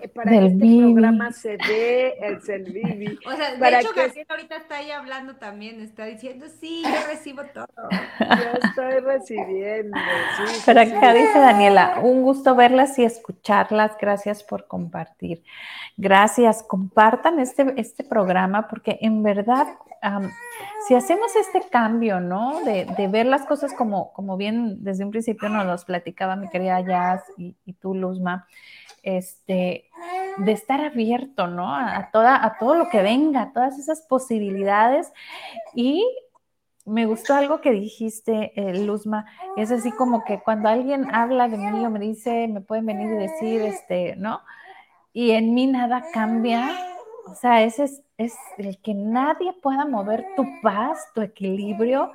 eh, 0.00 0.08
para 0.08 0.30
que 0.30 0.46
este 0.46 0.78
programa 0.78 1.32
se 1.32 1.56
dé, 1.56 2.18
el 2.18 2.42
Selvivi. 2.42 3.18
O 3.26 3.36
sea, 3.36 3.54
de 3.54 3.78
hecho, 3.80 3.92
que... 3.92 4.26
ahorita 4.28 4.56
está 4.56 4.76
ahí 4.76 4.90
hablando 4.90 5.36
también, 5.36 5.80
está 5.80 6.06
diciendo, 6.06 6.46
sí, 6.60 6.82
yo 6.82 7.06
recibo 7.06 7.42
todo. 7.54 7.66
Yo 8.20 8.68
estoy 8.68 9.00
recibiendo. 9.00 9.96
Sí, 10.46 10.62
Pero 10.66 10.80
acá 10.80 11.14
dice 11.14 11.38
Daniela, 11.38 12.00
un 12.02 12.22
gusto 12.22 12.54
verlas 12.54 12.98
y 12.98 13.04
escucharlas, 13.04 13.96
gracias 14.00 14.42
por 14.42 14.66
compartir. 14.66 15.44
Gracias, 15.96 16.62
compartan 16.62 17.38
este, 17.38 17.74
este 17.76 18.04
programa 18.04 18.68
porque 18.68 18.98
en 19.00 19.22
verdad 19.22 19.66
si 20.86 20.94
hacemos 20.94 21.34
este 21.36 21.62
cambio, 21.68 22.20
¿no? 22.20 22.60
De, 22.62 22.86
ver 23.08 23.26
las 23.26 23.44
cosas 23.46 23.72
como, 23.72 24.12
como 24.12 24.36
bien 24.36 24.84
desde 24.84 25.04
un 25.04 25.10
principio 25.10 25.48
nos 25.48 25.66
los 25.66 25.84
platicaba 25.84 26.36
mi 26.36 26.48
querida 26.48 26.80
Jazz 26.80 27.22
y, 27.36 27.72
tú, 27.74 27.94
Luzma, 27.94 28.46
este, 29.02 29.90
de 30.38 30.52
estar 30.52 30.80
abierto, 30.80 31.46
¿no? 31.46 31.74
A, 31.74 32.10
toda, 32.12 32.44
a 32.44 32.58
todo 32.58 32.74
lo 32.74 32.88
que 32.88 33.02
venga, 33.02 33.42
a 33.42 33.52
todas 33.52 33.78
esas 33.78 34.02
posibilidades. 34.02 35.12
Y 35.74 36.04
me 36.84 37.06
gustó 37.06 37.34
algo 37.34 37.60
que 37.60 37.72
dijiste, 37.72 38.52
eh, 38.54 38.78
Luzma, 38.84 39.26
es 39.56 39.72
así 39.72 39.90
como 39.90 40.24
que 40.24 40.40
cuando 40.40 40.68
alguien 40.68 41.12
habla 41.12 41.48
de 41.48 41.58
mí 41.58 41.84
o 41.84 41.90
me 41.90 41.98
dice, 41.98 42.46
me 42.48 42.60
pueden 42.60 42.86
venir 42.86 43.10
y 43.10 43.16
decir, 43.16 43.62
este, 43.62 44.14
¿no? 44.16 44.40
Y 45.12 45.32
en 45.32 45.52
mí 45.52 45.66
nada 45.66 46.04
cambia, 46.12 46.70
o 47.26 47.34
sea, 47.34 47.64
ese 47.64 47.84
es, 48.18 48.36
el 48.56 48.80
que 48.80 48.94
nadie 48.94 49.52
pueda 49.60 49.84
mover 49.84 50.24
tu 50.36 50.44
paz, 50.62 51.12
tu 51.14 51.22
equilibrio. 51.22 52.12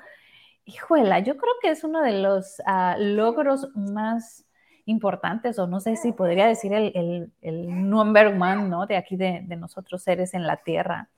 Híjola, 0.66 1.20
yo 1.20 1.38
creo 1.38 1.54
que 1.62 1.70
es 1.70 1.84
uno 1.84 2.02
de 2.02 2.14
los 2.14 2.62
ah, 2.66 2.96
logros 2.98 3.70
más 3.76 4.46
importantes, 4.86 5.60
o 5.60 5.68
no 5.68 5.80
sé 5.80 5.96
si 5.98 6.12
podría 6.12 6.48
decir 6.48 6.74
el, 6.74 7.32
el, 7.42 7.90
number 7.90 8.28
one, 8.28 8.70
¿no? 8.70 8.86
De 8.86 8.96
aquí 8.96 9.16
de, 9.18 9.42
nosotros 9.58 10.02
seres 10.02 10.34
en 10.34 10.48
la 10.48 10.58
tierra. 10.58 11.10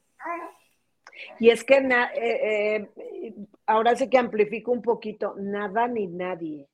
Y 1.39 1.49
es 1.49 1.63
que 1.63 1.77
eh, 1.77 2.89
eh, 2.95 3.35
ahora 3.67 3.95
sí 3.95 4.09
que 4.09 4.17
amplifico 4.17 4.71
un 4.71 4.81
poquito, 4.81 5.35
nada 5.37 5.87
ni 5.87 6.07
nadie, 6.07 6.67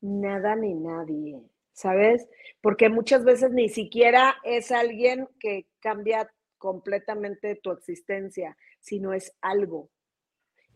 nada 0.00 0.56
ni 0.56 0.74
nadie, 0.74 1.42
¿sabes? 1.72 2.26
Porque 2.60 2.88
muchas 2.88 3.24
veces 3.24 3.52
ni 3.52 3.68
siquiera 3.68 4.36
es 4.42 4.72
alguien 4.72 5.28
que 5.38 5.66
cambia 5.80 6.30
completamente 6.58 7.56
tu 7.56 7.70
existencia, 7.70 8.56
sino 8.80 9.12
es 9.12 9.34
algo. 9.40 9.90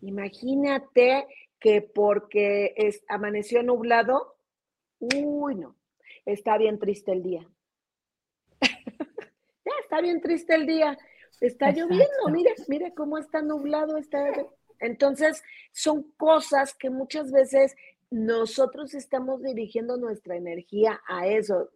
Imagínate 0.01 1.27
que 1.59 1.83
porque 1.83 2.73
es, 2.77 3.05
amaneció 3.09 3.63
nublado, 3.63 4.37
uy, 4.99 5.55
no, 5.57 5.77
está 6.25 6.57
bien 6.59 6.79
triste 6.79 7.13
el 7.13 7.23
día. 7.23 7.47
ya 8.61 9.73
está 9.83 10.01
bien 10.01 10.21
triste 10.21 10.55
el 10.55 10.67
día. 10.67 10.99
Está 11.41 11.71
lloviendo, 11.71 12.29
mire, 12.31 12.55
mire 12.69 12.95
cómo 12.95 13.19
está 13.19 13.43
nublado. 13.43 13.97
Está... 13.97 14.25
Entonces, 14.79 15.43
son 15.73 16.03
cosas 16.17 16.75
que 16.75 16.91
muchas 16.91 17.31
veces 17.33 17.77
nosotros 18.11 18.95
estamos 18.95 19.43
dirigiendo 19.43 19.97
nuestra 19.97 20.37
energía 20.37 21.01
a 21.07 21.27
eso. 21.29 21.71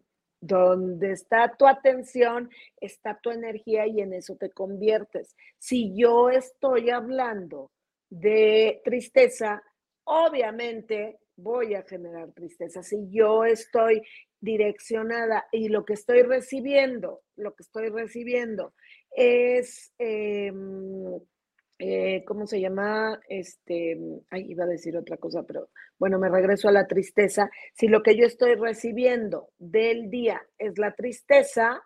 Donde 0.47 1.13
está 1.13 1.57
tu 1.57 1.67
atención, 1.67 2.51
está 2.79 3.19
tu 3.19 3.31
energía 3.31 3.87
y 3.87 4.01
en 4.01 4.13
eso 4.13 4.37
te 4.37 4.51
conviertes. 4.51 5.35
Si 5.59 5.97
yo 5.97 6.29
estoy 6.29 6.91
hablando 6.91 7.71
de 8.11 8.83
tristeza, 8.85 9.63
obviamente 10.05 11.19
voy 11.37 11.75
a 11.75 11.83
generar 11.83 12.31
tristeza. 12.33 12.83
Si 12.83 13.09
yo 13.11 13.47
estoy 13.47 14.03
direccionada 14.39 15.47
y 15.51 15.69
lo 15.69 15.87
que 15.87 15.95
estoy 15.95 16.21
recibiendo, 16.23 17.23
lo 17.37 17.55
que 17.55 17.63
estoy 17.63 17.89
recibiendo 17.89 18.75
es 19.17 19.95
em, 19.97 21.21
eh, 21.79 22.25
¿cómo 22.25 22.47
se 22.47 22.61
llama? 22.61 23.21
Este, 23.29 23.99
ay, 24.31 24.47
iba 24.51 24.65
a 24.65 24.69
decir 24.69 24.97
otra 24.97 25.17
cosa, 25.17 25.43
pero 25.43 25.71
bueno, 25.99 26.19
me 26.19 26.29
regreso 26.29 26.69
a 26.69 26.73
la 26.73 26.87
tristeza. 26.87 27.51
Si 27.75 27.89
lo 27.89 28.03
que 28.03 28.17
yo 28.17 28.25
estoy 28.25 28.55
recibiendo 28.55 29.51
del 29.59 30.11
día 30.11 30.43
es 30.59 30.79
la 30.79 30.95
tristeza, 30.95 31.83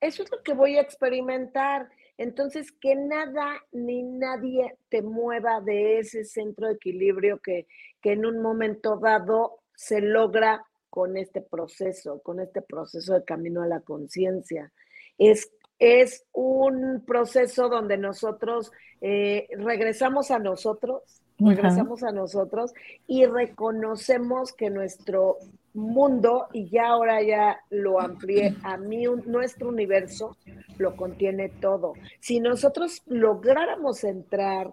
eso 0.00 0.24
es 0.24 0.30
lo 0.32 0.42
que 0.42 0.54
voy 0.54 0.76
a 0.76 0.82
experimentar. 0.82 1.88
Entonces, 2.18 2.72
que 2.72 2.94
nada 2.96 3.62
ni 3.70 4.02
nadie 4.02 4.76
te 4.88 5.00
mueva 5.00 5.60
de 5.60 6.00
ese 6.00 6.24
centro 6.24 6.66
de 6.66 6.74
equilibrio 6.74 7.38
que, 7.38 7.66
que 8.00 8.12
en 8.12 8.26
un 8.26 8.42
momento 8.42 8.98
dado 8.98 9.60
se 9.74 10.00
logra 10.00 10.64
con 10.90 11.16
este 11.16 11.40
proceso, 11.40 12.20
con 12.20 12.40
este 12.40 12.62
proceso 12.62 13.14
de 13.14 13.24
camino 13.24 13.62
a 13.62 13.66
la 13.66 13.80
conciencia. 13.80 14.72
Es 15.18 15.50
es 15.82 16.24
un 16.32 17.02
proceso 17.04 17.68
donde 17.68 17.98
nosotros 17.98 18.70
eh, 19.00 19.48
regresamos 19.58 20.30
a 20.30 20.38
nosotros, 20.38 21.02
regresamos 21.40 22.04
a 22.04 22.12
nosotros 22.12 22.72
y 23.08 23.26
reconocemos 23.26 24.52
que 24.52 24.70
nuestro 24.70 25.38
mundo, 25.74 26.46
y 26.52 26.68
ya 26.68 26.86
ahora 26.86 27.20
ya 27.20 27.58
lo 27.70 28.00
amplié, 28.00 28.54
a 28.62 28.76
mí 28.76 29.06
nuestro 29.26 29.70
universo 29.70 30.36
lo 30.78 30.94
contiene 30.94 31.48
todo. 31.48 31.94
Si 32.20 32.38
nosotros 32.38 33.02
lográramos 33.06 34.04
entrar 34.04 34.72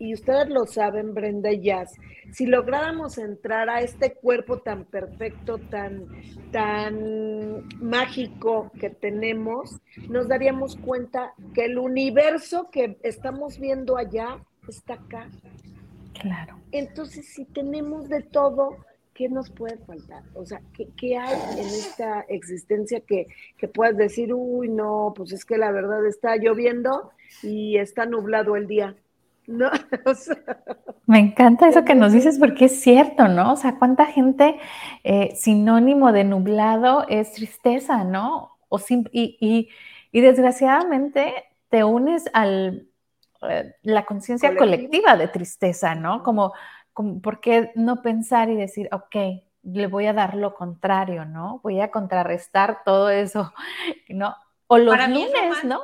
y 0.00 0.14
ustedes 0.14 0.48
lo 0.48 0.64
saben, 0.64 1.12
Brenda 1.12 1.52
y 1.52 1.60
Jazz, 1.60 1.92
si 2.32 2.46
lográramos 2.46 3.18
entrar 3.18 3.68
a 3.68 3.82
este 3.82 4.14
cuerpo 4.14 4.58
tan 4.60 4.86
perfecto, 4.86 5.58
tan, 5.58 6.06
tan 6.50 7.68
mágico 7.78 8.72
que 8.80 8.88
tenemos, 8.88 9.78
nos 10.08 10.26
daríamos 10.26 10.76
cuenta 10.76 11.34
que 11.54 11.66
el 11.66 11.78
universo 11.78 12.70
que 12.72 12.96
estamos 13.02 13.58
viendo 13.58 13.98
allá 13.98 14.38
está 14.66 14.94
acá. 14.94 15.28
Claro. 16.18 16.58
Entonces, 16.72 17.26
si 17.34 17.44
tenemos 17.44 18.08
de 18.08 18.22
todo, 18.22 18.78
¿qué 19.12 19.28
nos 19.28 19.50
puede 19.50 19.76
faltar? 19.84 20.22
O 20.32 20.46
sea, 20.46 20.62
¿qué, 20.96 21.18
hay 21.18 21.38
en 21.58 21.66
esta 21.66 22.22
existencia 22.22 23.00
que, 23.00 23.26
que 23.58 23.68
puedas 23.68 23.98
decir, 23.98 24.32
uy, 24.32 24.70
no, 24.70 25.12
pues 25.14 25.32
es 25.32 25.44
que 25.44 25.58
la 25.58 25.70
verdad 25.72 26.06
está 26.06 26.36
lloviendo 26.36 27.10
y 27.42 27.76
está 27.76 28.06
nublado 28.06 28.56
el 28.56 28.66
día? 28.66 28.96
No, 29.50 29.68
Me 31.06 31.18
encanta 31.18 31.68
eso 31.68 31.84
que 31.84 31.96
nos 31.96 32.12
dices 32.12 32.38
porque 32.38 32.66
es 32.66 32.80
cierto, 32.80 33.26
¿no? 33.26 33.54
O 33.54 33.56
sea, 33.56 33.78
cuánta 33.80 34.06
gente 34.06 34.60
eh, 35.02 35.34
sinónimo 35.34 36.12
de 36.12 36.22
nublado 36.22 37.04
es 37.08 37.32
tristeza, 37.32 38.04
¿no? 38.04 38.58
O 38.68 38.78
y, 38.88 39.68
desgraciadamente 40.12 41.34
te 41.68 41.82
unes 41.82 42.30
a 42.32 42.46
eh, 42.46 43.74
la 43.82 44.06
conciencia 44.06 44.54
colectiva 44.56 45.16
de 45.16 45.26
tristeza, 45.26 45.96
¿no? 45.96 46.22
Como, 46.22 46.52
como, 46.92 47.20
¿por 47.20 47.40
qué 47.40 47.72
no 47.74 48.02
pensar 48.02 48.50
y 48.50 48.54
decir, 48.54 48.88
ok, 48.92 49.42
le 49.64 49.88
voy 49.88 50.06
a 50.06 50.12
dar 50.12 50.36
lo 50.36 50.54
contrario, 50.54 51.24
¿no? 51.24 51.58
Voy 51.64 51.80
a 51.80 51.90
contrarrestar 51.90 52.84
todo 52.84 53.10
eso, 53.10 53.52
¿no? 54.08 54.36
O 54.68 54.78
los 54.78 54.96
lunes, 55.08 55.64
¿no? 55.64 55.80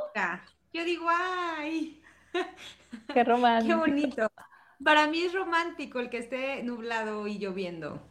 Yo 0.72 0.84
digo, 0.84 1.06
ay. 1.10 2.00
Qué 3.14 3.24
romántico. 3.24 3.84
Qué 3.84 3.90
bonito. 3.90 4.28
Para 4.82 5.06
mí 5.06 5.22
es 5.22 5.32
romántico 5.32 6.00
el 6.00 6.10
que 6.10 6.18
esté 6.18 6.62
nublado 6.62 7.26
y 7.26 7.38
lloviendo. 7.38 8.02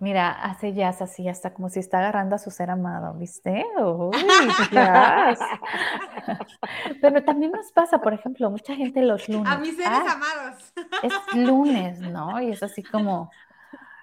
Mira, 0.00 0.30
hace 0.30 0.74
jazz 0.74 1.00
así, 1.00 1.28
hasta 1.28 1.54
como 1.54 1.68
si 1.68 1.78
está 1.78 1.98
agarrando 1.98 2.34
a 2.34 2.38
su 2.38 2.50
ser 2.50 2.70
amado, 2.70 3.14
¿viste? 3.14 3.64
Uy, 3.78 4.16
Pero 7.00 7.24
también 7.24 7.52
nos 7.52 7.70
pasa, 7.72 8.00
por 8.00 8.12
ejemplo, 8.12 8.50
mucha 8.50 8.74
gente 8.74 9.02
los 9.02 9.28
lunes. 9.28 9.50
A 9.50 9.58
mis 9.58 9.76
seres 9.76 10.02
amados. 10.06 10.72
Es 11.02 11.12
lunes, 11.34 12.00
¿no? 12.00 12.40
Y 12.42 12.50
es 12.50 12.62
así 12.62 12.82
como, 12.82 13.30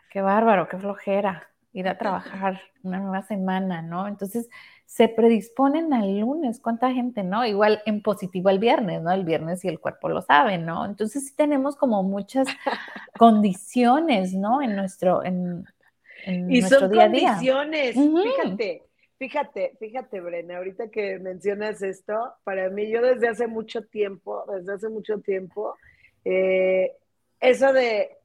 qué 0.09 0.21
bárbaro, 0.21 0.67
qué 0.69 0.77
flojera 0.77 1.47
ir 1.73 1.87
a 1.87 1.97
trabajar 1.97 2.61
una 2.83 2.99
nueva 2.99 3.23
semana, 3.23 3.81
¿no? 3.81 4.07
Entonces, 4.07 4.49
se 4.91 5.07
predisponen 5.07 5.93
al 5.93 6.19
lunes, 6.19 6.59
¿cuánta 6.59 6.91
gente, 6.91 7.23
no? 7.23 7.45
Igual 7.45 7.81
en 7.85 8.01
positivo 8.01 8.49
el 8.49 8.59
viernes, 8.59 9.01
¿no? 9.01 9.13
El 9.13 9.23
viernes 9.23 9.63
y 9.63 9.69
el 9.69 9.79
cuerpo 9.79 10.09
lo 10.09 10.21
sabe, 10.21 10.57
¿no? 10.57 10.83
Entonces 10.83 11.27
sí 11.27 11.33
tenemos 11.33 11.77
como 11.77 12.03
muchas 12.03 12.45
condiciones, 13.17 14.33
¿no? 14.33 14.61
En 14.61 14.75
nuestro, 14.75 15.23
en, 15.23 15.63
y 16.27 16.59
nuestro 16.59 16.79
son 16.81 16.91
día 16.91 17.03
a 17.03 17.07
día. 17.07 17.29
condiciones, 17.29 17.95
fíjate, 17.95 18.83
fíjate, 19.17 19.77
fíjate, 19.79 20.19
Brena, 20.19 20.57
ahorita 20.57 20.89
que 20.89 21.19
mencionas 21.19 21.81
esto, 21.81 22.33
para 22.43 22.69
mí 22.69 22.89
yo 22.89 23.01
desde 23.01 23.29
hace 23.29 23.47
mucho 23.47 23.83
tiempo, 23.85 24.43
desde 24.53 24.73
hace 24.73 24.89
mucho 24.89 25.21
tiempo, 25.21 25.77
eh, 26.25 26.97
eso 27.39 27.71
de, 27.71 28.17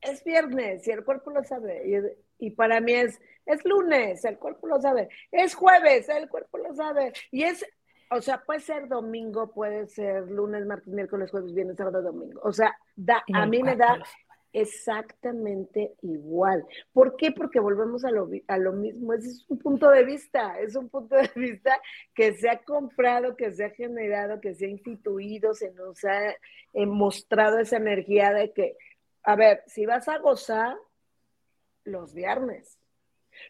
es 0.00 0.24
viernes 0.24 0.88
y 0.88 0.92
el 0.92 1.04
cuerpo 1.04 1.30
lo 1.30 1.44
sabe, 1.44 1.86
y 1.86 2.25
para 2.50 2.80
mí 2.80 2.92
es 2.92 3.20
es 3.46 3.64
lunes, 3.64 4.24
el 4.24 4.38
cuerpo 4.38 4.66
lo 4.66 4.80
sabe. 4.80 5.08
Es 5.30 5.54
jueves, 5.54 6.08
el 6.08 6.28
cuerpo 6.28 6.58
lo 6.58 6.74
sabe. 6.74 7.12
Y 7.30 7.44
es, 7.44 7.64
o 8.10 8.20
sea, 8.20 8.42
puede 8.44 8.60
ser 8.60 8.88
domingo, 8.88 9.52
puede 9.52 9.86
ser 9.86 10.28
lunes, 10.30 10.66
martes, 10.66 10.92
miércoles, 10.92 11.30
jueves, 11.30 11.54
viernes, 11.54 11.76
sábado, 11.76 12.02
domingo. 12.02 12.40
O 12.42 12.52
sea, 12.52 12.76
da, 12.96 13.22
a 13.32 13.46
mí 13.46 13.62
me 13.62 13.76
da 13.76 14.02
exactamente 14.52 15.94
igual. 16.02 16.66
¿Por 16.92 17.16
qué? 17.16 17.30
Porque 17.30 17.60
volvemos 17.60 18.04
a 18.04 18.10
lo, 18.10 18.28
a 18.48 18.58
lo 18.58 18.72
mismo. 18.72 19.12
Ese 19.12 19.28
es 19.28 19.46
un 19.48 19.58
punto 19.58 19.90
de 19.90 20.04
vista, 20.04 20.58
es 20.58 20.74
un 20.74 20.88
punto 20.88 21.14
de 21.14 21.30
vista 21.36 21.80
que 22.14 22.34
se 22.34 22.50
ha 22.50 22.58
comprado, 22.64 23.36
que 23.36 23.52
se 23.52 23.64
ha 23.64 23.70
generado, 23.70 24.40
que 24.40 24.54
se 24.54 24.66
ha 24.66 24.70
instituido, 24.70 25.54
se 25.54 25.70
nos 25.72 26.04
ha 26.04 26.30
eh, 26.30 26.86
mostrado 26.86 27.60
esa 27.60 27.76
energía 27.76 28.32
de 28.32 28.52
que, 28.52 28.76
a 29.22 29.36
ver, 29.36 29.62
si 29.66 29.86
vas 29.86 30.08
a 30.08 30.18
gozar 30.18 30.76
los 31.86 32.14
viernes, 32.14 32.78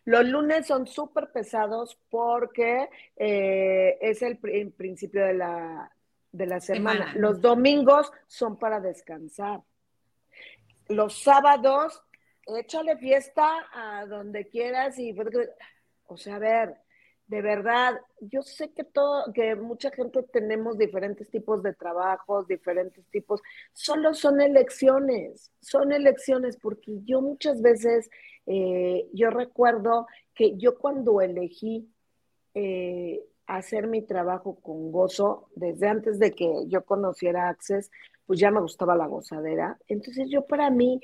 los 0.05 0.24
lunes 0.24 0.66
son 0.66 0.87
súper 0.87 1.30
pesados 1.32 1.99
porque 2.11 2.89
eh, 3.16 3.99
es 4.01 4.22
el, 4.22 4.39
principio 4.39 5.24
de 5.24 5.34
la, 5.34 5.91
de 6.32 6.47
la 6.47 6.61
semana. 6.61 7.12
Los 7.16 7.41
domingos 7.41 8.12
son 8.26 8.59
para 8.59 8.80
descansar. 8.80 9.62
Los 10.89 11.22
sábados, 11.22 12.03
échale 12.47 12.97
fiesta 12.97 13.66
a 13.72 14.07
donde 14.07 14.49
quieras 14.49 14.99
y... 14.99 15.14
O 16.09 16.16
sea, 16.16 16.37
a 16.37 16.39
ver, 16.39 16.76
de 17.27 17.43
verdad, 17.43 18.01
yo 18.20 18.43
sé 18.43 18.70
que 18.70 18.85
todo, 18.85 19.33
que 19.33 19.57
mucha 19.57 19.91
gente 19.91 20.22
tenemos 20.22 20.79
diferentes 20.79 21.29
tipos 21.31 21.62
de 21.62 21.74
trabajos, 21.74 22.47
diferentes 22.47 23.05
tipos, 23.11 23.41
solo 23.72 24.14
son 24.14 24.41
elecciones, 24.41 25.51
son 25.61 25.93
elecciones, 25.93 26.57
porque 26.57 27.01
yo 27.05 27.20
muchas 27.20 27.61
veces 27.62 28.09
eh, 28.47 29.09
yo 29.12 29.31
recuerdo 29.31 30.07
que 30.35 30.57
yo 30.57 30.79
cuando 30.79 31.20
elegí 31.20 31.89
eh, 32.55 33.24
hacer 33.47 33.89
mi 33.89 34.03
trabajo 34.03 34.57
con 34.61 34.93
gozo, 34.93 35.49
desde 35.55 35.89
antes 35.89 36.18
de 36.18 36.33
que 36.33 36.49
yo 36.68 36.85
conociera 36.85 37.49
Access, 37.49 37.91
pues 38.27 38.41
ya 38.41 38.51
me 38.51 38.61
gustaba 38.61 38.97
la 38.97 39.07
gozadera. 39.07 39.79
Entonces 39.89 40.29
yo 40.31 40.47
para 40.47 40.70
mí, 40.70 41.01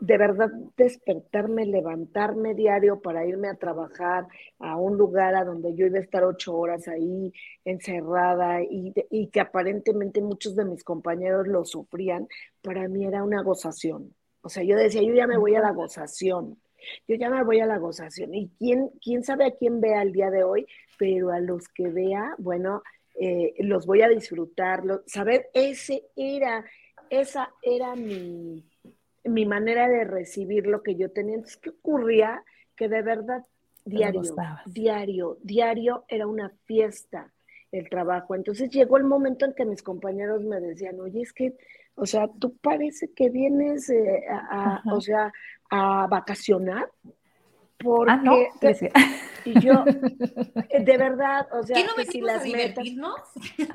de 0.00 0.16
verdad, 0.16 0.50
despertarme, 0.76 1.66
levantarme 1.66 2.54
diario 2.54 3.00
para 3.00 3.26
irme 3.26 3.48
a 3.48 3.54
trabajar 3.54 4.26
a 4.58 4.76
un 4.76 4.96
lugar 4.96 5.34
a 5.34 5.44
donde 5.44 5.74
yo 5.74 5.86
iba 5.86 5.98
a 5.98 6.02
estar 6.02 6.24
ocho 6.24 6.56
horas 6.56 6.88
ahí 6.88 7.32
encerrada 7.64 8.62
y, 8.62 8.94
y 9.10 9.28
que 9.28 9.40
aparentemente 9.40 10.22
muchos 10.22 10.56
de 10.56 10.64
mis 10.64 10.82
compañeros 10.84 11.46
lo 11.46 11.64
sufrían, 11.64 12.26
para 12.62 12.88
mí 12.88 13.04
era 13.04 13.22
una 13.22 13.42
gozación. 13.42 14.14
O 14.42 14.48
sea, 14.48 14.62
yo 14.62 14.76
decía, 14.76 15.02
yo 15.02 15.12
ya 15.12 15.26
me 15.26 15.36
voy 15.36 15.54
a 15.54 15.60
la 15.60 15.72
gozación, 15.72 16.58
yo 17.06 17.16
ya 17.16 17.28
me 17.28 17.44
voy 17.44 17.60
a 17.60 17.66
la 17.66 17.76
gozación. 17.76 18.34
Y 18.34 18.48
quién, 18.58 18.90
quién 19.02 19.22
sabe 19.22 19.44
a 19.46 19.50
quién 19.50 19.82
vea 19.82 20.00
el 20.00 20.12
día 20.12 20.30
de 20.30 20.44
hoy, 20.44 20.66
pero 20.98 21.30
a 21.30 21.40
los 21.40 21.68
que 21.68 21.88
vea, 21.88 22.34
bueno, 22.38 22.82
eh, 23.20 23.52
los 23.58 23.84
voy 23.86 24.00
a 24.00 24.08
disfrutar. 24.08 24.82
saber, 25.04 25.50
ese 25.52 26.04
era, 26.16 26.64
esa 27.10 27.52
era 27.62 27.94
mi, 27.96 28.64
mi 29.24 29.46
manera 29.46 29.88
de 29.88 30.04
recibir 30.04 30.66
lo 30.66 30.82
que 30.82 30.96
yo 30.96 31.10
tenía. 31.10 31.34
Entonces, 31.34 31.58
¿qué 31.58 31.70
ocurría? 31.70 32.42
Que 32.76 32.88
de 32.88 33.02
verdad, 33.02 33.44
diario, 33.84 34.22
diario, 34.66 35.38
diario 35.42 36.04
era 36.08 36.26
una 36.26 36.52
fiesta 36.64 37.32
el 37.72 37.88
trabajo. 37.88 38.34
Entonces 38.34 38.70
llegó 38.70 38.96
el 38.96 39.04
momento 39.04 39.44
en 39.44 39.54
que 39.54 39.64
mis 39.64 39.82
compañeros 39.82 40.42
me 40.42 40.60
decían, 40.60 40.98
oye, 41.00 41.22
es 41.22 41.32
que 41.32 41.54
o 42.00 42.06
sea, 42.06 42.28
tú 42.38 42.56
parece 42.62 43.12
que 43.12 43.28
vienes 43.28 43.90
eh, 43.90 44.24
a, 44.30 44.82
o 44.90 45.00
sea, 45.02 45.30
a 45.70 46.06
vacacionar. 46.06 46.90
Porque, 47.76 48.12
ah, 48.12 48.16
no. 48.16 48.36
y 49.44 49.60
yo, 49.60 49.84
eh, 50.68 50.82
de 50.82 50.96
verdad, 50.98 51.46
o 51.52 51.62
sea, 51.62 51.76
no 51.84 52.04
si 52.04 52.20
las 52.20 52.44
metas, 52.46 52.86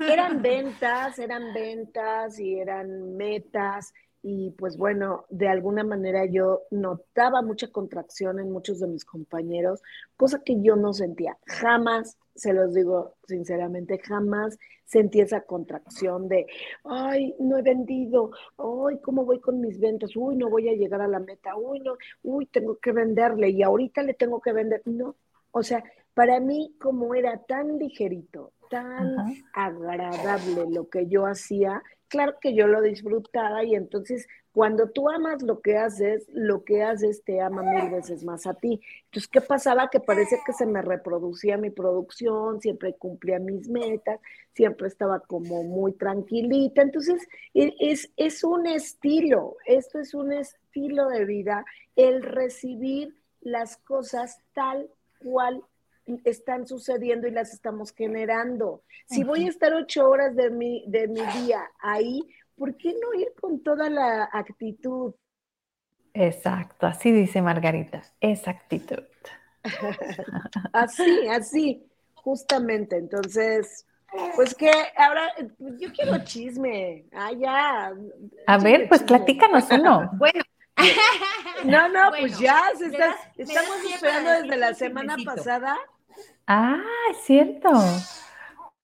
eran 0.00 0.42
ventas, 0.42 1.18
eran 1.18 1.52
ventas 1.54 2.38
y 2.38 2.58
eran 2.58 3.16
metas 3.16 3.94
y 4.28 4.50
pues 4.50 4.76
bueno, 4.76 5.24
de 5.30 5.46
alguna 5.46 5.84
manera 5.84 6.24
yo 6.24 6.62
notaba 6.72 7.42
mucha 7.42 7.68
contracción 7.68 8.40
en 8.40 8.50
muchos 8.50 8.80
de 8.80 8.88
mis 8.88 9.04
compañeros, 9.04 9.80
cosa 10.16 10.42
que 10.44 10.60
yo 10.60 10.74
no 10.74 10.92
sentía. 10.92 11.38
Jamás, 11.46 12.18
se 12.34 12.52
los 12.52 12.74
digo 12.74 13.14
sinceramente, 13.28 14.00
jamás 14.00 14.58
sentí 14.84 15.20
esa 15.20 15.42
contracción 15.42 16.26
de, 16.28 16.48
ay, 16.82 17.36
no 17.38 17.56
he 17.56 17.62
vendido, 17.62 18.32
ay, 18.58 18.98
¿cómo 18.98 19.24
voy 19.24 19.38
con 19.38 19.60
mis 19.60 19.78
ventas? 19.78 20.16
Uy, 20.16 20.34
no 20.34 20.50
voy 20.50 20.70
a 20.70 20.74
llegar 20.74 21.02
a 21.02 21.06
la 21.06 21.20
meta, 21.20 21.56
uy, 21.56 21.78
no, 21.78 21.96
uy, 22.24 22.46
tengo 22.46 22.78
que 22.78 22.90
venderle 22.90 23.50
y 23.50 23.62
ahorita 23.62 24.02
le 24.02 24.14
tengo 24.14 24.40
que 24.40 24.52
vender. 24.52 24.82
No, 24.86 25.14
o 25.52 25.62
sea, 25.62 25.84
para 26.14 26.40
mí 26.40 26.74
como 26.80 27.14
era 27.14 27.44
tan 27.44 27.78
ligerito, 27.78 28.52
tan 28.70 29.14
agradable 29.52 30.66
lo 30.68 30.88
que 30.88 31.06
yo 31.06 31.26
hacía, 31.26 31.80
claro 32.08 32.36
que 32.40 32.54
yo 32.54 32.66
lo 32.66 32.80
disfrutaba 32.82 33.64
y 33.64 33.74
entonces 33.74 34.26
Cuando 34.56 34.88
tú 34.88 35.10
amas 35.10 35.42
lo 35.42 35.60
que 35.60 35.76
haces, 35.76 36.26
lo 36.32 36.64
que 36.64 36.82
haces 36.82 37.22
te 37.24 37.42
ama 37.42 37.62
mil 37.62 37.90
veces 37.90 38.24
más 38.24 38.46
a 38.46 38.54
ti. 38.54 38.80
Entonces, 39.04 39.28
¿qué 39.28 39.42
pasaba? 39.42 39.90
Que 39.90 40.00
parece 40.00 40.38
que 40.46 40.54
se 40.54 40.64
me 40.64 40.80
reproducía 40.80 41.58
mi 41.58 41.68
producción, 41.68 42.58
siempre 42.62 42.94
cumplía 42.94 43.38
mis 43.38 43.68
metas, 43.68 44.18
siempre 44.54 44.88
estaba 44.88 45.20
como 45.20 45.62
muy 45.62 45.92
tranquilita. 45.92 46.80
Entonces, 46.80 47.28
e, 47.52 47.74
es, 47.80 48.10
es 48.16 48.42
un 48.44 48.66
estilo, 48.66 49.58
esto 49.66 49.98
es 49.98 50.14
un 50.14 50.32
estilo 50.32 51.08
de 51.10 51.26
vida, 51.26 51.66
el 51.94 52.22
recibir 52.22 53.14
las 53.42 53.76
cosas 53.76 54.40
tal 54.54 54.88
cual 55.18 55.62
están 56.24 56.66
sucediendo 56.66 57.26
y 57.26 57.30
las 57.30 57.52
estamos 57.52 57.92
generando. 57.92 58.82
Si 59.06 59.24
voy 59.24 59.46
a 59.46 59.48
estar 59.48 59.72
ocho 59.74 60.08
horas 60.08 60.34
de 60.36 60.50
mi, 60.50 60.84
de 60.86 61.08
mi 61.08 61.20
día 61.20 61.70
ahí, 61.80 62.20
¿por 62.56 62.76
qué 62.76 62.94
no 63.00 63.18
ir 63.18 63.32
con 63.40 63.62
toda 63.62 63.90
la 63.90 64.28
actitud? 64.32 65.14
Exacto, 66.14 66.86
así 66.86 67.12
dice 67.12 67.42
Margarita, 67.42 68.02
esa 68.20 68.50
actitud. 68.52 69.04
así, 70.72 71.28
así, 71.28 71.86
justamente. 72.14 72.96
Entonces, 72.96 73.86
pues 74.34 74.54
que 74.54 74.70
ahora 74.96 75.32
yo 75.58 75.92
quiero 75.92 76.24
chisme. 76.24 77.04
Ah, 77.12 77.32
ya. 77.32 77.92
A 78.46 78.58
ver, 78.58 78.88
pues 78.88 79.02
platícanos 79.02 79.70
uno. 79.70 80.10
bueno. 80.18 80.42
No, 81.64 81.88
no, 81.88 82.10
pues 82.10 82.38
ya, 82.38 82.64
estamos 82.70 83.76
esperando 83.90 84.30
desde 84.30 84.56
la 84.56 84.74
semana 84.74 85.16
pasada. 85.24 85.76
Ah, 86.46 86.82
es 87.10 87.18
cierto. 87.24 87.68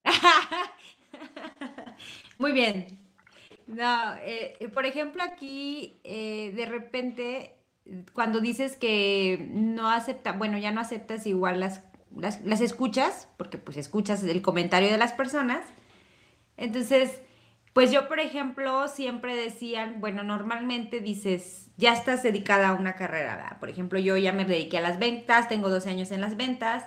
Muy 2.39 2.53
bien. 2.53 2.99
No, 3.67 4.15
eh, 4.23 4.71
por 4.75 4.85
ejemplo, 4.85 5.23
aquí 5.23 6.01
eh, 6.05 6.53
de 6.55 6.67
repente, 6.67 7.57
cuando 8.13 8.41
dices 8.41 8.77
que 8.77 9.47
no 9.51 9.91
acepta, 9.91 10.33
bueno, 10.33 10.59
ya 10.59 10.73
no 10.73 10.81
aceptas 10.81 11.27
igual 11.27 11.61
las, 11.61 11.83
las, 12.17 12.61
escuchas, 12.61 13.29
porque 13.37 13.59
pues 13.59 13.77
escuchas 13.77 14.23
el 14.25 14.43
comentario 14.43 14.91
de 14.91 14.99
las 14.99 15.13
personas. 15.13 15.65
Entonces, 16.57 17.21
pues 17.73 17.91
yo, 17.93 18.09
por 18.09 18.21
ejemplo, 18.21 18.89
siempre 18.89 19.37
decían, 19.37 20.01
bueno, 20.01 20.23
normalmente 20.25 21.01
dices, 21.01 21.71
ya 21.77 21.93
estás 21.95 22.23
dedicada 22.23 22.71
a 22.71 22.75
una 22.75 22.95
carrera, 22.97 23.57
Por 23.61 23.71
ejemplo, 23.71 23.99
yo 23.99 24.17
ya 24.17 24.33
me 24.33 24.45
dediqué 24.45 24.79
a 24.79 24.83
las 24.83 24.99
ventas, 24.99 25.49
tengo 25.49 25.71
12 25.71 25.89
años 25.91 26.11
en 26.11 26.21
las 26.21 26.37
ventas 26.37 26.85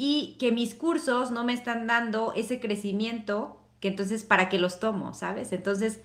y 0.00 0.36
que 0.38 0.52
mis 0.52 0.76
cursos 0.76 1.32
no 1.32 1.42
me 1.42 1.52
están 1.52 1.88
dando 1.88 2.32
ese 2.36 2.60
crecimiento 2.60 3.60
que 3.80 3.88
entonces 3.88 4.22
para 4.22 4.48
qué 4.48 4.56
los 4.56 4.78
tomo, 4.78 5.12
¿sabes? 5.12 5.52
Entonces, 5.52 6.02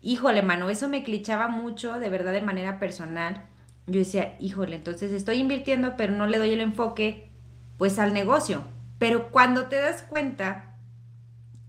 híjole, 0.00 0.40
mano, 0.40 0.70
eso 0.70 0.88
me 0.88 1.04
clichaba 1.04 1.46
mucho, 1.48 1.98
de 1.98 2.08
verdad, 2.08 2.32
de 2.32 2.40
manera 2.40 2.78
personal. 2.78 3.44
Yo 3.86 3.98
decía, 3.98 4.34
híjole, 4.40 4.76
entonces 4.76 5.12
estoy 5.12 5.40
invirtiendo, 5.40 5.94
pero 5.98 6.14
no 6.14 6.26
le 6.26 6.38
doy 6.38 6.54
el 6.54 6.62
enfoque, 6.62 7.30
pues, 7.76 7.98
al 7.98 8.14
negocio. 8.14 8.64
Pero 8.98 9.30
cuando 9.30 9.66
te 9.66 9.76
das 9.76 10.04
cuenta 10.04 10.78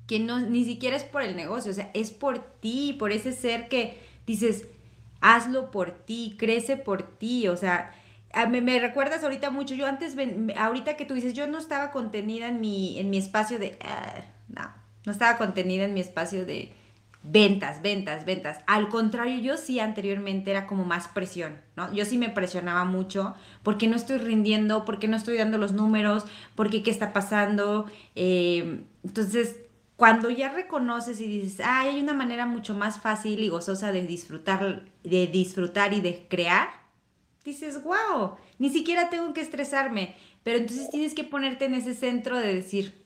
que 0.08 0.22
no, 0.22 0.40
ni 0.40 0.64
siquiera 0.64 0.96
es 0.96 1.04
por 1.04 1.24
el 1.24 1.36
negocio, 1.36 1.72
o 1.72 1.76
sea, 1.76 1.92
es 1.94 2.12
por 2.12 2.40
ti, 2.40 2.96
por 2.98 3.12
ese 3.12 3.34
ser 3.34 3.68
que 3.68 4.02
dices, 4.26 4.66
hazlo 5.20 5.72
por 5.72 5.92
ti, 5.92 6.38
crece 6.40 6.78
por 6.78 7.04
ti, 7.04 7.50
o 7.50 7.58
sea, 7.58 7.94
me, 8.50 8.62
me, 8.62 8.80
recuerdas 8.80 9.24
ahorita 9.24 9.50
mucho, 9.50 9.76
yo 9.76 9.88
antes, 9.88 10.16
ahorita 10.56 10.96
que 10.96 11.06
tú 11.06 11.14
dices, 11.14 11.34
yo 11.34 11.48
no 11.48 11.58
estaba 11.58 11.92
contenida 11.92 12.48
en 12.48 12.62
mi, 12.62 13.00
en 13.00 13.10
mi 13.10 13.18
espacio 13.18 13.60
de, 13.60 13.78
ah, 13.82 14.22
no, 14.48 14.70
no 15.06 15.12
estaba 15.12 15.38
contenida 15.38 15.86
en 15.86 15.94
mi 15.94 16.02
espacio 16.02 16.46
de 16.46 16.74
ventas, 17.24 17.82
ventas, 17.82 18.26
ventas. 18.26 18.60
Al 18.66 18.90
contrario, 18.90 19.40
yo 19.40 19.58
sí 19.58 19.80
anteriormente 19.80 20.52
era 20.52 20.68
como 20.68 20.86
más 20.86 21.08
presión, 21.08 21.58
¿no? 21.76 21.92
Yo 21.94 22.06
sí 22.06 22.18
me 22.18 22.30
presionaba 22.30 22.86
mucho 22.86 23.36
porque 23.64 23.88
no 23.88 23.96
estoy 23.96 24.20
rindiendo, 24.20 24.86
porque 24.86 25.08
no 25.08 25.18
estoy 25.18 25.38
dando 25.38 25.58
los 25.58 25.74
números, 25.74 26.26
porque 26.56 26.82
qué 26.84 26.92
está 26.92 27.12
pasando. 27.12 27.86
Eh, 28.16 28.84
entonces, 29.04 29.58
cuando 29.96 30.30
ya 30.30 30.50
reconoces 30.54 31.20
y 31.20 31.28
dices, 31.28 31.66
ah, 31.66 31.82
hay 31.82 32.00
una 32.00 32.14
manera 32.14 32.46
mucho 32.46 32.74
más 32.74 33.02
fácil 33.02 33.44
y 33.44 33.50
gozosa 33.50 33.92
de 33.92 34.08
disfrutar, 34.08 34.86
de 35.04 35.28
disfrutar 35.28 35.94
y 35.94 36.00
de 36.00 36.26
crear, 36.30 36.70
dices, 37.44 37.84
wow, 37.84 38.38
ni 38.58 38.70
siquiera 38.70 39.10
tengo 39.10 39.34
que 39.34 39.42
estresarme. 39.42 40.16
Pero 40.44 40.60
entonces 40.60 40.90
tienes 40.90 41.14
que 41.14 41.24
ponerte 41.24 41.66
en 41.66 41.74
ese 41.74 41.94
centro 41.94 42.38
de 42.38 42.54
decir, 42.54 43.06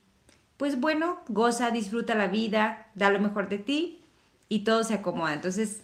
pues 0.56 0.80
bueno, 0.80 1.20
goza, 1.28 1.70
disfruta 1.70 2.14
la 2.14 2.28
vida, 2.28 2.90
da 2.94 3.10
lo 3.10 3.20
mejor 3.20 3.48
de 3.48 3.58
ti 3.58 4.00
y 4.48 4.60
todo 4.60 4.84
se 4.84 4.94
acomoda. 4.94 5.34
Entonces, 5.34 5.82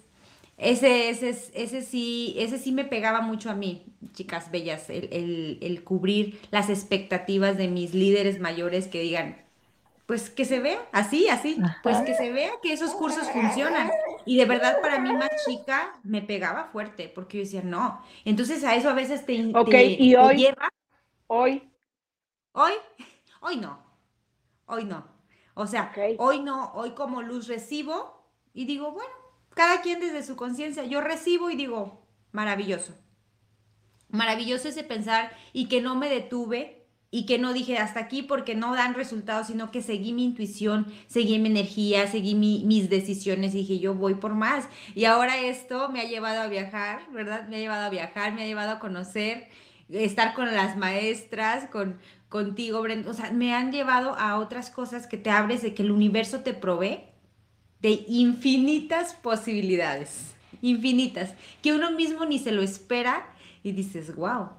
ese, 0.60 1.08
ese, 1.08 1.30
ese, 1.54 1.82
sí, 1.82 2.34
ese 2.38 2.58
sí 2.58 2.70
me 2.70 2.84
pegaba 2.84 3.22
mucho 3.22 3.50
a 3.50 3.54
mí, 3.54 3.82
chicas 4.12 4.50
bellas, 4.50 4.90
el, 4.90 5.58
el, 5.60 5.84
cubrir 5.84 6.38
las 6.50 6.68
expectativas 6.68 7.56
de 7.56 7.68
mis 7.68 7.94
líderes 7.94 8.40
mayores 8.40 8.86
que 8.86 9.00
digan, 9.00 9.38
pues 10.10 10.28
que 10.28 10.44
se 10.44 10.58
vea, 10.58 10.88
así, 10.90 11.28
así, 11.28 11.56
pues 11.84 11.98
que 11.98 12.14
se 12.16 12.32
vea 12.32 12.50
que 12.60 12.72
esos 12.72 12.90
cursos 12.92 13.30
funcionan. 13.30 13.90
Y 14.24 14.36
de 14.38 14.44
verdad 14.44 14.80
para 14.82 14.98
mí 14.98 15.12
más 15.12 15.30
chica 15.46 16.00
me 16.02 16.20
pegaba 16.20 16.64
fuerte, 16.64 17.08
porque 17.14 17.38
yo 17.38 17.44
decía, 17.44 17.62
no. 17.62 18.02
Entonces 18.24 18.64
a 18.64 18.74
eso 18.74 18.90
a 18.90 18.94
veces 18.94 19.24
te, 19.24 19.52
Ok, 19.54 19.74
y 19.74 20.16
hoy, 20.16 20.48
hoy. 21.28 21.70
Hoy, 22.52 22.72
hoy 23.40 23.56
no 23.58 23.90
hoy 24.70 24.84
no. 24.84 25.04
O 25.54 25.66
sea, 25.66 25.92
hoy 26.18 26.40
no, 26.40 26.72
hoy 26.74 26.92
como 26.92 27.22
luz 27.22 27.48
recibo 27.48 28.24
y 28.54 28.64
digo, 28.64 28.92
bueno, 28.92 29.12
cada 29.50 29.82
quien 29.82 30.00
desde 30.00 30.22
su 30.22 30.36
conciencia, 30.36 30.84
yo 30.84 31.00
recibo 31.00 31.50
y 31.50 31.56
digo, 31.56 32.06
maravilloso. 32.32 32.94
Maravilloso 34.08 34.68
ese 34.68 34.84
pensar 34.84 35.32
y 35.52 35.68
que 35.68 35.82
no 35.82 35.96
me 35.96 36.08
detuve 36.08 36.79
y 37.12 37.26
que 37.26 37.38
no 37.38 37.52
dije 37.52 37.76
hasta 37.78 38.00
aquí 38.00 38.22
porque 38.22 38.54
no 38.54 38.74
dan 38.74 38.94
resultados, 38.94 39.48
sino 39.48 39.70
que 39.72 39.82
seguí 39.82 40.12
mi 40.12 40.24
intuición, 40.24 40.86
seguí 41.08 41.38
mi 41.38 41.48
energía, 41.48 42.06
seguí 42.06 42.34
mis 42.34 42.88
decisiones 42.88 43.54
y 43.54 43.58
dije, 43.58 43.80
yo 43.80 43.94
voy 43.94 44.14
por 44.14 44.34
más. 44.34 44.68
Y 44.94 45.06
ahora 45.06 45.38
esto 45.38 45.88
me 45.88 46.00
ha 46.00 46.04
llevado 46.04 46.40
a 46.40 46.46
viajar, 46.46 47.02
¿verdad? 47.12 47.48
Me 47.48 47.56
ha 47.56 47.58
llevado 47.58 47.86
a 47.86 47.90
viajar, 47.90 48.32
me 48.32 48.44
ha 48.44 48.46
llevado 48.46 48.72
a 48.72 48.78
conocer, 48.78 49.48
estar 49.88 50.34
con 50.34 50.54
las 50.54 50.76
maestras, 50.76 51.68
con, 51.68 51.98
contigo, 52.28 52.80
Brenda, 52.80 53.10
o 53.10 53.14
sea, 53.14 53.32
me 53.32 53.54
han 53.54 53.72
llevado 53.72 54.14
a 54.16 54.38
otras 54.38 54.70
cosas 54.70 55.08
que 55.08 55.16
te 55.16 55.30
abres 55.30 55.62
de 55.62 55.74
que 55.74 55.82
el 55.82 55.90
universo 55.90 56.40
te 56.40 56.54
provee 56.54 57.00
de 57.80 58.04
infinitas 58.06 59.14
posibilidades, 59.14 60.34
infinitas, 60.62 61.34
que 61.60 61.72
uno 61.72 61.90
mismo 61.90 62.24
ni 62.24 62.38
se 62.38 62.52
lo 62.52 62.62
espera 62.62 63.26
y 63.64 63.72
dices, 63.72 64.14
wow, 64.14 64.50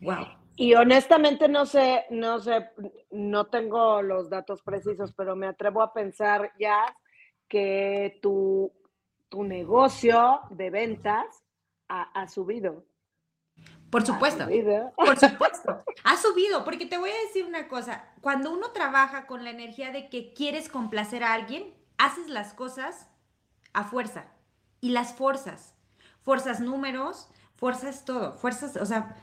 wow. 0.00 0.41
Y 0.56 0.74
honestamente 0.74 1.48
no 1.48 1.66
sé, 1.66 2.04
no 2.10 2.38
sé, 2.40 2.70
no 3.10 3.46
tengo 3.46 4.02
los 4.02 4.28
datos 4.28 4.62
precisos, 4.62 5.12
pero 5.12 5.34
me 5.34 5.46
atrevo 5.46 5.82
a 5.82 5.92
pensar 5.92 6.52
ya 6.58 6.94
que 7.48 8.18
tu, 8.22 8.72
tu 9.28 9.44
negocio 9.44 10.40
de 10.50 10.70
ventas 10.70 11.42
ha 11.88 12.26
subido. 12.26 12.84
Por 13.92 14.06
supuesto, 14.06 14.46
por 14.96 15.18
supuesto. 15.20 15.84
Ha 16.04 16.16
subido, 16.16 16.64
porque 16.64 16.86
te 16.86 16.96
voy 16.96 17.10
a 17.10 17.26
decir 17.26 17.44
una 17.44 17.68
cosa, 17.68 18.08
cuando 18.22 18.50
uno 18.50 18.72
trabaja 18.72 19.26
con 19.26 19.44
la 19.44 19.50
energía 19.50 19.90
de 19.90 20.08
que 20.08 20.32
quieres 20.32 20.70
complacer 20.70 21.22
a 21.22 21.34
alguien, 21.34 21.74
haces 21.98 22.28
las 22.30 22.54
cosas 22.54 23.10
a 23.74 23.84
fuerza 23.84 24.32
y 24.80 24.92
las 24.92 25.12
fuerzas, 25.12 25.74
fuerzas 26.22 26.60
números, 26.60 27.28
fuerzas 27.54 28.06
todo, 28.06 28.32
fuerzas, 28.32 28.78
o 28.78 28.86
sea, 28.86 29.14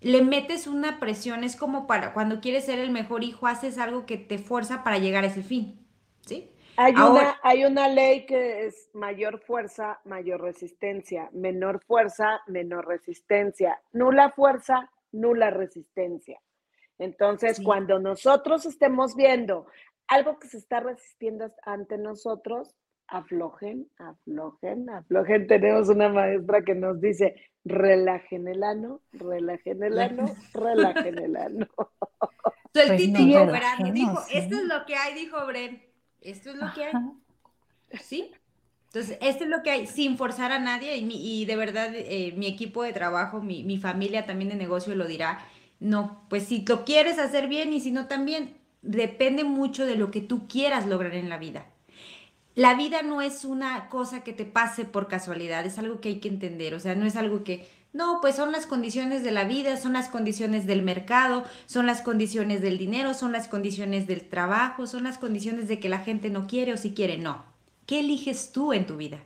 le 0.00 0.22
metes 0.22 0.66
una 0.66 1.00
presión, 1.00 1.44
es 1.44 1.56
como 1.56 1.86
para 1.86 2.12
cuando 2.12 2.40
quieres 2.40 2.66
ser 2.66 2.78
el 2.78 2.90
mejor 2.90 3.24
hijo, 3.24 3.46
haces 3.46 3.78
algo 3.78 4.06
que 4.06 4.16
te 4.16 4.38
fuerza 4.38 4.84
para 4.84 4.98
llegar 4.98 5.24
a 5.24 5.28
ese 5.28 5.42
fin, 5.42 5.86
¿sí? 6.26 6.50
Hay, 6.76 6.92
una, 6.94 7.40
hay 7.42 7.64
una 7.64 7.88
ley 7.88 8.24
que 8.24 8.66
es 8.66 8.88
mayor 8.94 9.40
fuerza, 9.40 10.00
mayor 10.04 10.40
resistencia, 10.40 11.28
menor 11.32 11.82
fuerza, 11.84 12.40
menor 12.46 12.86
resistencia, 12.86 13.80
nula 13.92 14.30
fuerza, 14.30 14.88
nula 15.10 15.50
resistencia. 15.50 16.40
Entonces, 16.98 17.60
cuando 17.64 17.98
nosotros 17.98 18.64
estemos 18.64 19.16
viendo 19.16 19.66
algo 20.06 20.38
que 20.38 20.46
se 20.46 20.58
está 20.58 20.78
resistiendo 20.78 21.52
ante 21.64 21.98
nosotros, 21.98 22.76
aflojen, 23.08 23.88
aflojen, 23.98 24.88
aflojen. 24.90 25.46
Tenemos 25.46 25.88
una 25.88 26.08
maestra 26.08 26.62
que 26.62 26.74
nos 26.74 27.00
dice, 27.00 27.34
relajen 27.64 28.48
el 28.48 28.62
ano, 28.62 29.00
relajen 29.12 29.82
el 29.82 29.98
ano, 29.98 30.26
relajen 30.54 31.18
el 31.18 31.36
ano. 31.36 31.66
Sueltito 32.72 33.20
y 33.20 33.90
Dijo, 33.92 34.18
esto 34.32 34.56
es 34.56 34.64
lo 34.64 34.84
que 34.86 34.94
hay, 34.94 35.14
dijo 35.14 35.44
Bren 35.46 35.88
esto 36.20 36.50
es 36.50 36.56
lo 36.56 36.72
que 36.74 36.84
hay. 36.84 36.92
¿Sí? 38.02 38.30
Entonces, 38.86 39.18
esto 39.20 39.44
es 39.44 39.50
lo 39.50 39.62
que 39.62 39.70
hay, 39.70 39.86
sin 39.86 40.16
forzar 40.16 40.50
a 40.50 40.58
nadie, 40.58 40.96
y, 40.96 41.44
de 41.44 41.56
verdad 41.56 41.90
eh, 41.94 42.32
mi 42.36 42.46
equipo 42.46 42.82
de 42.82 42.92
trabajo, 42.92 43.40
mi, 43.40 43.78
familia 43.78 44.24
también 44.24 44.48
de 44.48 44.56
negocio 44.56 44.94
lo 44.94 45.06
dirá, 45.06 45.40
no, 45.78 46.26
pues 46.28 46.44
si 46.44 46.64
lo 46.66 46.84
quieres 46.84 47.18
hacer 47.18 47.48
bien 47.48 47.72
y 47.72 47.80
si 47.80 47.92
no 47.92 48.08
también, 48.08 48.56
depende 48.80 49.44
mucho 49.44 49.84
de 49.84 49.96
lo 49.96 50.10
que 50.10 50.20
tú 50.20 50.48
quieras 50.48 50.86
lograr 50.86 51.14
en 51.14 51.28
la 51.28 51.36
vida. 51.36 51.66
La 52.58 52.74
vida 52.74 53.02
no 53.02 53.22
es 53.22 53.44
una 53.44 53.88
cosa 53.88 54.24
que 54.24 54.32
te 54.32 54.44
pase 54.44 54.84
por 54.84 55.06
casualidad, 55.06 55.64
es 55.64 55.78
algo 55.78 56.00
que 56.00 56.08
hay 56.08 56.18
que 56.18 56.26
entender, 56.26 56.74
o 56.74 56.80
sea, 56.80 56.96
no 56.96 57.06
es 57.06 57.14
algo 57.14 57.44
que, 57.44 57.70
no, 57.92 58.18
pues 58.20 58.34
son 58.34 58.50
las 58.50 58.66
condiciones 58.66 59.22
de 59.22 59.30
la 59.30 59.44
vida, 59.44 59.76
son 59.76 59.92
las 59.92 60.08
condiciones 60.08 60.66
del 60.66 60.82
mercado, 60.82 61.44
son 61.66 61.86
las 61.86 62.02
condiciones 62.02 62.60
del 62.60 62.76
dinero, 62.76 63.14
son 63.14 63.30
las 63.30 63.46
condiciones 63.46 64.08
del 64.08 64.28
trabajo, 64.28 64.88
son 64.88 65.04
las 65.04 65.18
condiciones 65.18 65.68
de 65.68 65.78
que 65.78 65.88
la 65.88 66.00
gente 66.00 66.30
no 66.30 66.48
quiere 66.48 66.72
o 66.72 66.76
si 66.76 66.94
quiere, 66.94 67.16
no. 67.16 67.44
¿Qué 67.86 68.00
eliges 68.00 68.50
tú 68.50 68.72
en 68.72 68.88
tu 68.88 68.96
vida? 68.96 69.22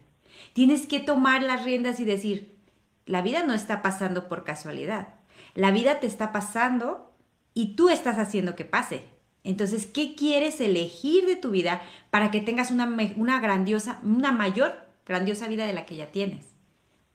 Tienes 0.53 0.87
que 0.87 1.01
tomar 1.01 1.43
las 1.43 1.64
riendas 1.64 2.01
y 2.01 2.05
decir, 2.05 2.59
la 3.07 3.22
vida 3.22 3.45
no 3.45 3.55
está 3.55 3.80
pasando 3.80 4.28
por 4.28 4.45
casualidad, 4.45 5.14
la 5.55 5.70
vida 5.70 6.01
te 6.01 6.07
está 6.07 6.33
pasando 6.33 7.14
y 7.55 7.76
tú 7.76 7.89
estás 7.89 8.18
haciendo 8.18 8.57
que 8.57 8.66
pase. 8.66 9.11
Entonces, 9.45 9.86
¿qué 9.86 10.14
quieres 10.14 10.61
elegir 10.61 11.26
de 11.26 11.36
tu 11.36 11.51
vida 11.51 11.82
para 12.11 12.30
que 12.30 12.40
tengas 12.40 12.70
una, 12.70 12.86
una 13.16 13.40
grandiosa, 13.40 13.99
una 14.03 14.30
mayor 14.32 14.74
grandiosa 15.05 15.49
vida 15.49 15.66
de 15.66 15.72
la 15.72 15.84
que 15.84 15.97
ya 15.97 16.07
tienes? 16.12 16.47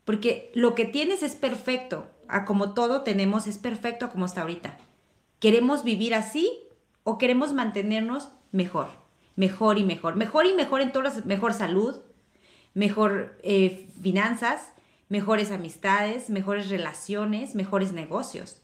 Porque 0.03 0.51
lo 0.53 0.75
que 0.75 0.85
tienes 0.85 1.23
es 1.23 1.35
perfecto, 1.35 2.07
a 2.27 2.45
como 2.45 2.73
todo 2.73 3.03
tenemos 3.03 3.47
es 3.47 3.57
perfecto 3.57 4.09
como 4.09 4.25
está 4.25 4.41
ahorita. 4.41 4.77
¿Queremos 5.39 5.83
vivir 5.83 6.15
así 6.15 6.59
o 7.03 7.17
queremos 7.17 7.53
mantenernos 7.53 8.29
mejor? 8.51 8.89
Mejor 9.35 9.77
y 9.77 9.83
mejor. 9.83 10.15
Mejor 10.15 10.45
y 10.45 10.53
mejor 10.53 10.81
en 10.81 10.91
todas 10.91 11.25
mejor 11.25 11.53
salud, 11.53 11.97
mejor 12.73 13.37
eh, 13.43 13.87
finanzas, 14.01 14.73
mejores 15.09 15.51
amistades, 15.51 16.29
mejores 16.29 16.69
relaciones, 16.69 17.55
mejores 17.55 17.93
negocios. 17.93 18.61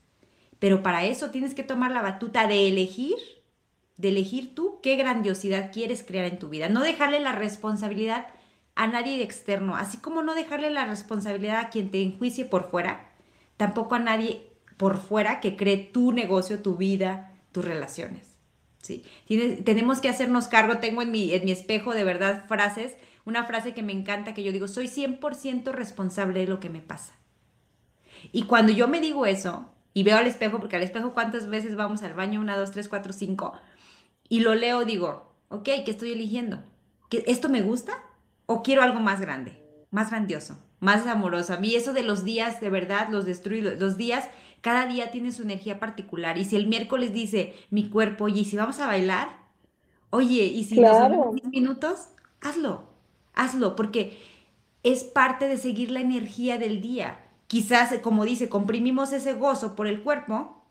Pero 0.60 0.82
para 0.82 1.06
eso 1.06 1.30
tienes 1.30 1.54
que 1.54 1.64
tomar 1.64 1.92
la 1.92 2.02
batuta 2.02 2.48
de 2.48 2.68
elegir 2.68 3.16
de 3.98 4.10
elegir 4.10 4.56
tú 4.56 4.80
qué 4.82 4.96
grandiosidad 4.96 5.72
quieres 5.72 6.04
crear 6.04 6.26
en 6.26 6.40
tu 6.40 6.50
vida. 6.50 6.70
No 6.70 6.82
dejarle 6.82 7.20
la 7.20 7.34
responsabilidad 7.34 8.28
a 8.76 8.88
nadie 8.88 9.22
externo, 9.22 9.76
así 9.76 9.98
como 9.98 10.24
no 10.24 10.34
dejarle 10.34 10.70
la 10.70 10.86
responsabilidad 10.86 11.60
a 11.60 11.70
quien 11.70 11.92
te 11.92 12.02
enjuicie 12.02 12.46
por 12.46 12.70
fuera, 12.70 13.12
tampoco 13.58 13.96
a 13.96 14.00
nadie 14.00 14.52
por 14.78 14.98
fuera 14.98 15.40
que 15.40 15.56
cree 15.56 15.78
tu 15.78 16.12
negocio, 16.12 16.62
tu 16.62 16.76
vida, 16.76 17.34
tus 17.52 17.64
relaciones. 17.64 18.34
¿sí? 18.82 19.06
tenemos 19.64 20.00
que 20.00 20.10
hacernos 20.10 20.48
cargo, 20.48 20.80
tengo 20.80 21.02
en 21.02 21.12
mi, 21.12 21.34
en 21.34 21.46
mi 21.46 21.52
espejo 21.52 21.94
de 21.94 22.04
verdad 22.04 22.46
frases, 22.48 22.96
una 23.26 23.46
frase 23.46 23.74
que 23.74 23.84
me 23.84 23.94
encanta 23.94 24.34
que 24.34 24.44
yo 24.44 24.52
digo, 24.52 24.68
soy 24.68 24.88
100% 24.88 25.72
responsable 25.72 26.42
de 26.42 26.48
lo 26.48 26.60
que 26.60 26.70
me 26.70 26.82
pasa. 26.82 27.14
Y 28.32 28.44
cuando 28.44 28.74
yo 28.74 28.88
me 28.88 29.00
digo 29.00 29.26
eso 29.26 29.72
y 29.94 30.04
veo 30.04 30.18
al 30.18 30.28
espejo, 30.28 30.60
porque 30.60 30.76
al 30.76 30.84
espejo 30.84 31.14
cuántas 31.14 31.48
veces 31.48 31.76
vamos 31.76 32.04
al 32.04 32.14
baño, 32.14 32.42
una, 32.42 32.58
dos, 32.58 32.72
tres, 32.72 32.90
cuatro, 32.90 33.14
cinco, 33.14 33.54
y 34.30 34.40
lo 34.40 34.56
leo, 34.56 34.86
digo, 34.86 35.34
ok, 35.50 35.64
¿qué 35.64 35.92
estoy 35.92 36.12
eligiendo? 36.12 36.64
¿Que 37.10 37.24
¿Esto 37.28 37.50
me 37.50 37.62
gusta 37.62 38.04
o 38.46 38.64
quiero 38.64 38.82
algo 38.82 39.00
más 39.00 39.22
grande, 39.22 39.62
más 39.92 40.10
grandioso, 40.10 40.58
más 40.80 41.06
amoroso? 41.06 41.54
A 41.54 41.58
mí 41.58 41.76
eso 41.76 41.94
de 41.94 42.04
los 42.04 42.24
días, 42.24 42.60
de 42.62 42.70
verdad, 42.70 43.10
los 43.10 43.26
destruyo. 43.26 43.76
Los 43.76 43.98
días, 43.98 44.30
cada 44.62 44.88
día 44.88 45.12
tiene 45.12 45.32
su 45.32 45.44
energía 45.44 45.80
particular. 45.80 46.38
Y 46.38 46.46
si 46.46 46.56
el 46.56 46.68
miércoles 46.68 47.14
dice 47.14 47.54
mi 47.70 47.90
cuerpo, 47.90 48.26
oye, 48.26 48.42
¿y 48.42 48.46
si 48.46 48.58
vamos 48.58 48.80
a 48.80 48.88
bailar? 48.88 49.38
Oye, 50.10 50.44
¿y 50.46 50.64
si 50.64 50.80
nos 50.80 51.00
vamos 51.00 51.36
10 51.36 51.48
minutos? 51.48 52.10
Hazlo, 52.42 52.84
hazlo, 53.34 53.76
porque 53.76 54.22
es 54.84 55.04
parte 55.04 55.48
de 55.48 55.58
seguir 55.58 55.92
la 55.92 56.02
energía 56.02 56.58
del 56.58 56.82
día. 56.82 57.20
Quizás, 57.48 57.94
como 58.00 58.26
dice, 58.26 58.50
comprimimos 58.50 59.14
ese 59.14 59.34
gozo 59.34 59.76
por 59.76 59.88
el 59.88 60.02
cuerpo 60.02 60.63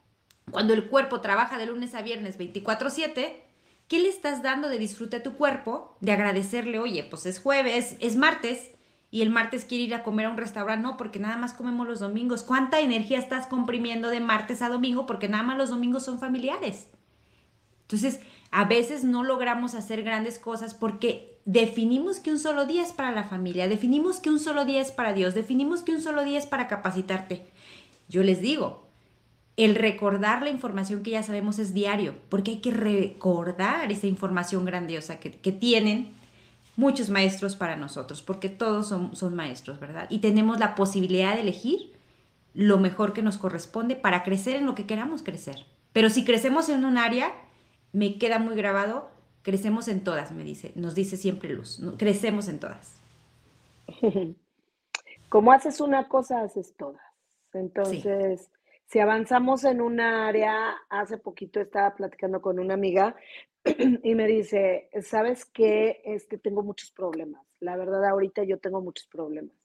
cuando 0.52 0.74
el 0.74 0.86
cuerpo 0.86 1.20
trabaja 1.20 1.58
de 1.58 1.66
lunes 1.66 1.94
a 1.94 2.02
viernes 2.02 2.38
24/7, 2.38 3.42
¿qué 3.88 3.98
le 3.98 4.08
estás 4.08 4.42
dando 4.42 4.68
de 4.68 4.78
disfrute 4.78 5.16
a 5.16 5.22
tu 5.24 5.34
cuerpo? 5.34 5.96
De 6.00 6.12
agradecerle, 6.12 6.78
oye, 6.78 7.02
pues 7.02 7.26
es 7.26 7.40
jueves, 7.40 7.96
es 7.98 8.14
martes, 8.16 8.70
y 9.10 9.20
el 9.20 9.28
martes 9.28 9.66
quiere 9.66 9.84
ir 9.84 9.94
a 9.94 10.02
comer 10.02 10.26
a 10.26 10.30
un 10.30 10.38
restaurante, 10.38 10.82
no, 10.82 10.96
porque 10.96 11.18
nada 11.18 11.36
más 11.36 11.52
comemos 11.52 11.86
los 11.86 12.00
domingos. 12.00 12.42
¿Cuánta 12.42 12.80
energía 12.80 13.18
estás 13.18 13.46
comprimiendo 13.46 14.08
de 14.08 14.20
martes 14.20 14.62
a 14.62 14.70
domingo? 14.70 15.04
Porque 15.04 15.28
nada 15.28 15.42
más 15.42 15.58
los 15.58 15.68
domingos 15.68 16.04
son 16.04 16.18
familiares. 16.18 16.88
Entonces, 17.82 18.20
a 18.50 18.64
veces 18.64 19.04
no 19.04 19.22
logramos 19.22 19.74
hacer 19.74 20.02
grandes 20.02 20.38
cosas 20.38 20.72
porque 20.72 21.38
definimos 21.44 22.20
que 22.20 22.30
un 22.30 22.38
solo 22.38 22.64
día 22.64 22.82
es 22.82 22.92
para 22.92 23.12
la 23.12 23.24
familia, 23.24 23.68
definimos 23.68 24.18
que 24.18 24.30
un 24.30 24.40
solo 24.40 24.64
día 24.64 24.80
es 24.80 24.92
para 24.92 25.12
Dios, 25.12 25.34
definimos 25.34 25.82
que 25.82 25.92
un 25.92 26.00
solo 26.00 26.24
día 26.24 26.38
es 26.38 26.46
para 26.46 26.66
capacitarte. 26.66 27.46
Yo 28.08 28.22
les 28.22 28.40
digo, 28.40 28.81
el 29.56 29.74
recordar 29.74 30.42
la 30.42 30.50
información 30.50 31.02
que 31.02 31.10
ya 31.10 31.22
sabemos 31.22 31.58
es 31.58 31.74
diario, 31.74 32.14
porque 32.28 32.52
hay 32.52 32.60
que 32.60 32.70
recordar 32.70 33.92
esa 33.92 34.06
información 34.06 34.64
grandiosa 34.64 35.20
que, 35.20 35.30
tienen 35.30 36.14
muchos 36.76 37.10
maestros 37.10 37.54
para 37.54 37.76
nosotros, 37.76 38.22
porque 38.22 38.48
todos 38.48 38.88
son, 38.88 39.14
son, 39.14 39.34
maestros, 39.34 39.78
¿verdad? 39.78 40.06
Y 40.08 40.20
tenemos 40.20 40.58
la 40.58 40.74
posibilidad 40.74 41.34
de 41.34 41.42
elegir 41.42 41.92
lo 42.54 42.78
mejor 42.78 43.12
que 43.12 43.22
nos 43.22 43.38
corresponde 43.38 43.94
para 43.94 44.22
crecer 44.22 44.56
en 44.56 44.66
lo 44.66 44.74
que 44.74 44.86
queramos 44.86 45.22
crecer. 45.22 45.66
Pero 45.92 46.08
si 46.08 46.24
crecemos 46.24 46.68
en 46.68 46.84
un 46.84 46.96
área, 46.96 47.32
me 47.92 48.18
queda 48.18 48.38
muy 48.38 48.56
grabado, 48.56 49.10
crecemos 49.42 49.88
en 49.88 50.02
todas, 50.02 50.32
me 50.32 50.44
dice, 50.44 50.72
nos 50.74 50.94
dice 50.94 51.16
siempre 51.16 51.52
Luz, 51.52 51.80
crecemos 51.98 52.48
en 52.48 52.58
todas. 52.58 52.96
Como 55.28 55.52
haces 55.52 55.80
una 55.80 56.08
cosa, 56.08 56.42
haces 56.42 56.74
todas. 56.76 57.02
Entonces, 57.52 58.50
si 58.92 59.00
avanzamos 59.00 59.64
en 59.64 59.80
un 59.80 60.00
área, 60.00 60.76
hace 60.90 61.16
poquito 61.16 61.62
estaba 61.62 61.94
platicando 61.94 62.42
con 62.42 62.58
una 62.58 62.74
amiga 62.74 63.16
y 63.64 64.14
me 64.14 64.26
dice, 64.26 64.90
¿sabes 65.00 65.46
qué? 65.46 66.02
Es 66.04 66.26
que 66.26 66.36
tengo 66.36 66.62
muchos 66.62 66.90
problemas. 66.90 67.42
La 67.60 67.78
verdad, 67.78 68.04
ahorita 68.04 68.44
yo 68.44 68.58
tengo 68.58 68.82
muchos 68.82 69.06
problemas. 69.06 69.56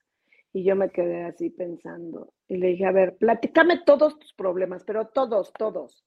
Y 0.53 0.63
yo 0.63 0.77
me 0.77 0.91
quedé 0.91 1.25
así 1.25 1.49
pensando. 1.49 2.31
Y 2.47 2.55
le 2.55 2.67
dije, 2.67 2.85
a 2.85 2.93
ver, 2.93 3.17
platícame 3.17 3.81
todos 3.85 4.17
tus 4.17 4.31
problemas, 4.31 4.85
pero 4.85 5.07
todos, 5.09 5.51
todos. 5.51 6.05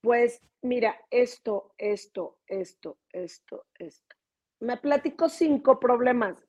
Pues 0.00 0.42
mira, 0.60 0.96
esto, 1.12 1.72
esto, 1.78 2.38
esto, 2.48 2.98
esto, 3.12 3.66
esto. 3.78 4.16
Me 4.58 4.76
platicó 4.76 5.28
cinco 5.28 5.78
problemas 5.78 6.44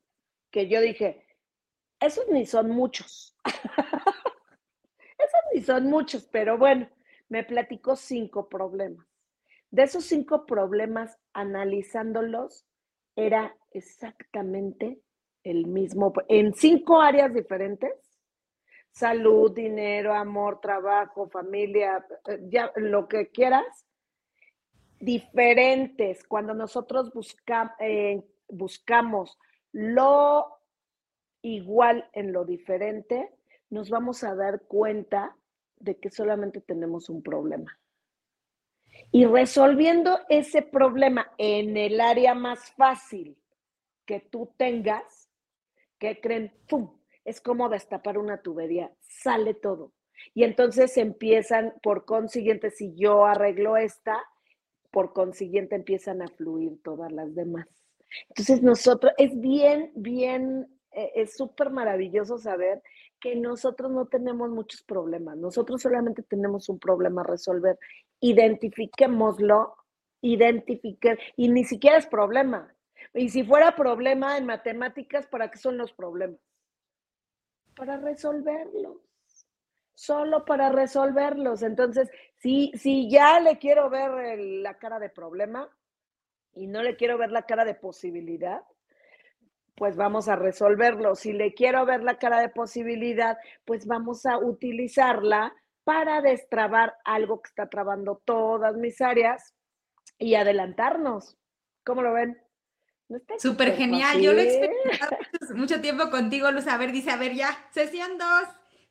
que 0.49 0.67
yo 0.67 0.81
dije, 0.81 1.27
esos 1.99 2.27
ni 2.29 2.47
son 2.47 2.71
muchos. 2.71 3.37
y 5.57 5.61
son 5.61 5.85
muchos, 5.85 6.27
pero 6.31 6.57
bueno, 6.57 6.87
me 7.29 7.43
platicó 7.43 7.95
cinco 7.95 8.47
problemas. 8.47 9.07
De 9.71 9.83
esos 9.83 10.05
cinco 10.05 10.45
problemas, 10.45 11.17
analizándolos, 11.33 12.67
era 13.15 13.55
exactamente 13.71 15.01
el 15.43 15.65
mismo, 15.65 16.13
en 16.27 16.53
cinco 16.53 17.01
áreas 17.01 17.33
diferentes, 17.33 17.91
salud, 18.91 19.51
dinero, 19.51 20.13
amor, 20.13 20.61
trabajo, 20.61 21.27
familia, 21.27 22.05
eh, 22.27 22.39
ya 22.49 22.71
lo 22.75 23.07
que 23.07 23.29
quieras, 23.29 23.65
diferentes. 24.99 26.23
Cuando 26.23 26.53
nosotros 26.53 27.11
eh, 27.79 28.23
buscamos 28.47 29.39
lo 29.71 30.59
igual 31.41 32.07
en 32.13 32.31
lo 32.31 32.45
diferente, 32.45 33.31
nos 33.71 33.89
vamos 33.89 34.23
a 34.23 34.35
dar 34.35 34.61
cuenta 34.61 35.35
de 35.79 35.97
que 35.97 36.09
solamente 36.09 36.61
tenemos 36.61 37.09
un 37.09 37.21
problema. 37.21 37.79
Y 39.11 39.25
resolviendo 39.25 40.19
ese 40.29 40.61
problema 40.61 41.31
en 41.37 41.77
el 41.77 42.01
área 42.01 42.33
más 42.33 42.71
fácil 42.71 43.37
que 44.05 44.19
tú 44.19 44.53
tengas, 44.57 45.29
que 45.99 46.19
creen, 46.19 46.53
¡pum! 46.67 46.97
Es 47.23 47.41
como 47.41 47.69
destapar 47.69 48.17
una 48.17 48.41
tubería, 48.41 48.91
sale 49.01 49.53
todo. 49.53 49.93
Y 50.33 50.43
entonces 50.43 50.97
empiezan, 50.97 51.73
por 51.83 52.05
consiguiente, 52.05 52.71
si 52.71 52.95
yo 52.95 53.25
arreglo 53.25 53.77
esta, 53.77 54.23
por 54.91 55.13
consiguiente 55.13 55.75
empiezan 55.75 56.21
a 56.21 56.27
fluir 56.27 56.81
todas 56.83 57.11
las 57.11 57.35
demás. 57.35 57.67
Entonces 58.29 58.61
nosotros, 58.63 59.13
es 59.17 59.39
bien, 59.39 59.91
bien, 59.95 60.67
eh, 60.91 61.11
es 61.15 61.35
súper 61.35 61.69
maravilloso 61.69 62.37
saber 62.37 62.81
que 63.19 63.35
nosotros 63.35 63.91
no 63.91 64.07
tenemos 64.07 64.49
muchos 64.49 64.83
problemas, 64.83 65.37
nosotros 65.37 65.81
solamente 65.81 66.23
tenemos 66.23 66.69
un 66.69 66.79
problema 66.79 67.21
a 67.21 67.25
resolver. 67.25 67.77
Identifiquémoslo, 68.19 69.75
identifique, 70.21 71.17
y 71.35 71.49
ni 71.49 71.63
siquiera 71.63 71.97
es 71.97 72.07
problema. 72.07 72.73
Y 73.13 73.29
si 73.29 73.43
fuera 73.43 73.75
problema 73.75 74.37
en 74.37 74.45
matemáticas, 74.45 75.27
¿para 75.27 75.49
qué 75.49 75.57
son 75.57 75.77
los 75.77 75.93
problemas? 75.93 76.39
Para 77.75 77.97
resolverlos. 77.97 78.97
Solo 79.93 80.45
para 80.45 80.69
resolverlos. 80.69 81.63
Entonces, 81.63 82.09
si, 82.35 82.71
si 82.75 83.09
ya 83.09 83.39
le 83.39 83.57
quiero 83.57 83.89
ver 83.89 84.39
la 84.39 84.77
cara 84.77 84.99
de 84.99 85.09
problema 85.09 85.69
y 86.53 86.67
no 86.67 86.83
le 86.83 86.95
quiero 86.95 87.17
ver 87.17 87.31
la 87.31 87.43
cara 87.43 87.65
de 87.65 87.73
posibilidad, 87.73 88.61
pues 89.77 89.95
vamos 89.95 90.27
a 90.27 90.35
resolverlo. 90.35 91.15
Si 91.15 91.31
le 91.33 91.53
quiero 91.53 91.85
ver 91.85 92.03
la 92.03 92.17
cara 92.17 92.41
de 92.41 92.49
posibilidad, 92.49 93.37
pues 93.63 93.85
vamos 93.85 94.25
a 94.25 94.39
utilizarla 94.39 95.53
para 95.83 96.21
destrabar 96.21 96.95
algo 97.05 97.41
que 97.41 97.49
está 97.49 97.69
trabando 97.69 98.21
todas 98.25 98.75
mis 98.75 98.99
áreas 99.01 99.53
y 100.17 100.33
adelantarnos. 100.33 101.37
¿Cómo 101.85 102.01
lo 102.01 102.11
ven? 102.11 102.41
Súper 103.37 103.75
genial, 103.77 104.19
yo 104.19 104.33
lo 104.33 104.39
he 104.39 104.49
experimentado 104.49 105.15
mucho 105.55 105.79
tiempo 105.79 106.09
contigo, 106.09 106.51
Luz. 106.51 106.67
A 106.67 106.77
ver, 106.77 106.91
dice, 106.91 107.11
a 107.11 107.15
ver, 107.15 107.35
ya, 107.35 107.55
sesión 107.71 108.17
2, 108.17 108.29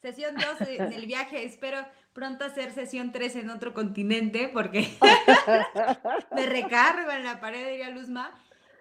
sesión 0.01 0.37
2 0.37 0.69
en 0.69 0.93
el 0.93 1.07
viaje. 1.07 1.45
Espero 1.45 1.85
pronto 2.13 2.45
hacer 2.45 2.73
sesión 2.73 3.13
3 3.13 3.37
en 3.37 3.51
otro 3.51 3.75
continente 3.75 4.49
porque 4.49 4.89
me 6.35 6.47
recargo 6.47 7.11
en 7.11 7.25
la 7.25 7.41
pared, 7.41 7.69
diría 7.69 7.91
Luzma. 7.91 8.33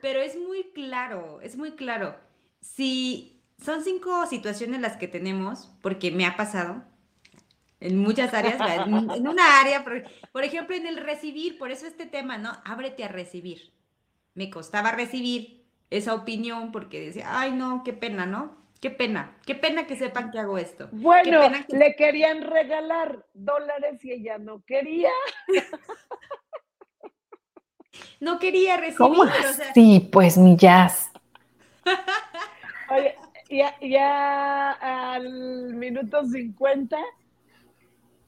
Pero 0.06 0.22
es 0.22 0.38
muy 0.38 0.66
claro, 0.66 1.40
es 1.42 1.58
muy 1.58 1.72
claro. 1.72 2.16
Si 2.62 3.42
son 3.60 3.84
cinco 3.84 4.28
situaciones 4.28 4.80
las 4.80 4.98
que 4.98 5.08
tenemos, 5.08 5.72
porque 5.82 6.12
me 6.12 6.28
ha 6.28 6.38
pasado, 6.38 6.84
en 7.80 7.98
muchas 7.98 8.32
áreas, 8.36 8.60
en 8.88 9.28
una 9.28 9.60
área, 9.60 9.84
por, 10.32 10.44
ejemplo, 10.44 10.76
en 10.76 10.86
el 10.86 10.98
recibir, 10.98 11.58
por 11.58 11.72
eso 11.72 11.88
este 11.88 12.06
tema, 12.06 12.38
¿no? 12.38 12.52
Ábrete 12.66 13.04
a 13.04 13.08
recibir. 13.08 13.74
Me 14.36 14.52
costaba 14.52 14.92
recibir 14.92 15.66
esa 15.90 16.14
opinión 16.14 16.72
porque 16.72 17.08
decía, 17.08 17.40
ay, 17.40 17.54
no, 17.54 17.82
qué 17.84 17.94
pena, 17.94 18.28
¿no? 18.28 18.64
Qué 18.82 18.92
pena, 18.92 19.36
qué 19.48 19.56
pena 19.56 19.88
que 19.88 19.96
sepan 19.96 20.30
que 20.30 20.38
hago 20.38 20.60
esto. 20.60 20.88
Bueno, 20.92 21.50
le 21.70 21.96
querían 21.96 22.44
regalar 22.44 23.26
dólares 23.34 24.06
y 24.06 24.12
ella 24.12 24.38
no 24.38 24.64
quería. 24.66 25.10
no 28.20 28.40
quería 28.40 28.78
recibir. 28.78 28.98
¿Cómo 28.98 29.24
Sí, 29.74 30.10
pues 30.12 30.38
mi 30.38 30.56
jazz. 30.56 31.12
Oye, 32.90 33.16
ya, 33.50 33.76
ya 33.82 34.72
al 34.72 35.74
minuto 35.74 36.26
50 36.26 36.98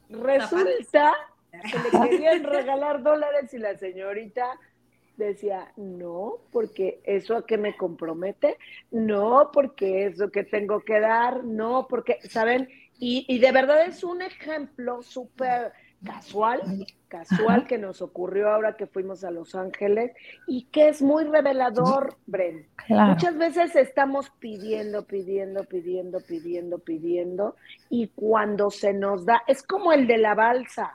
Resulta 0.09 1.13
que 1.51 1.79
le 1.79 2.09
querían 2.09 2.43
regalar 2.43 3.03
dólares 3.03 3.53
y 3.53 3.57
la 3.57 3.77
señorita 3.77 4.59
decía, 5.17 5.71
no, 5.77 6.37
porque 6.51 7.01
eso 7.03 7.35
a 7.35 7.45
qué 7.45 7.57
me 7.57 7.75
compromete, 7.75 8.57
no, 8.91 9.49
porque 9.51 10.05
eso 10.05 10.29
que 10.31 10.43
tengo 10.43 10.81
que 10.81 10.99
dar, 10.99 11.43
no, 11.43 11.87
porque, 11.87 12.19
¿saben? 12.29 12.69
Y, 12.99 13.25
y 13.27 13.39
de 13.39 13.51
verdad 13.51 13.85
es 13.85 14.03
un 14.03 14.21
ejemplo 14.21 15.01
súper 15.01 15.73
casual, 16.03 16.85
casual 17.07 17.67
que 17.67 17.77
nos 17.77 18.01
ocurrió 18.01 18.49
ahora 18.49 18.75
que 18.75 18.87
fuimos 18.87 19.23
a 19.23 19.31
Los 19.31 19.55
Ángeles 19.55 20.11
y 20.47 20.65
que 20.65 20.89
es 20.89 21.01
muy 21.01 21.23
revelador, 21.25 22.17
Bren. 22.25 22.67
Muchas 22.89 23.37
veces 23.37 23.75
estamos 23.75 24.29
pidiendo, 24.39 25.05
pidiendo, 25.05 25.63
pidiendo, 25.63 26.19
pidiendo, 26.19 26.79
pidiendo 26.79 27.55
y 27.89 28.07
cuando 28.09 28.69
se 28.69 28.93
nos 28.93 29.25
da, 29.25 29.43
es 29.47 29.63
como 29.63 29.91
el 29.91 30.07
de 30.07 30.17
la 30.17 30.35
balsa, 30.35 30.93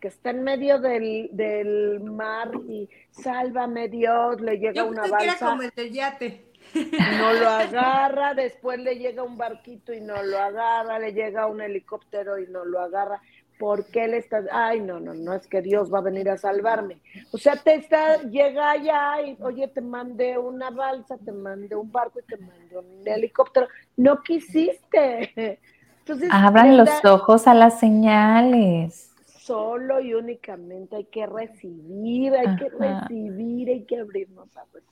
que 0.00 0.08
está 0.08 0.30
en 0.30 0.42
medio 0.42 0.78
del, 0.80 1.30
del 1.32 2.00
mar 2.00 2.50
y 2.68 2.88
sálvame 3.10 3.88
Dios, 3.88 4.40
le 4.40 4.58
llega 4.58 4.84
una 4.84 5.06
balsa. 5.06 5.50
como 5.50 5.62
el 5.62 5.70
del 5.70 5.92
yate. 5.92 6.44
No 6.74 7.32
lo 7.32 7.48
agarra, 7.48 8.34
después 8.34 8.80
le 8.80 8.96
llega 8.96 9.22
un 9.22 9.36
barquito 9.36 9.92
y 9.92 10.00
no 10.00 10.22
lo 10.22 10.38
agarra, 10.38 10.98
le 10.98 11.12
llega 11.12 11.46
un 11.46 11.60
helicóptero 11.60 12.38
y 12.38 12.46
no 12.48 12.64
lo 12.64 12.80
agarra. 12.80 13.20
¿Por 13.58 13.86
qué 13.86 14.08
le 14.08 14.18
estás? 14.18 14.46
Ay, 14.50 14.80
no, 14.80 14.98
no, 15.00 15.14
no 15.14 15.32
es 15.32 15.46
que 15.46 15.62
Dios 15.62 15.92
va 15.92 15.98
a 15.98 16.02
venir 16.02 16.28
a 16.28 16.36
salvarme. 16.36 16.98
O 17.32 17.38
sea, 17.38 17.56
te 17.56 17.74
está, 17.74 18.22
llega 18.22 18.72
allá 18.72 19.22
y, 19.22 19.36
oye, 19.40 19.68
te 19.68 19.80
mandé 19.80 20.36
una 20.38 20.70
balsa, 20.70 21.16
te 21.18 21.32
mandé 21.32 21.76
un 21.76 21.90
barco 21.90 22.20
y 22.20 22.22
te 22.22 22.36
mandé 22.36 22.78
un 22.78 23.06
helicóptero. 23.06 23.68
No 23.96 24.22
quisiste. 24.22 25.60
Entonces, 26.00 26.28
Abran 26.32 26.76
los 26.76 27.04
ojos 27.04 27.46
a 27.46 27.54
las 27.54 27.78
señales. 27.78 29.12
Solo 29.26 30.00
y 30.00 30.14
únicamente 30.14 30.96
hay 30.96 31.04
que 31.04 31.26
recibir, 31.26 32.34
hay 32.34 32.56
que 32.56 32.68
recibir, 32.70 33.68
hay 33.68 33.84
que 33.84 33.98
abrirnos 33.98 34.56
a 34.56 34.64
recibir. 34.72 34.84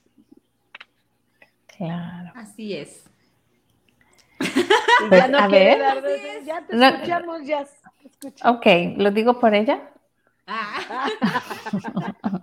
Claro. 1.67 2.31
Así 2.35 2.75
es. 2.75 3.03
ya 5.11 5.27
no 5.27 5.37
a 5.37 5.47
ver. 5.47 5.79
ya 6.45 6.61
te 6.61 6.75
escuchamos, 6.75 7.45
ya. 7.45 7.65
Ok, 8.45 8.65
¿lo 8.97 9.11
digo 9.11 9.39
por 9.39 9.53
ella? 9.53 9.89
Ah. 10.47 11.09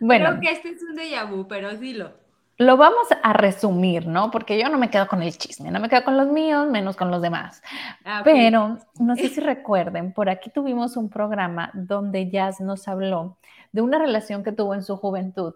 bueno. 0.00 0.30
Creo 0.30 0.40
que 0.40 0.50
este 0.50 0.68
es 0.70 0.82
un 0.82 0.96
déjà 0.96 1.28
vu, 1.28 1.46
pero 1.46 1.76
dilo. 1.76 2.22
Lo 2.58 2.76
vamos 2.76 3.08
a 3.22 3.32
resumir, 3.32 4.06
¿no? 4.06 4.30
Porque 4.30 4.60
yo 4.60 4.68
no 4.68 4.78
me 4.78 4.90
quedo 4.90 5.08
con 5.08 5.22
el 5.22 5.36
chisme, 5.36 5.70
no 5.70 5.80
me 5.80 5.88
quedo 5.88 6.04
con 6.04 6.16
los 6.16 6.28
míos, 6.28 6.68
menos 6.68 6.96
con 6.96 7.10
los 7.10 7.20
demás. 7.20 7.62
Ah, 8.04 8.20
pero 8.24 8.78
no 9.00 9.16
sé 9.16 9.30
si 9.30 9.40
recuerden, 9.40 10.12
por 10.12 10.28
aquí 10.28 10.50
tuvimos 10.50 10.96
un 10.96 11.08
programa 11.08 11.70
donde 11.74 12.30
Jazz 12.30 12.60
nos 12.60 12.86
habló 12.88 13.38
de 13.72 13.80
una 13.80 13.98
relación 13.98 14.44
que 14.44 14.52
tuvo 14.52 14.74
en 14.74 14.82
su 14.82 14.96
juventud. 14.96 15.54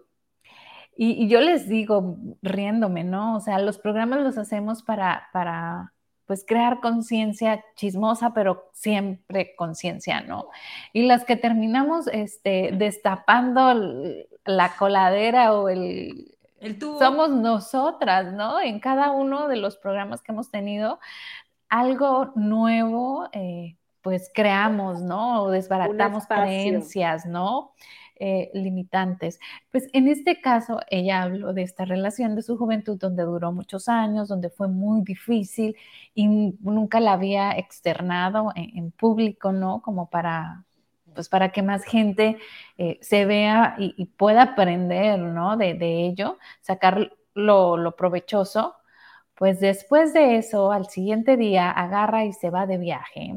Y, 0.97 1.11
y 1.23 1.27
yo 1.27 1.41
les 1.41 1.69
digo, 1.69 2.17
riéndome, 2.41 3.03
¿no? 3.03 3.35
O 3.37 3.39
sea, 3.39 3.59
los 3.59 3.77
programas 3.77 4.21
los 4.21 4.37
hacemos 4.37 4.83
para, 4.83 5.29
para 5.31 5.93
pues 6.27 6.43
crear 6.45 6.81
conciencia 6.81 7.63
chismosa, 7.75 8.33
pero 8.33 8.69
siempre 8.73 9.55
conciencia, 9.55 10.21
¿no? 10.21 10.49
Y 10.91 11.03
las 11.03 11.23
que 11.23 11.37
terminamos 11.37 12.07
este, 12.07 12.71
destapando 12.73 13.73
la 14.45 14.75
coladera 14.77 15.53
o 15.53 15.69
el, 15.69 16.37
el 16.59 16.77
tubo. 16.77 16.99
Somos 16.99 17.29
nosotras, 17.29 18.33
¿no? 18.33 18.59
En 18.59 18.79
cada 18.79 19.11
uno 19.11 19.47
de 19.47 19.55
los 19.55 19.77
programas 19.77 20.21
que 20.21 20.33
hemos 20.33 20.51
tenido, 20.51 20.99
algo 21.69 22.33
nuevo, 22.35 23.29
eh, 23.31 23.77
pues 24.01 24.29
creamos, 24.33 25.01
¿no? 25.01 25.43
O 25.43 25.49
desbaratamos 25.49 26.25
creencias, 26.27 27.25
¿no? 27.25 27.73
Eh, 28.19 28.49
limitantes. 28.55 29.39
Pues 29.71 29.89
en 29.93 30.07
este 30.07 30.41
caso, 30.41 30.79
ella 30.89 31.21
habló 31.21 31.53
de 31.53 31.61
esta 31.61 31.85
relación 31.85 32.35
de 32.35 32.41
su 32.41 32.57
juventud 32.57 32.97
donde 32.97 33.21
duró 33.21 33.51
muchos 33.51 33.87
años, 33.87 34.27
donde 34.27 34.49
fue 34.49 34.67
muy 34.67 35.01
difícil 35.03 35.75
y 36.15 36.27
nunca 36.27 36.99
la 36.99 37.13
había 37.13 37.51
externado 37.51 38.51
en, 38.55 38.89
público, 38.91 39.51
¿no? 39.51 39.83
Como 39.83 40.09
para, 40.09 40.65
pues 41.13 41.29
para 41.29 41.51
que 41.51 41.61
más 41.61 41.83
gente 41.83 42.37
eh, 42.79 42.97
se 43.01 43.25
vea 43.25 43.75
y, 43.77 44.05
pueda 44.05 44.41
aprender, 44.43 45.19
¿no? 45.19 45.55
De, 45.55 46.07
ello, 46.07 46.39
sacar 46.61 47.11
lo, 47.35 47.77
lo 47.77 47.95
provechoso. 47.95 48.75
Pues 49.35 49.59
después 49.59 50.13
de 50.13 50.37
eso, 50.37 50.71
al 50.71 50.87
siguiente 50.87 51.37
día, 51.37 51.69
agarra 51.69 52.25
y 52.25 52.33
se 52.33 52.49
va 52.49 52.65
de 52.65 52.79
viaje. 52.79 53.35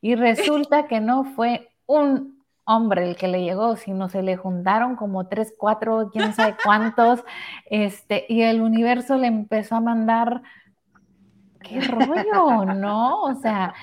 Y 0.00 0.16
resulta 0.16 0.88
que 0.88 1.00
no 1.00 1.24
fue 1.24 1.70
un 1.86 2.39
hombre 2.64 3.08
el 3.08 3.16
que 3.16 3.28
le 3.28 3.42
llegó, 3.42 3.76
sino 3.76 4.08
se 4.08 4.22
le 4.22 4.36
juntaron 4.36 4.96
como 4.96 5.26
tres, 5.28 5.54
cuatro, 5.56 6.10
quién 6.12 6.34
sabe 6.34 6.56
cuántos, 6.64 7.24
este, 7.66 8.26
y 8.28 8.42
el 8.42 8.62
universo 8.62 9.16
le 9.16 9.26
empezó 9.26 9.76
a 9.76 9.80
mandar, 9.80 10.42
qué 11.62 11.80
rollo, 11.80 12.64
¿no? 12.64 13.22
O 13.22 13.34
sea, 13.34 13.74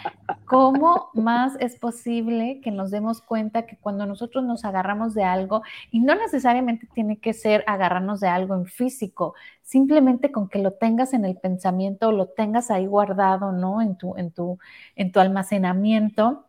¿cómo 0.45 1.09
más 1.13 1.55
es 1.59 1.77
posible 1.77 2.59
que 2.63 2.71
nos 2.71 2.91
demos 2.91 3.21
cuenta 3.21 3.65
que 3.65 3.77
cuando 3.77 4.05
nosotros 4.05 4.43
nos 4.43 4.65
agarramos 4.65 5.13
de 5.13 5.23
algo, 5.23 5.61
y 5.91 5.99
no 5.99 6.15
necesariamente 6.15 6.87
tiene 6.93 7.19
que 7.19 7.33
ser 7.33 7.63
agarrarnos 7.67 8.19
de 8.19 8.27
algo 8.27 8.55
en 8.55 8.65
físico, 8.65 9.35
simplemente 9.61 10.31
con 10.31 10.49
que 10.49 10.59
lo 10.59 10.73
tengas 10.73 11.13
en 11.13 11.25
el 11.25 11.37
pensamiento, 11.37 12.11
lo 12.11 12.27
tengas 12.27 12.71
ahí 12.71 12.87
guardado, 12.87 13.51
¿no? 13.51 13.81
En 13.81 13.97
tu, 13.97 14.15
en 14.17 14.31
tu, 14.31 14.59
en 14.95 15.11
tu 15.11 15.19
almacenamiento 15.19 16.46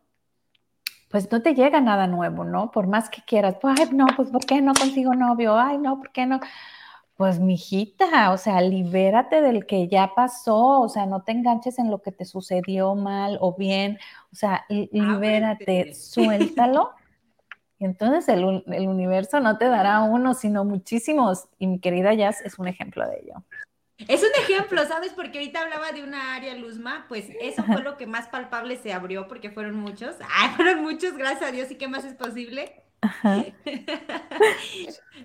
pues 1.08 1.30
no 1.32 1.42
te 1.42 1.54
llega 1.54 1.80
nada 1.80 2.06
nuevo, 2.06 2.44
¿no? 2.44 2.70
Por 2.70 2.86
más 2.86 3.08
que 3.10 3.22
quieras, 3.22 3.56
pues, 3.60 3.78
ay, 3.80 3.88
no, 3.92 4.06
pues, 4.16 4.30
¿por 4.30 4.44
qué 4.44 4.60
no 4.60 4.74
consigo 4.74 5.14
novio? 5.14 5.58
Ay, 5.58 5.78
no, 5.78 5.98
¿por 5.98 6.12
qué 6.12 6.26
no? 6.26 6.40
Pues, 7.16 7.40
mijita, 7.40 8.32
o 8.32 8.38
sea, 8.38 8.60
libérate 8.60 9.40
del 9.42 9.66
que 9.66 9.88
ya 9.88 10.12
pasó, 10.14 10.80
o 10.80 10.88
sea, 10.88 11.06
no 11.06 11.22
te 11.22 11.32
enganches 11.32 11.78
en 11.78 11.90
lo 11.90 12.02
que 12.02 12.12
te 12.12 12.24
sucedió 12.24 12.94
mal 12.94 13.38
o 13.40 13.56
bien, 13.56 13.98
o 14.32 14.36
sea, 14.36 14.64
libérate, 14.68 15.94
suéltalo. 15.94 16.90
Y 17.80 17.84
entonces 17.84 18.28
el, 18.28 18.64
el 18.66 18.88
universo 18.88 19.38
no 19.38 19.56
te 19.56 19.66
dará 19.66 20.02
uno, 20.02 20.34
sino 20.34 20.64
muchísimos. 20.64 21.48
Y 21.60 21.68
mi 21.68 21.78
querida 21.78 22.12
Jazz 22.12 22.40
es 22.40 22.58
un 22.58 22.66
ejemplo 22.66 23.08
de 23.08 23.20
ello. 23.20 23.44
Es 24.06 24.22
un 24.22 24.30
ejemplo, 24.42 24.86
¿sabes? 24.86 25.12
Porque 25.12 25.38
ahorita 25.38 25.60
hablaba 25.60 25.90
de 25.90 26.04
una 26.04 26.36
área, 26.36 26.54
Luzma, 26.54 27.06
pues 27.08 27.26
eso 27.40 27.64
fue 27.64 27.82
lo 27.82 27.96
que 27.96 28.06
más 28.06 28.28
palpable 28.28 28.76
se 28.76 28.92
abrió 28.92 29.26
porque 29.26 29.50
fueron 29.50 29.74
muchos. 29.74 30.14
Ay, 30.32 30.50
fueron 30.54 30.82
muchos, 30.82 31.14
gracias 31.14 31.48
a 31.48 31.52
Dios, 31.52 31.70
y 31.70 31.74
qué 31.74 31.88
más 31.88 32.04
es 32.04 32.14
posible. 32.14 32.84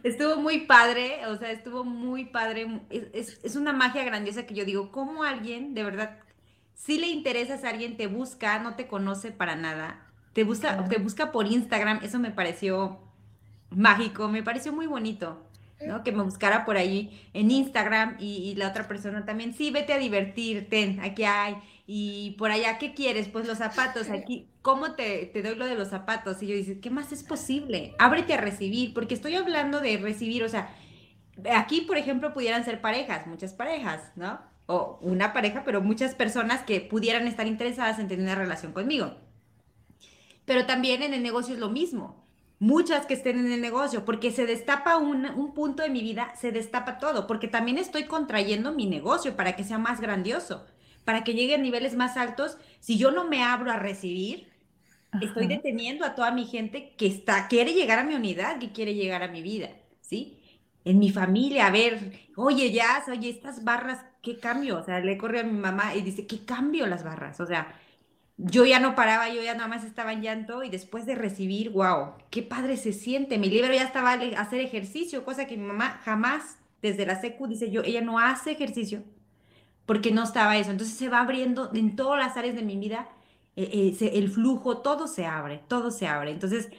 estuvo 0.04 0.38
muy 0.38 0.62
padre, 0.62 1.26
o 1.28 1.38
sea, 1.38 1.52
estuvo 1.52 1.84
muy 1.84 2.26
padre. 2.26 2.82
Es, 2.90 3.40
es, 3.44 3.56
una 3.56 3.74
magia 3.74 4.04
grandiosa 4.04 4.46
que 4.46 4.56
yo 4.56 4.66
digo, 4.66 4.92
¿cómo 4.92 5.24
alguien, 5.24 5.76
de 5.76 5.84
verdad, 5.84 6.18
si 6.74 6.98
le 6.98 7.08
interesas 7.08 7.64
a 7.64 7.70
alguien, 7.70 7.96
te 7.96 8.08
busca, 8.08 8.58
no 8.60 8.76
te 8.76 8.88
conoce 8.88 9.32
para 9.32 9.56
nada, 9.56 10.08
te 10.34 10.44
busca, 10.44 10.88
te 10.88 10.98
busca 10.98 11.32
por 11.32 11.46
Instagram, 11.46 12.00
eso 12.04 12.18
me 12.18 12.32
pareció 12.32 13.00
mágico, 13.70 14.30
me 14.30 14.42
pareció 14.42 14.74
muy 14.74 14.88
bonito. 14.88 15.48
¿No? 15.88 16.04
Que 16.04 16.12
me 16.12 16.24
buscara 16.24 16.66
por 16.66 16.78
ahí 16.78 17.22
en 17.34 17.52
Instagram 17.52 18.18
y, 18.20 18.56
la 18.56 18.70
otra 18.70 18.88
persona 18.88 19.26
también, 19.26 19.54
sí, 19.54 19.72
vete 19.72 19.94
a 19.94 19.98
divertirte, 19.98 21.00
aquí 21.02 21.24
hay, 21.24 21.56
y 21.86 22.32
por 22.38 22.52
allá, 22.52 22.78
¿qué 22.78 22.94
quieres? 22.94 23.28
Pues 23.28 23.48
los 23.48 23.58
zapatos, 23.58 24.10
aquí, 24.10 24.48
¿cómo 24.62 24.94
te, 24.94 25.26
te 25.28 25.42
doy 25.42 25.56
lo 25.56 25.66
de 25.66 25.76
los 25.76 25.90
zapatos? 25.90 26.42
Y 26.42 26.48
yo 26.48 26.56
dice, 26.56 26.80
¿qué 26.80 26.90
más 26.90 27.12
es 27.12 27.24
posible? 27.24 27.94
Ábrete 28.00 28.34
a 28.34 28.38
recibir, 28.38 28.94
porque 28.94 29.16
estoy 29.16 29.36
hablando 29.36 29.82
de 29.82 29.98
recibir, 29.98 30.44
o 30.44 30.50
sea, 30.50 30.74
aquí, 31.54 31.82
por 31.82 31.98
ejemplo, 31.98 32.34
pudieran 32.34 32.64
ser 32.64 32.82
parejas, 32.82 33.28
muchas 33.28 33.54
parejas, 33.54 34.12
¿no? 34.16 34.40
O 34.66 34.98
una 35.02 35.34
pareja, 35.34 35.64
pero 35.66 35.82
muchas 35.82 36.16
personas 36.16 36.64
que 36.64 36.82
pudieran 36.82 37.28
estar 37.28 37.48
interesadas 37.48 38.00
en 38.00 38.08
tener 38.08 38.24
una 38.24 38.36
relación 38.36 38.72
conmigo. 38.72 39.16
Pero 40.46 40.66
también 40.66 41.04
en 41.04 41.14
el 41.14 41.24
negocio 41.24 41.54
es 41.54 41.60
lo 41.60 41.70
mismo. 41.70 42.23
Muchas 42.64 43.06
que 43.06 43.14
estén 43.14 43.40
en 43.40 43.52
el 43.52 43.60
negocio, 43.60 44.06
porque 44.06 44.32
se 44.32 44.46
destapa 44.46 44.96
un, 44.96 45.26
un 45.26 45.54
punto 45.54 45.84
de 45.84 45.90
mi 45.90 46.02
vida, 46.02 46.34
se 46.38 46.54
destapa 46.54 46.98
todo, 46.98 47.28
porque 47.28 47.50
también 47.50 47.78
estoy 47.78 48.06
contrayendo 48.06 48.72
mi 48.72 48.86
negocio 48.86 49.36
para 49.36 49.58
que 49.58 49.66
sea 49.66 49.78
más 49.80 50.00
grandioso, 50.00 50.66
para 51.04 51.26
que 51.26 51.34
llegue 51.34 51.56
a 51.56 51.58
niveles 51.58 51.94
más 51.98 52.16
altos. 52.16 52.58
Si 52.80 52.98
yo 52.98 53.12
no 53.12 53.28
me 53.28 53.44
abro 53.44 53.70
a 53.70 53.80
recibir, 53.80 54.48
estoy 55.20 55.48
deteniendo 55.48 56.06
a 56.06 56.16
toda 56.16 56.32
mi 56.32 56.46
gente 56.46 56.94
que 56.96 57.06
está, 57.06 57.50
quiere 57.50 57.74
llegar 57.74 58.00
a 58.00 58.06
mi 58.06 58.16
unidad, 58.16 58.60
que 58.60 58.72
quiere 58.72 58.96
llegar 58.96 59.24
a 59.24 59.28
mi 59.28 59.42
vida, 59.42 59.70
¿sí? 60.00 60.40
En 60.86 61.00
mi 61.00 61.10
familia, 61.10 61.68
a 61.68 61.72
ver, 61.72 62.14
oye, 62.38 62.72
ya, 62.72 63.04
oye, 63.10 63.30
estas 63.30 63.66
barras, 63.66 64.06
¿qué 64.22 64.40
cambio? 64.40 64.78
O 64.80 64.84
sea, 64.86 65.02
le 65.02 65.18
corre 65.18 65.42
a 65.42 65.44
mi 65.44 65.60
mamá 65.60 65.96
y 65.96 66.02
dice, 66.02 66.26
¿qué 66.28 66.46
cambio 66.46 66.88
las 66.88 67.04
barras? 67.04 67.42
O 67.42 67.46
sea, 67.46 67.76
yo 68.38 68.66
ya 68.66 68.80
no 68.80 68.96
paraba, 68.96 69.30
yo 69.30 69.42
ya 69.44 69.54
nada 69.54 69.68
más 69.68 69.84
estaba 69.84 70.14
en 70.14 70.22
llanto 70.22 70.64
y 70.64 70.70
después 70.70 71.06
de 71.06 71.16
recibir, 71.16 71.70
wow, 71.72 72.14
qué 72.30 72.44
padre 72.44 72.78
se 72.78 72.94
siente. 72.94 73.38
Mi 73.38 73.50
libro 73.50 73.74
ya 73.74 73.84
estaba 73.84 74.14
a 74.14 74.42
hacer 74.42 74.60
ejercicio, 74.62 75.24
cosa 75.24 75.48
que 75.48 75.58
mi 75.58 75.66
mamá 75.66 76.02
jamás, 76.04 76.58
desde 76.82 77.06
la 77.06 77.20
secu, 77.20 77.48
dice 77.48 77.72
yo, 77.72 77.82
ella 77.84 78.02
no 78.02 78.20
hace 78.20 78.52
ejercicio 78.52 79.04
porque 79.86 80.12
no 80.12 80.24
estaba 80.24 80.58
eso. 80.58 80.72
Entonces 80.72 80.98
se 80.98 81.10
va 81.10 81.22
abriendo 81.22 81.72
en 81.74 81.96
todas 81.96 82.20
las 82.20 82.38
áreas 82.38 82.56
de 82.56 82.64
mi 82.64 82.78
vida, 82.78 83.10
eh, 83.56 83.96
eh, 84.02 84.12
el 84.14 84.30
flujo, 84.30 84.80
todo 84.80 85.08
se 85.08 85.26
abre, 85.26 85.62
todo 85.68 85.92
se 85.92 86.08
abre. 86.08 86.32
Entonces, 86.32 86.70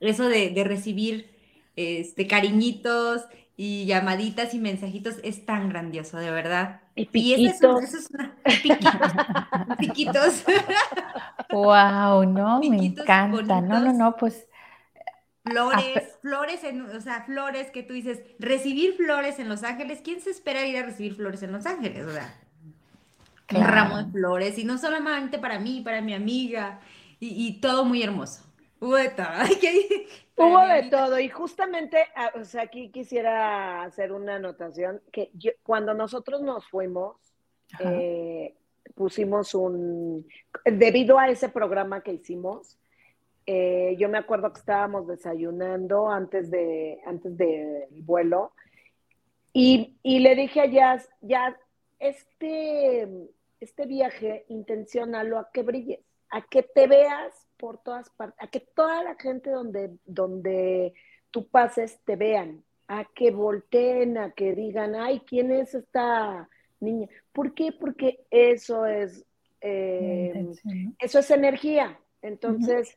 eso 0.00 0.28
de, 0.28 0.50
de 0.50 0.64
recibir 0.64 1.30
este, 1.76 2.26
cariñitos 2.26 3.22
y 3.60 3.86
llamaditas 3.86 4.54
y 4.54 4.60
mensajitos 4.60 5.16
es 5.24 5.44
tan 5.44 5.68
grandioso, 5.68 6.16
de 6.16 6.30
verdad. 6.30 6.80
Y 6.94 7.06
piquitos. 7.06 8.08
piquitos. 9.78 10.44
Wow, 11.50 12.24
no, 12.24 12.60
me 12.60 12.86
encanta. 12.86 13.60
No, 13.60 13.80
no, 13.80 13.92
no, 13.92 14.16
pues. 14.16 14.46
Flores, 15.42 16.18
flores, 16.22 16.62
en, 16.62 16.82
o 16.82 17.00
sea, 17.00 17.24
flores 17.24 17.72
que 17.72 17.82
tú 17.82 17.94
dices, 17.94 18.20
recibir 18.38 18.94
flores 18.94 19.40
en 19.40 19.48
Los 19.48 19.64
Ángeles, 19.64 20.02
¿quién 20.04 20.20
se 20.20 20.30
espera 20.30 20.64
ir 20.64 20.76
a 20.76 20.84
recibir 20.84 21.16
flores 21.16 21.42
en 21.42 21.50
Los 21.50 21.66
Ángeles? 21.66 22.06
O 22.06 22.12
sea, 22.12 22.32
un 23.56 23.64
ramo 23.64 23.96
de 23.96 24.12
flores, 24.12 24.56
y 24.58 24.64
no 24.64 24.78
solamente 24.78 25.40
para 25.40 25.58
mí, 25.58 25.80
para 25.80 26.00
mi 26.00 26.14
amiga, 26.14 26.78
y, 27.18 27.60
todo 27.60 27.84
muy 27.84 28.04
hermoso. 28.04 28.44
De 28.80 29.08
todo. 29.08 29.26
Hubo 30.38 30.66
de 30.66 30.84
todo, 30.90 31.18
y 31.18 31.28
justamente, 31.28 32.04
ah, 32.14 32.32
o 32.40 32.44
sea, 32.44 32.62
aquí 32.62 32.90
quisiera 32.90 33.82
hacer 33.82 34.12
una 34.12 34.36
anotación, 34.36 35.02
que 35.12 35.32
cuando 35.62 35.94
nosotros 35.94 36.42
nos 36.42 36.66
fuimos, 36.66 37.16
eh, 37.80 38.54
pusimos 38.94 39.54
un, 39.54 40.26
debido 40.64 41.18
a 41.18 41.28
ese 41.28 41.48
programa 41.48 42.02
que 42.02 42.12
hicimos, 42.12 42.78
eh, 43.46 43.96
yo 43.98 44.08
me 44.08 44.18
acuerdo 44.18 44.52
que 44.52 44.60
estábamos 44.60 45.06
desayunando 45.06 46.10
antes 46.10 46.50
de 46.50 47.00
antes 47.06 47.36
del 47.36 47.86
vuelo 48.02 48.52
y, 49.52 49.96
le 50.04 50.36
dije 50.36 50.60
a 50.60 50.66
Jazz, 50.66 51.08
Jazz, 51.20 51.56
este, 51.98 53.08
este 53.58 53.86
viaje 53.86 54.44
intencionalo 54.48 55.38
a 55.38 55.50
que 55.50 55.62
brilles, 55.62 56.00
a 56.30 56.42
que 56.42 56.62
te 56.62 56.86
veas 56.86 57.47
por 57.58 57.78
todas 57.78 58.08
partes, 58.10 58.42
a 58.42 58.46
que 58.48 58.60
toda 58.60 59.02
la 59.02 59.14
gente 59.16 59.50
donde, 59.50 59.96
donde 60.04 60.94
tú 61.30 61.48
pases 61.48 61.98
te 62.04 62.16
vean, 62.16 62.64
a 62.86 63.04
que 63.04 63.30
volteen, 63.30 64.16
a 64.16 64.30
que 64.32 64.54
digan, 64.54 64.94
ay, 64.94 65.20
¿quién 65.26 65.50
es 65.50 65.74
esta 65.74 66.48
niña? 66.80 67.08
¿Por 67.32 67.54
qué? 67.54 67.72
Porque 67.72 68.24
eso 68.30 68.86
es, 68.86 69.24
eh, 69.60 70.46
eso 70.98 71.18
es 71.18 71.30
energía. 71.30 71.98
Entonces, 72.22 72.96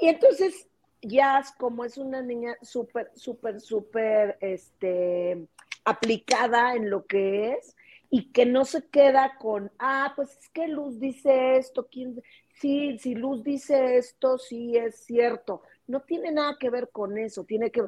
y 0.00 0.08
entonces 0.08 0.68
Jazz, 1.02 1.52
como 1.58 1.84
es 1.84 1.98
una 1.98 2.22
niña 2.22 2.56
súper, 2.62 3.10
súper, 3.14 3.60
súper 3.60 4.38
este, 4.40 5.46
aplicada 5.84 6.74
en 6.74 6.90
lo 6.90 7.06
que 7.06 7.52
es 7.52 7.76
y 8.10 8.32
que 8.32 8.46
no 8.46 8.64
se 8.64 8.88
queda 8.88 9.36
con, 9.38 9.70
ah, 9.78 10.12
pues 10.16 10.30
es 10.38 10.48
que 10.50 10.68
Luz 10.68 10.98
dice 10.98 11.58
esto, 11.58 11.88
¿quién? 11.90 12.22
Sí, 12.60 12.98
si 12.98 13.14
Luz 13.14 13.42
dice 13.42 13.96
esto, 13.96 14.38
sí 14.38 14.76
es 14.76 14.96
cierto. 15.04 15.62
No 15.86 16.00
tiene 16.00 16.32
nada 16.32 16.56
que 16.58 16.70
ver 16.70 16.88
con 16.90 17.16
eso, 17.18 17.44
tiene 17.44 17.70
que, 17.70 17.84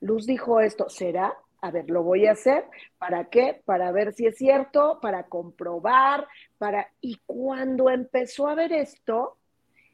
Luz 0.00 0.26
dijo 0.26 0.60
esto, 0.60 0.88
¿será? 0.88 1.36
A 1.60 1.70
ver, 1.70 1.90
lo 1.90 2.02
voy 2.02 2.26
a 2.26 2.32
hacer. 2.32 2.64
¿Para 2.98 3.24
qué? 3.26 3.60
Para 3.64 3.90
ver 3.90 4.12
si 4.12 4.26
es 4.26 4.36
cierto, 4.36 4.98
para 5.00 5.24
comprobar, 5.24 6.26
para... 6.56 6.88
Y 7.00 7.18
cuando 7.26 7.90
empezó 7.90 8.48
a 8.48 8.54
ver 8.54 8.72
esto, 8.72 9.36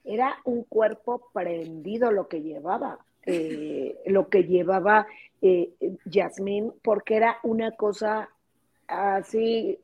era 0.05 0.37
un 0.45 0.65
cuerpo 0.65 1.31
prendido 1.33 2.13
lo 2.13 2.29
que 2.29 2.43
llevaba, 2.43 2.99
eh, 3.25 3.99
lo 4.07 4.29
que 4.29 4.45
llevaba 4.45 5.07
eh, 5.41 5.71
Yasmín, 6.05 6.75
porque 6.83 7.17
era 7.17 7.39
una 7.43 7.73
cosa 7.73 8.29
así 8.87 9.79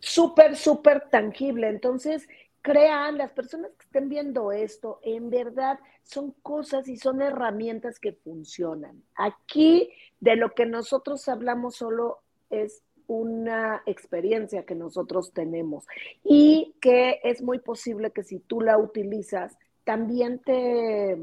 súper, 0.00 0.56
súper 0.56 1.08
tangible. 1.10 1.68
Entonces, 1.68 2.28
crean, 2.62 3.18
las 3.18 3.32
personas 3.32 3.70
que 3.72 3.84
estén 3.84 4.08
viendo 4.08 4.52
esto, 4.52 5.00
en 5.02 5.30
verdad 5.30 5.78
son 6.02 6.32
cosas 6.42 6.88
y 6.88 6.96
son 6.96 7.22
herramientas 7.22 7.98
que 7.98 8.12
funcionan. 8.12 9.02
Aquí 9.14 9.90
de 10.20 10.36
lo 10.36 10.54
que 10.54 10.66
nosotros 10.66 11.28
hablamos 11.28 11.76
solo 11.76 12.18
es 12.50 12.82
una 13.06 13.82
experiencia 13.86 14.66
que 14.66 14.74
nosotros 14.74 15.32
tenemos 15.32 15.86
y 16.22 16.74
que 16.80 17.20
es 17.24 17.42
muy 17.42 17.58
posible 17.58 18.10
que 18.10 18.22
si 18.22 18.38
tú 18.38 18.60
la 18.60 18.76
utilizas, 18.78 19.56
también 19.84 20.40
te, 20.40 21.16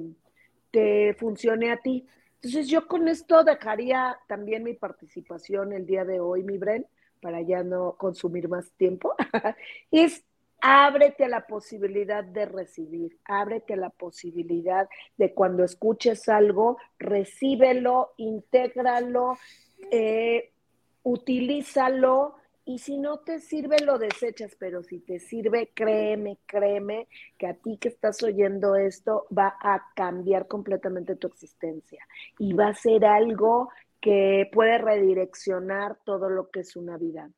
te 0.72 1.14
funcione 1.14 1.72
a 1.72 1.78
ti. 1.78 2.08
Entonces 2.36 2.68
yo 2.68 2.88
con 2.88 3.08
esto 3.08 3.44
dejaría 3.44 4.18
también 4.28 4.64
mi 4.64 4.74
participación 4.74 5.74
el 5.74 5.86
día 5.86 6.06
de 6.06 6.20
hoy, 6.20 6.44
mi 6.44 6.58
Bren, 6.58 6.88
para 7.22 7.42
ya 7.42 7.64
no 7.64 7.96
consumir 7.98 8.50
más 8.50 8.72
tiempo, 8.74 9.16
es 9.92 10.24
ábrete 10.68 11.26
a 11.26 11.30
la 11.30 11.45
posibilidad 11.45 12.24
de 12.24 12.45
recibir, 12.47 13.20
ábrete 13.26 13.76
a 13.76 13.78
la 13.78 13.91
posibilidad 13.91 14.89
de 15.16 15.32
cuando 15.32 15.63
escuches 15.63 16.28
algo, 16.28 16.80
recíbelo, 16.97 18.13
intégralo, 18.18 19.38
eh, 19.91 20.51
utilízalo 21.03 22.38
y 22.66 22.80
si 22.80 22.97
no 22.97 23.20
te 23.20 23.41
sirve 23.41 23.78
lo 23.82 23.99
desechas, 23.99 24.55
pero 24.57 24.82
si 24.82 25.01
te 25.01 25.20
sirve, 25.20 25.70
créeme, 25.76 26.39
créeme 26.47 27.07
que 27.38 27.45
a 27.45 27.53
ti 27.53 27.78
que 27.78 27.89
estás 27.89 28.24
oyendo 28.24 28.76
esto 28.76 29.28
va 29.38 29.55
a 29.61 29.91
cambiar 29.95 30.47
completamente 30.47 31.16
tu 31.16 31.28
existencia 31.28 32.03
y 32.39 32.53
va 32.53 32.70
a 32.70 32.74
ser 32.74 33.05
algo 33.05 33.70
que 34.01 34.49
puede 34.51 34.80
redireccionar 34.80 35.99
todo 36.03 36.28
lo 36.28 36.49
que 36.49 36.61
es 36.61 36.76
una 36.76 36.97
vida. 36.97 37.30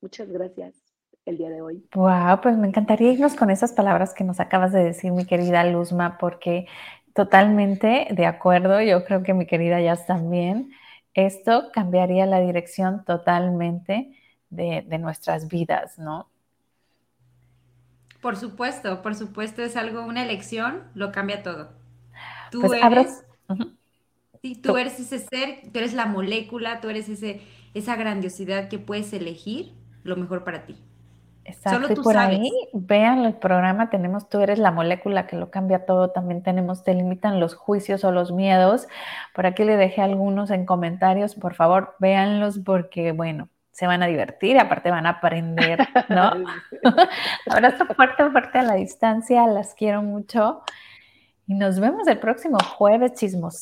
Muchas 0.00 0.30
gracias 0.30 0.85
el 1.26 1.38
día 1.38 1.50
de 1.50 1.60
hoy. 1.60 1.84
Wow, 1.94 2.40
pues 2.40 2.56
me 2.56 2.68
encantaría 2.68 3.12
irnos 3.12 3.34
con 3.34 3.50
esas 3.50 3.72
palabras 3.72 4.14
que 4.14 4.24
nos 4.24 4.40
acabas 4.40 4.72
de 4.72 4.82
decir, 4.82 5.12
mi 5.12 5.26
querida 5.26 5.64
Luzma, 5.64 6.16
porque 6.18 6.66
totalmente 7.14 8.08
de 8.10 8.26
acuerdo, 8.26 8.80
yo 8.80 9.04
creo 9.04 9.22
que 9.22 9.34
mi 9.34 9.46
querida 9.46 9.80
Jazz 9.80 10.06
también 10.06 10.70
esto 11.14 11.70
cambiaría 11.72 12.26
la 12.26 12.40
dirección 12.40 13.04
totalmente 13.04 14.12
de, 14.50 14.82
nuestras 14.98 15.48
vidas, 15.48 15.98
¿no? 15.98 16.28
Por 18.20 18.36
supuesto, 18.36 19.02
por 19.02 19.14
supuesto, 19.14 19.62
es 19.62 19.76
algo, 19.76 20.04
una 20.04 20.22
elección, 20.22 20.84
lo 20.94 21.12
cambia 21.12 21.42
todo. 21.42 21.70
Tú 22.50 22.60
pues 22.60 22.82
eres, 22.82 23.24
tú, 24.62 24.76
eres 24.76 25.00
ese 25.00 25.18
ser, 25.18 25.72
tú 25.72 25.78
eres 25.78 25.94
la 25.94 26.06
molécula, 26.06 26.80
tú 26.80 26.90
eres 26.90 27.08
ese, 27.08 27.40
esa 27.74 27.96
grandiosidad 27.96 28.68
que 28.68 28.78
puedes 28.78 29.12
elegir 29.12 29.72
lo 30.02 30.16
mejor 30.16 30.44
para 30.44 30.66
ti. 30.66 30.76
Exacto, 31.46 31.92
y 31.92 31.96
por 31.96 32.16
ahí 32.16 32.50
vean 32.72 33.24
el 33.24 33.34
programa, 33.34 33.88
tenemos 33.88 34.28
Tú 34.28 34.40
eres 34.40 34.58
la 34.58 34.72
molécula 34.72 35.28
que 35.28 35.36
lo 35.36 35.50
cambia 35.50 35.86
todo, 35.86 36.10
también 36.10 36.42
tenemos 36.42 36.82
Te 36.82 36.92
limitan 36.92 37.38
los 37.38 37.54
juicios 37.54 38.02
o 38.02 38.10
los 38.10 38.32
miedos. 38.32 38.88
Por 39.32 39.46
aquí 39.46 39.62
le 39.64 39.76
dejé 39.76 40.02
algunos 40.02 40.50
en 40.50 40.66
comentarios, 40.66 41.36
por 41.36 41.54
favor, 41.54 41.94
véanlos 42.00 42.58
porque, 42.58 43.12
bueno, 43.12 43.48
se 43.70 43.86
van 43.86 44.02
a 44.02 44.06
divertir, 44.06 44.58
aparte 44.58 44.90
van 44.90 45.06
a 45.06 45.10
aprender, 45.10 45.86
¿no? 46.08 46.32
Abrazo 47.50 47.86
fuerte, 47.94 48.28
fuerte 48.30 48.58
a 48.58 48.62
la 48.62 48.74
distancia, 48.74 49.46
las 49.46 49.74
quiero 49.74 50.02
mucho. 50.02 50.62
Y 51.46 51.54
nos 51.54 51.78
vemos 51.78 52.08
el 52.08 52.18
próximo 52.18 52.58
jueves, 52.76 53.12
chismos. 53.12 53.54